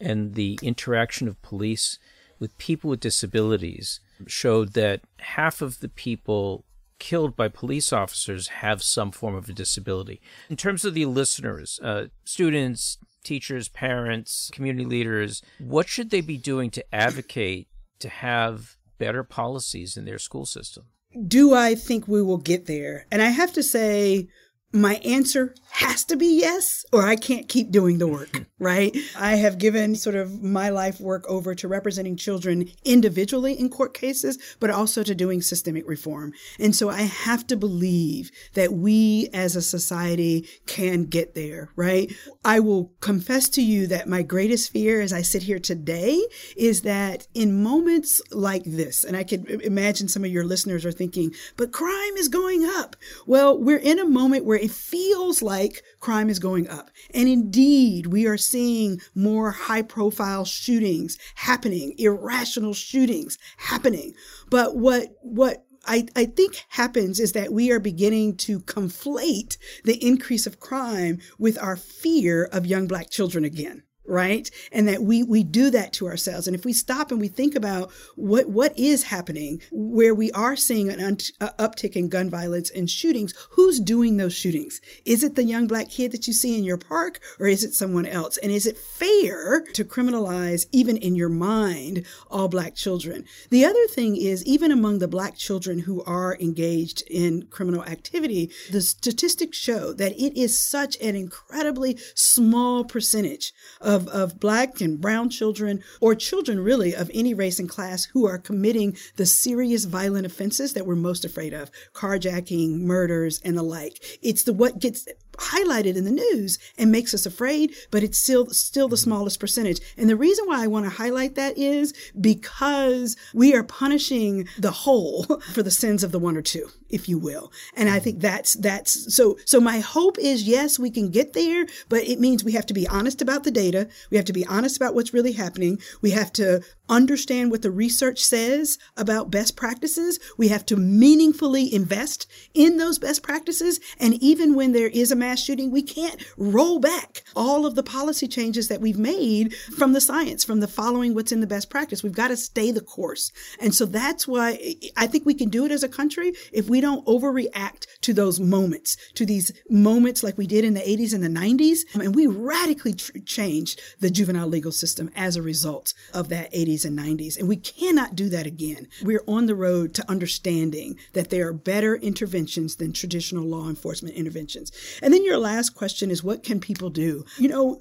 and 0.00 0.34
the 0.34 0.58
interaction 0.62 1.28
of 1.28 1.40
police 1.40 1.98
with 2.38 2.56
people 2.58 2.90
with 2.90 3.00
disabilities 3.00 4.00
showed 4.26 4.72
that 4.74 5.00
half 5.18 5.62
of 5.62 5.80
the 5.80 5.88
people 5.88 6.64
killed 6.98 7.36
by 7.36 7.48
police 7.48 7.92
officers 7.92 8.48
have 8.48 8.82
some 8.82 9.12
form 9.12 9.34
of 9.34 9.48
a 9.48 9.52
disability. 9.52 10.20
In 10.50 10.56
terms 10.56 10.84
of 10.84 10.94
the 10.94 11.06
listeners, 11.06 11.78
uh, 11.82 12.06
students, 12.24 12.98
teachers, 13.24 13.68
parents, 13.68 14.50
community 14.52 14.84
leaders, 14.84 15.42
what 15.58 15.88
should 15.88 16.10
they 16.10 16.20
be 16.20 16.36
doing 16.36 16.70
to 16.70 16.94
advocate 16.94 17.68
to 18.00 18.08
have 18.08 18.76
better 18.98 19.22
policies 19.22 19.96
in 19.96 20.04
their 20.04 20.18
school 20.18 20.46
system? 20.46 20.86
Do 21.26 21.54
I 21.54 21.74
think 21.74 22.06
we 22.06 22.22
will 22.22 22.38
get 22.38 22.66
there? 22.66 23.06
And 23.10 23.22
I 23.22 23.28
have 23.28 23.52
to 23.54 23.62
say, 23.62 24.28
my 24.72 24.96
answer 24.96 25.54
has 25.70 26.04
to 26.04 26.16
be 26.16 26.40
yes, 26.40 26.84
or 26.92 27.06
I 27.06 27.16
can't 27.16 27.48
keep 27.48 27.70
doing 27.70 27.98
the 27.98 28.06
work, 28.06 28.46
right? 28.58 28.94
I 29.18 29.36
have 29.36 29.58
given 29.58 29.94
sort 29.94 30.16
of 30.16 30.42
my 30.42 30.68
life 30.68 31.00
work 31.00 31.24
over 31.28 31.54
to 31.54 31.68
representing 31.68 32.16
children 32.16 32.68
individually 32.84 33.52
in 33.52 33.70
court 33.70 33.94
cases, 33.94 34.38
but 34.60 34.70
also 34.70 35.02
to 35.02 35.14
doing 35.14 35.40
systemic 35.40 35.88
reform. 35.88 36.32
And 36.58 36.74
so 36.74 36.90
I 36.90 37.02
have 37.02 37.46
to 37.46 37.56
believe 37.56 38.30
that 38.54 38.72
we 38.72 39.28
as 39.32 39.56
a 39.56 39.62
society 39.62 40.48
can 40.66 41.04
get 41.04 41.34
there, 41.34 41.70
right? 41.76 42.12
I 42.44 42.60
will 42.60 42.92
confess 43.00 43.48
to 43.50 43.62
you 43.62 43.86
that 43.86 44.08
my 44.08 44.22
greatest 44.22 44.72
fear 44.72 45.00
as 45.00 45.12
I 45.12 45.22
sit 45.22 45.44
here 45.44 45.58
today 45.58 46.20
is 46.56 46.82
that 46.82 47.26
in 47.34 47.62
moments 47.62 48.20
like 48.32 48.64
this, 48.64 49.04
and 49.04 49.16
I 49.16 49.24
could 49.24 49.48
imagine 49.62 50.08
some 50.08 50.24
of 50.24 50.30
your 50.30 50.44
listeners 50.44 50.84
are 50.84 50.92
thinking, 50.92 51.32
but 51.56 51.72
crime 51.72 52.16
is 52.16 52.28
going 52.28 52.64
up. 52.64 52.96
Well, 53.26 53.58
we're 53.58 53.78
in 53.78 53.98
a 53.98 54.04
moment 54.04 54.44
where 54.44 54.57
it 54.58 54.70
feels 54.70 55.42
like 55.42 55.82
crime 56.00 56.28
is 56.28 56.38
going 56.38 56.68
up. 56.68 56.90
And 57.14 57.28
indeed, 57.28 58.06
we 58.06 58.26
are 58.26 58.36
seeing 58.36 59.00
more 59.14 59.50
high 59.50 59.82
profile 59.82 60.44
shootings 60.44 61.18
happening, 61.34 61.94
irrational 61.98 62.74
shootings 62.74 63.38
happening. 63.56 64.14
But 64.50 64.76
what, 64.76 65.08
what 65.22 65.64
I, 65.86 66.06
I 66.14 66.26
think 66.26 66.64
happens 66.68 67.18
is 67.18 67.32
that 67.32 67.52
we 67.52 67.70
are 67.70 67.80
beginning 67.80 68.36
to 68.38 68.60
conflate 68.60 69.56
the 69.84 70.04
increase 70.04 70.46
of 70.46 70.60
crime 70.60 71.20
with 71.38 71.58
our 71.58 71.76
fear 71.76 72.44
of 72.44 72.66
young 72.66 72.86
black 72.86 73.10
children 73.10 73.44
again 73.44 73.84
right? 74.08 74.50
And 74.72 74.88
that 74.88 75.02
we 75.02 75.22
we 75.22 75.44
do 75.44 75.70
that 75.70 75.92
to 75.94 76.06
ourselves. 76.06 76.46
And 76.46 76.56
if 76.56 76.64
we 76.64 76.72
stop 76.72 77.10
and 77.10 77.20
we 77.20 77.28
think 77.28 77.54
about 77.54 77.90
what 78.16 78.48
what 78.48 78.78
is 78.78 79.04
happening 79.04 79.60
where 79.70 80.14
we 80.14 80.30
are 80.32 80.56
seeing 80.56 80.88
an 80.88 81.00
un- 81.00 81.18
uh, 81.40 81.50
uptick 81.58 81.96
in 81.96 82.08
gun 82.08 82.30
violence 82.30 82.70
and 82.70 82.90
shootings 82.90 83.34
who's 83.50 83.80
doing 83.80 84.16
those 84.16 84.34
shootings? 84.34 84.80
Is 85.04 85.22
it 85.22 85.34
the 85.34 85.44
young 85.44 85.66
black 85.66 85.90
kid 85.90 86.12
that 86.12 86.26
you 86.26 86.32
see 86.32 86.56
in 86.56 86.64
your 86.64 86.78
park 86.78 87.20
or 87.38 87.46
is 87.46 87.64
it 87.64 87.74
someone 87.74 88.06
else? 88.06 88.36
And 88.38 88.50
is 88.52 88.66
it 88.66 88.78
fair 88.78 89.64
to 89.74 89.84
criminalize 89.84 90.66
even 90.72 90.96
in 90.96 91.14
your 91.14 91.28
mind 91.28 92.04
all 92.30 92.48
black 92.48 92.74
children? 92.74 93.24
The 93.50 93.64
other 93.64 93.86
thing 93.88 94.16
is 94.16 94.44
even 94.44 94.70
among 94.70 94.98
the 94.98 95.08
black 95.08 95.36
children 95.36 95.80
who 95.80 96.02
are 96.04 96.36
engaged 96.40 97.02
in 97.08 97.46
criminal 97.50 97.84
activity 97.84 98.50
the 98.70 98.80
statistics 98.80 99.56
show 99.56 99.92
that 99.92 100.12
it 100.12 100.38
is 100.38 100.58
such 100.58 100.96
an 101.00 101.16
incredibly 101.16 101.98
small 102.14 102.84
percentage 102.84 103.52
of 103.80 103.97
of, 103.98 104.08
of 104.08 104.40
black 104.40 104.80
and 104.80 105.00
brown 105.00 105.28
children 105.28 105.82
or 106.00 106.14
children 106.14 106.60
really 106.60 106.94
of 106.94 107.10
any 107.12 107.34
race 107.34 107.58
and 107.58 107.68
class 107.68 108.04
who 108.04 108.26
are 108.26 108.38
committing 108.38 108.96
the 109.16 109.26
serious 109.26 109.84
violent 109.84 110.24
offenses 110.24 110.72
that 110.72 110.86
we're 110.86 110.94
most 110.94 111.24
afraid 111.24 111.52
of 111.52 111.70
carjacking 111.92 112.80
murders 112.80 113.40
and 113.44 113.56
the 113.56 113.62
like 113.62 113.98
it's 114.22 114.44
the 114.44 114.52
what 114.52 114.78
gets 114.78 115.06
highlighted 115.38 115.96
in 115.96 116.04
the 116.04 116.10
news 116.10 116.58
and 116.76 116.90
makes 116.90 117.14
us 117.14 117.24
afraid, 117.24 117.74
but 117.90 118.02
it's 118.02 118.18
still 118.18 118.46
still 118.50 118.88
the 118.88 118.96
smallest 118.96 119.40
percentage. 119.40 119.80
And 119.96 120.10
the 120.10 120.16
reason 120.16 120.46
why 120.46 120.62
I 120.62 120.66
want 120.66 120.84
to 120.86 120.90
highlight 120.90 121.36
that 121.36 121.56
is 121.56 121.94
because 122.20 123.16
we 123.32 123.54
are 123.54 123.62
punishing 123.62 124.48
the 124.58 124.70
whole 124.70 125.24
for 125.52 125.62
the 125.62 125.70
sins 125.70 126.02
of 126.02 126.12
the 126.12 126.18
one 126.18 126.36
or 126.36 126.42
two, 126.42 126.68
if 126.88 127.08
you 127.08 127.18
will. 127.18 127.52
And 127.76 127.88
I 127.88 127.98
think 127.98 128.20
that's 128.20 128.54
that's 128.54 129.14
so 129.14 129.36
so 129.44 129.60
my 129.60 129.80
hope 129.80 130.18
is 130.18 130.44
yes, 130.44 130.78
we 130.78 130.90
can 130.90 131.10
get 131.10 131.32
there, 131.32 131.66
but 131.88 132.02
it 132.04 132.20
means 132.20 132.44
we 132.44 132.52
have 132.52 132.66
to 132.66 132.74
be 132.74 132.88
honest 132.88 133.22
about 133.22 133.44
the 133.44 133.50
data. 133.50 133.88
We 134.10 134.16
have 134.16 134.26
to 134.26 134.32
be 134.32 134.46
honest 134.46 134.76
about 134.76 134.94
what's 134.94 135.14
really 135.14 135.32
happening. 135.32 135.78
We 136.00 136.10
have 136.12 136.32
to 136.34 136.62
understand 136.88 137.50
what 137.50 137.62
the 137.62 137.70
research 137.70 138.24
says 138.24 138.78
about 138.96 139.30
best 139.30 139.56
practices. 139.56 140.18
We 140.36 140.48
have 140.48 140.64
to 140.66 140.76
meaningfully 140.76 141.72
invest 141.72 142.26
in 142.54 142.78
those 142.78 142.98
best 142.98 143.22
practices. 143.22 143.78
And 144.00 144.14
even 144.22 144.54
when 144.54 144.72
there 144.72 144.88
is 144.88 145.12
a 145.12 145.16
mass 145.16 145.42
shooting, 145.42 145.70
we 145.70 145.82
can't 145.82 146.22
roll 146.36 146.78
back 146.78 147.22
all 147.36 147.66
of 147.66 147.74
the 147.74 147.82
policy 147.82 148.26
changes 148.26 148.68
that 148.68 148.80
we've 148.80 148.98
made 148.98 149.54
from 149.54 149.92
the 149.92 150.00
science, 150.00 150.44
from 150.44 150.60
the 150.60 150.68
following 150.68 151.14
what's 151.14 151.32
in 151.32 151.40
the 151.40 151.46
best 151.46 151.70
practice. 151.70 152.02
We've 152.02 152.12
got 152.12 152.28
to 152.28 152.36
stay 152.36 152.70
the 152.70 152.80
course. 152.80 153.32
And 153.60 153.74
so 153.74 153.84
that's 153.84 154.26
why 154.26 154.76
I 154.96 155.06
think 155.06 155.26
we 155.26 155.34
can 155.34 155.50
do 155.50 155.64
it 155.64 155.72
as 155.72 155.82
a 155.82 155.88
country 155.88 156.32
if 156.52 156.68
we 156.68 156.77
don't 156.80 157.04
overreact 157.06 157.86
to 158.02 158.12
those 158.12 158.40
moments, 158.40 158.96
to 159.14 159.26
these 159.26 159.52
moments 159.68 160.22
like 160.22 160.38
we 160.38 160.46
did 160.46 160.64
in 160.64 160.74
the 160.74 160.80
80s 160.80 161.14
and 161.14 161.22
the 161.22 161.28
90s. 161.28 161.80
And 161.94 162.14
we 162.14 162.26
radically 162.26 162.94
tr- 162.94 163.18
changed 163.24 163.80
the 164.00 164.10
juvenile 164.10 164.48
legal 164.48 164.72
system 164.72 165.10
as 165.14 165.36
a 165.36 165.42
result 165.42 165.94
of 166.14 166.28
that 166.28 166.52
80s 166.52 166.84
and 166.84 166.98
90s. 166.98 167.38
And 167.38 167.48
we 167.48 167.56
cannot 167.56 168.16
do 168.16 168.28
that 168.30 168.46
again. 168.46 168.88
We're 169.02 169.24
on 169.26 169.46
the 169.46 169.54
road 169.54 169.94
to 169.94 170.10
understanding 170.10 170.98
that 171.12 171.30
there 171.30 171.48
are 171.48 171.52
better 171.52 171.96
interventions 171.96 172.76
than 172.76 172.92
traditional 172.92 173.44
law 173.44 173.68
enforcement 173.68 174.14
interventions. 174.14 174.72
And 175.02 175.12
then 175.12 175.24
your 175.24 175.38
last 175.38 175.70
question 175.70 176.10
is 176.10 176.24
what 176.24 176.42
can 176.42 176.60
people 176.60 176.90
do? 176.90 177.24
You 177.38 177.48
know, 177.48 177.80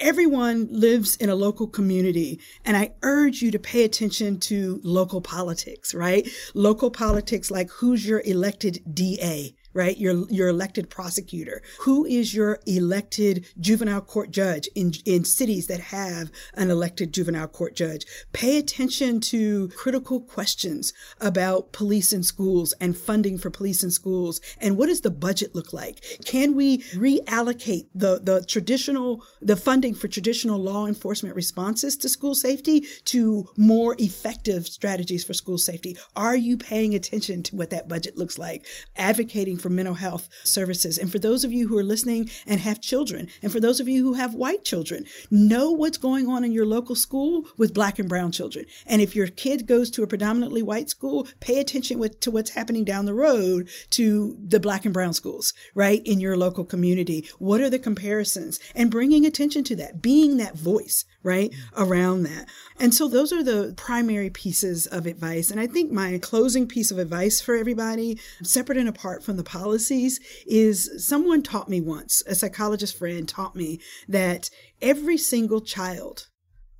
everyone 0.00 0.68
lives 0.70 1.16
in 1.16 1.28
a 1.28 1.34
local 1.34 1.66
community 1.66 2.40
and 2.64 2.76
i 2.76 2.92
urge 3.02 3.42
you 3.42 3.50
to 3.50 3.58
pay 3.58 3.84
attention 3.84 4.38
to 4.38 4.80
local 4.82 5.20
politics 5.20 5.94
right? 5.94 6.28
Local 6.54 6.90
politics 6.90 7.50
like 7.50 7.70
who's 7.70 8.06
your 8.06 8.22
elected 8.24 8.82
da 8.94 9.54
right? 9.74 9.98
Your, 9.98 10.28
your 10.30 10.48
elected 10.48 10.90
prosecutor. 10.90 11.62
Who 11.80 12.04
is 12.04 12.34
your 12.34 12.60
elected 12.66 13.46
juvenile 13.60 14.00
court 14.00 14.30
judge 14.30 14.68
in, 14.74 14.92
in 15.04 15.24
cities 15.24 15.66
that 15.66 15.80
have 15.80 16.30
an 16.54 16.70
elected 16.70 17.12
juvenile 17.12 17.48
court 17.48 17.74
judge? 17.74 18.06
Pay 18.32 18.58
attention 18.58 19.20
to 19.20 19.68
critical 19.68 20.20
questions 20.20 20.92
about 21.20 21.72
police 21.72 22.12
and 22.12 22.24
schools 22.24 22.72
and 22.80 22.96
funding 22.96 23.38
for 23.38 23.50
police 23.50 23.82
and 23.82 23.92
schools. 23.92 24.40
And 24.60 24.76
what 24.76 24.86
does 24.86 25.02
the 25.02 25.10
budget 25.10 25.54
look 25.54 25.72
like? 25.72 26.02
Can 26.24 26.54
we 26.54 26.78
reallocate 26.94 27.86
the, 27.94 28.20
the 28.22 28.44
traditional, 28.44 29.22
the 29.40 29.56
funding 29.56 29.94
for 29.94 30.08
traditional 30.08 30.58
law 30.58 30.86
enforcement 30.86 31.34
responses 31.34 31.96
to 31.98 32.08
school 32.08 32.34
safety 32.34 32.86
to 33.04 33.48
more 33.56 33.94
effective 33.98 34.66
strategies 34.66 35.24
for 35.24 35.34
school 35.34 35.58
safety? 35.58 35.96
Are 36.16 36.36
you 36.36 36.56
paying 36.56 36.94
attention 36.94 37.42
to 37.44 37.56
what 37.56 37.70
that 37.70 37.88
budget 37.88 38.16
looks 38.16 38.38
like? 38.38 38.66
Advocating 38.96 39.57
for 39.58 39.68
mental 39.68 39.94
health 39.94 40.28
services. 40.44 40.98
And 40.98 41.10
for 41.10 41.18
those 41.18 41.44
of 41.44 41.52
you 41.52 41.68
who 41.68 41.78
are 41.78 41.84
listening 41.84 42.30
and 42.46 42.60
have 42.60 42.80
children, 42.80 43.28
and 43.42 43.52
for 43.52 43.60
those 43.60 43.80
of 43.80 43.88
you 43.88 44.02
who 44.02 44.14
have 44.14 44.34
white 44.34 44.64
children, 44.64 45.04
know 45.30 45.70
what's 45.70 45.98
going 45.98 46.28
on 46.28 46.44
in 46.44 46.52
your 46.52 46.66
local 46.66 46.94
school 46.94 47.44
with 47.56 47.74
black 47.74 47.98
and 47.98 48.08
brown 48.08 48.32
children. 48.32 48.64
And 48.86 49.02
if 49.02 49.14
your 49.14 49.28
kid 49.28 49.66
goes 49.66 49.90
to 49.90 50.02
a 50.02 50.06
predominantly 50.06 50.62
white 50.62 50.90
school, 50.90 51.26
pay 51.40 51.60
attention 51.60 51.98
with, 51.98 52.20
to 52.20 52.30
what's 52.30 52.50
happening 52.50 52.84
down 52.84 53.04
the 53.04 53.14
road 53.14 53.68
to 53.90 54.36
the 54.46 54.60
black 54.60 54.84
and 54.84 54.94
brown 54.94 55.12
schools, 55.12 55.52
right? 55.74 56.02
In 56.04 56.20
your 56.20 56.36
local 56.36 56.64
community. 56.64 57.28
What 57.38 57.60
are 57.60 57.70
the 57.70 57.78
comparisons? 57.78 58.60
And 58.74 58.90
bringing 58.90 59.26
attention 59.26 59.64
to 59.64 59.76
that, 59.76 60.00
being 60.02 60.36
that 60.38 60.56
voice, 60.56 61.04
right? 61.22 61.52
Around 61.76 62.22
that. 62.24 62.48
And 62.80 62.94
so 62.94 63.08
those 63.08 63.32
are 63.32 63.42
the 63.42 63.74
primary 63.76 64.30
pieces 64.30 64.86
of 64.86 65.06
advice. 65.06 65.50
And 65.50 65.60
I 65.60 65.66
think 65.66 65.90
my 65.90 66.18
closing 66.18 66.66
piece 66.66 66.90
of 66.90 66.98
advice 66.98 67.40
for 67.40 67.56
everybody, 67.56 68.18
separate 68.42 68.78
and 68.78 68.88
apart 68.88 69.22
from 69.22 69.36
the 69.36 69.44
policies, 69.48 70.20
is 70.46 70.90
someone 71.04 71.42
taught 71.42 71.68
me 71.68 71.80
once, 71.80 72.22
a 72.26 72.34
psychologist 72.34 72.96
friend 72.96 73.28
taught 73.28 73.56
me 73.56 73.80
that 74.06 74.50
every 74.80 75.18
single 75.18 75.60
child 75.60 76.28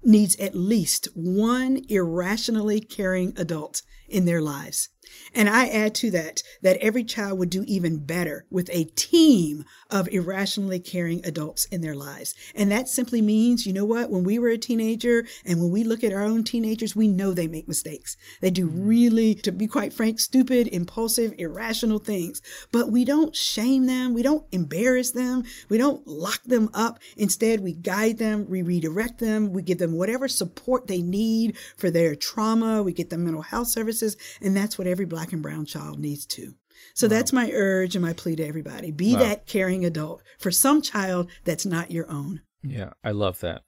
needs 0.04 0.36
at 0.36 0.54
least 0.54 1.08
one 1.14 1.80
irrationally 1.88 2.80
caring 2.80 3.32
adult 3.36 3.82
in 4.08 4.24
their 4.24 4.40
lives. 4.40 4.88
And 5.34 5.48
I 5.48 5.68
add 5.68 5.94
to 5.96 6.10
that 6.12 6.42
that 6.62 6.76
every 6.78 7.04
child 7.04 7.38
would 7.38 7.50
do 7.50 7.64
even 7.66 8.04
better 8.04 8.46
with 8.50 8.70
a 8.72 8.84
team 8.84 9.64
of 9.90 10.08
irrationally 10.08 10.80
caring 10.80 11.24
adults 11.24 11.64
in 11.66 11.80
their 11.80 11.94
lives. 11.94 12.34
And 12.54 12.70
that 12.70 12.88
simply 12.88 13.22
means, 13.22 13.66
you 13.66 13.72
know 13.72 13.84
what, 13.84 14.10
when 14.10 14.24
we 14.24 14.38
were 14.38 14.48
a 14.48 14.58
teenager 14.58 15.26
and 15.44 15.60
when 15.60 15.70
we 15.70 15.84
look 15.84 16.04
at 16.04 16.12
our 16.12 16.22
own 16.22 16.44
teenagers, 16.44 16.96
we 16.96 17.08
know 17.08 17.32
they 17.32 17.48
make 17.48 17.68
mistakes. 17.68 18.16
They 18.40 18.50
do 18.50 18.68
mm-hmm. 18.68 18.86
really, 18.86 19.34
to 19.36 19.52
be 19.52 19.66
quite 19.66 19.92
frank, 19.92 20.20
stupid, 20.20 20.68
impulsive, 20.68 21.34
irrational 21.38 21.98
things. 21.98 22.42
But 22.72 22.90
we 22.90 23.04
don't 23.04 23.34
shame 23.34 23.86
them. 23.86 24.14
We 24.14 24.22
don't 24.22 24.46
embarrass 24.52 25.12
them. 25.12 25.44
We 25.68 25.78
don't 25.78 26.06
lock 26.06 26.42
them 26.44 26.70
up. 26.74 26.98
Instead, 27.16 27.60
we 27.60 27.72
guide 27.72 28.18
them, 28.18 28.46
we 28.48 28.62
redirect 28.62 29.18
them, 29.18 29.52
we 29.52 29.62
give 29.62 29.78
them 29.78 29.92
whatever 29.92 30.28
support 30.28 30.86
they 30.86 31.02
need 31.02 31.56
for 31.76 31.90
their 31.90 32.14
trauma. 32.14 32.82
We 32.82 32.92
get 32.92 33.10
them 33.10 33.24
mental 33.24 33.42
health 33.42 33.68
services. 33.68 33.97
And 34.40 34.56
that's 34.56 34.78
what 34.78 34.86
every 34.86 35.04
black 35.04 35.32
and 35.32 35.42
brown 35.42 35.66
child 35.66 35.98
needs 35.98 36.26
to. 36.26 36.54
So 36.94 37.06
wow. 37.06 37.10
that's 37.10 37.32
my 37.32 37.50
urge 37.52 37.96
and 37.96 38.04
my 38.04 38.12
plea 38.12 38.36
to 38.36 38.46
everybody. 38.46 38.90
Be 38.90 39.14
wow. 39.14 39.20
that 39.20 39.46
caring 39.46 39.84
adult 39.84 40.22
for 40.38 40.50
some 40.50 40.82
child 40.82 41.30
that's 41.44 41.66
not 41.66 41.90
your 41.90 42.10
own. 42.10 42.42
Yeah, 42.62 42.90
I 43.04 43.10
love 43.12 43.40
that. 43.40 43.62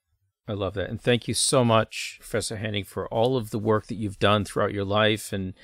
I 0.49 0.53
love 0.53 0.75
that. 0.75 0.91
And 0.91 1.01
thank 1.01 1.29
you 1.29 1.35
so 1.35 1.65
much, 1.65 2.17
Professor 2.21 2.57
Henning, 2.57 2.85
for 2.85 3.07
all 3.09 3.37
of 3.37 3.51
the 3.51 3.59
work 3.59 3.87
that 3.87 3.95
you've 3.95 4.19
done 4.19 4.45
throughout 4.45 4.73
your 4.73 4.85
life 4.85 5.33
and 5.33 5.55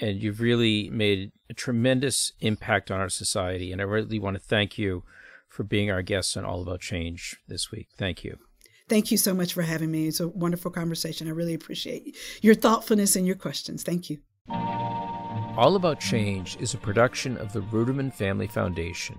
and 0.00 0.20
you've 0.20 0.40
really 0.40 0.90
made 0.90 1.30
a 1.48 1.54
tremendous 1.54 2.32
impact 2.40 2.90
on 2.90 3.00
our 3.00 3.08
society. 3.08 3.70
And 3.70 3.80
I 3.80 3.84
really 3.84 4.18
want 4.18 4.34
to 4.34 4.42
thank 4.42 4.76
you 4.76 5.04
for 5.48 5.62
being 5.62 5.88
our 5.88 6.02
guest 6.02 6.36
on 6.36 6.44
All 6.44 6.62
About 6.62 6.80
Change 6.80 7.36
this 7.46 7.70
week. 7.70 7.88
Thank 7.96 8.24
you. 8.24 8.38
Thank 8.88 9.10
you 9.10 9.16
so 9.16 9.32
much 9.32 9.54
for 9.54 9.62
having 9.62 9.90
me. 9.90 10.08
It's 10.08 10.20
a 10.20 10.28
wonderful 10.28 10.70
conversation. 10.70 11.26
I 11.26 11.30
really 11.30 11.54
appreciate 11.54 12.16
your 12.42 12.54
thoughtfulness 12.54 13.16
and 13.16 13.26
your 13.26 13.36
questions. 13.36 13.82
Thank 13.82 14.10
you. 14.10 14.18
All 15.56 15.76
About 15.76 16.00
Change 16.00 16.58
is 16.60 16.74
a 16.74 16.78
production 16.78 17.38
of 17.38 17.52
the 17.52 17.62
Ruderman 17.62 18.12
Family 18.12 18.46
Foundation. 18.46 19.16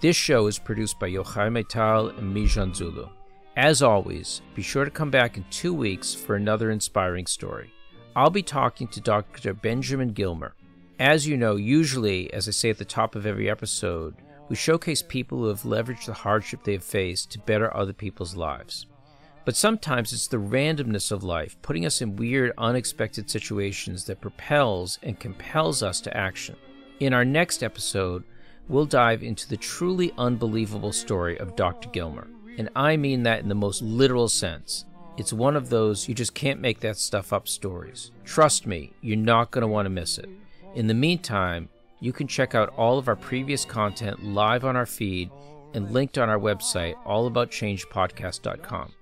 This 0.00 0.16
show 0.16 0.48
is 0.48 0.58
produced 0.58 0.98
by 0.98 1.10
Yochai 1.10 1.48
Maital 1.48 2.16
and 2.18 2.36
Mijan 2.36 2.74
Zulu. 2.74 3.08
As 3.56 3.82
always, 3.82 4.42
be 4.54 4.60
sure 4.60 4.84
to 4.84 4.90
come 4.90 5.10
back 5.10 5.38
in 5.38 5.44
two 5.50 5.72
weeks 5.72 6.12
for 6.12 6.36
another 6.36 6.70
inspiring 6.70 7.26
story. 7.26 7.72
I'll 8.14 8.28
be 8.28 8.42
talking 8.42 8.88
to 8.88 9.00
Dr. 9.00 9.54
Benjamin 9.54 10.12
Gilmer. 10.12 10.54
As 10.98 11.26
you 11.26 11.38
know, 11.38 11.56
usually, 11.56 12.30
as 12.34 12.48
I 12.48 12.50
say 12.50 12.68
at 12.68 12.76
the 12.76 12.84
top 12.84 13.14
of 13.14 13.24
every 13.24 13.48
episode, 13.48 14.16
we 14.50 14.56
showcase 14.56 15.02
people 15.02 15.38
who 15.38 15.46
have 15.46 15.62
leveraged 15.62 16.06
the 16.06 16.12
hardship 16.12 16.64
they 16.64 16.72
have 16.72 16.84
faced 16.84 17.30
to 17.30 17.38
better 17.38 17.74
other 17.74 17.94
people's 17.94 18.36
lives. 18.36 18.86
But 19.46 19.54
sometimes 19.54 20.12
it's 20.12 20.26
the 20.26 20.38
randomness 20.38 21.12
of 21.12 21.22
life, 21.22 21.56
putting 21.62 21.86
us 21.86 22.02
in 22.02 22.16
weird, 22.16 22.52
unexpected 22.58 23.30
situations 23.30 24.04
that 24.06 24.20
propels 24.20 24.98
and 25.04 25.20
compels 25.20 25.84
us 25.84 26.00
to 26.00 26.16
action. 26.16 26.56
In 26.98 27.14
our 27.14 27.24
next 27.24 27.62
episode, 27.62 28.24
we'll 28.68 28.86
dive 28.86 29.22
into 29.22 29.48
the 29.48 29.56
truly 29.56 30.12
unbelievable 30.18 30.90
story 30.90 31.38
of 31.38 31.54
Dr. 31.54 31.88
Gilmer. 31.90 32.26
And 32.58 32.70
I 32.74 32.96
mean 32.96 33.22
that 33.22 33.38
in 33.38 33.48
the 33.48 33.54
most 33.54 33.82
literal 33.82 34.28
sense. 34.28 34.84
It's 35.16 35.32
one 35.32 35.54
of 35.54 35.68
those 35.68 36.08
you 36.08 36.14
just 36.14 36.34
can't 36.34 36.60
make 36.60 36.80
that 36.80 36.96
stuff 36.96 37.32
up 37.32 37.46
stories. 37.46 38.10
Trust 38.24 38.66
me, 38.66 38.94
you're 39.00 39.16
not 39.16 39.52
going 39.52 39.62
to 39.62 39.68
want 39.68 39.86
to 39.86 39.90
miss 39.90 40.18
it. 40.18 40.28
In 40.74 40.88
the 40.88 40.94
meantime, 40.94 41.68
you 42.00 42.12
can 42.12 42.26
check 42.26 42.56
out 42.56 42.74
all 42.76 42.98
of 42.98 43.06
our 43.06 43.14
previous 43.14 43.64
content 43.64 44.24
live 44.24 44.64
on 44.64 44.74
our 44.74 44.86
feed 44.86 45.30
and 45.72 45.92
linked 45.92 46.18
on 46.18 46.28
our 46.28 46.38
website, 46.38 46.96
allaboutchangepodcast.com. 47.04 48.92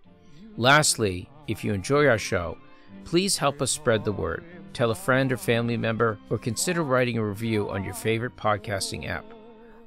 Lastly, 0.57 1.29
if 1.49 1.65
you 1.65 1.73
enjoy 1.73 2.07
our 2.07 2.19
show, 2.19 2.57
please 3.05 3.37
help 3.37 3.61
us 3.61 3.73
spread 3.73 4.05
the 4.05 4.13
word. 4.13 4.45
Tell 4.73 4.93
a 4.93 4.95
friend 4.95 5.33
or 5.33 5.37
family 5.37 5.77
member, 5.77 6.19
or 6.31 6.39
consider 6.39 6.85
writing 6.85 7.19
a 7.19 7.25
review 7.25 7.69
on 7.71 7.83
your 7.83 7.95
favorite 7.95 8.37
podcasting 8.37 9.09
app. 9.09 9.25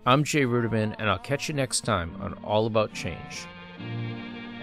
I'm 0.05 0.25
Jay 0.25 0.43
Ruderman, 0.43 0.95
and 0.99 1.09
I'll 1.09 1.19
catch 1.19 1.47
you 1.47 1.55
next 1.55 1.81
time 1.81 2.15
on 2.21 2.33
All 2.43 2.65
About 2.65 2.93
Change. 2.93 3.45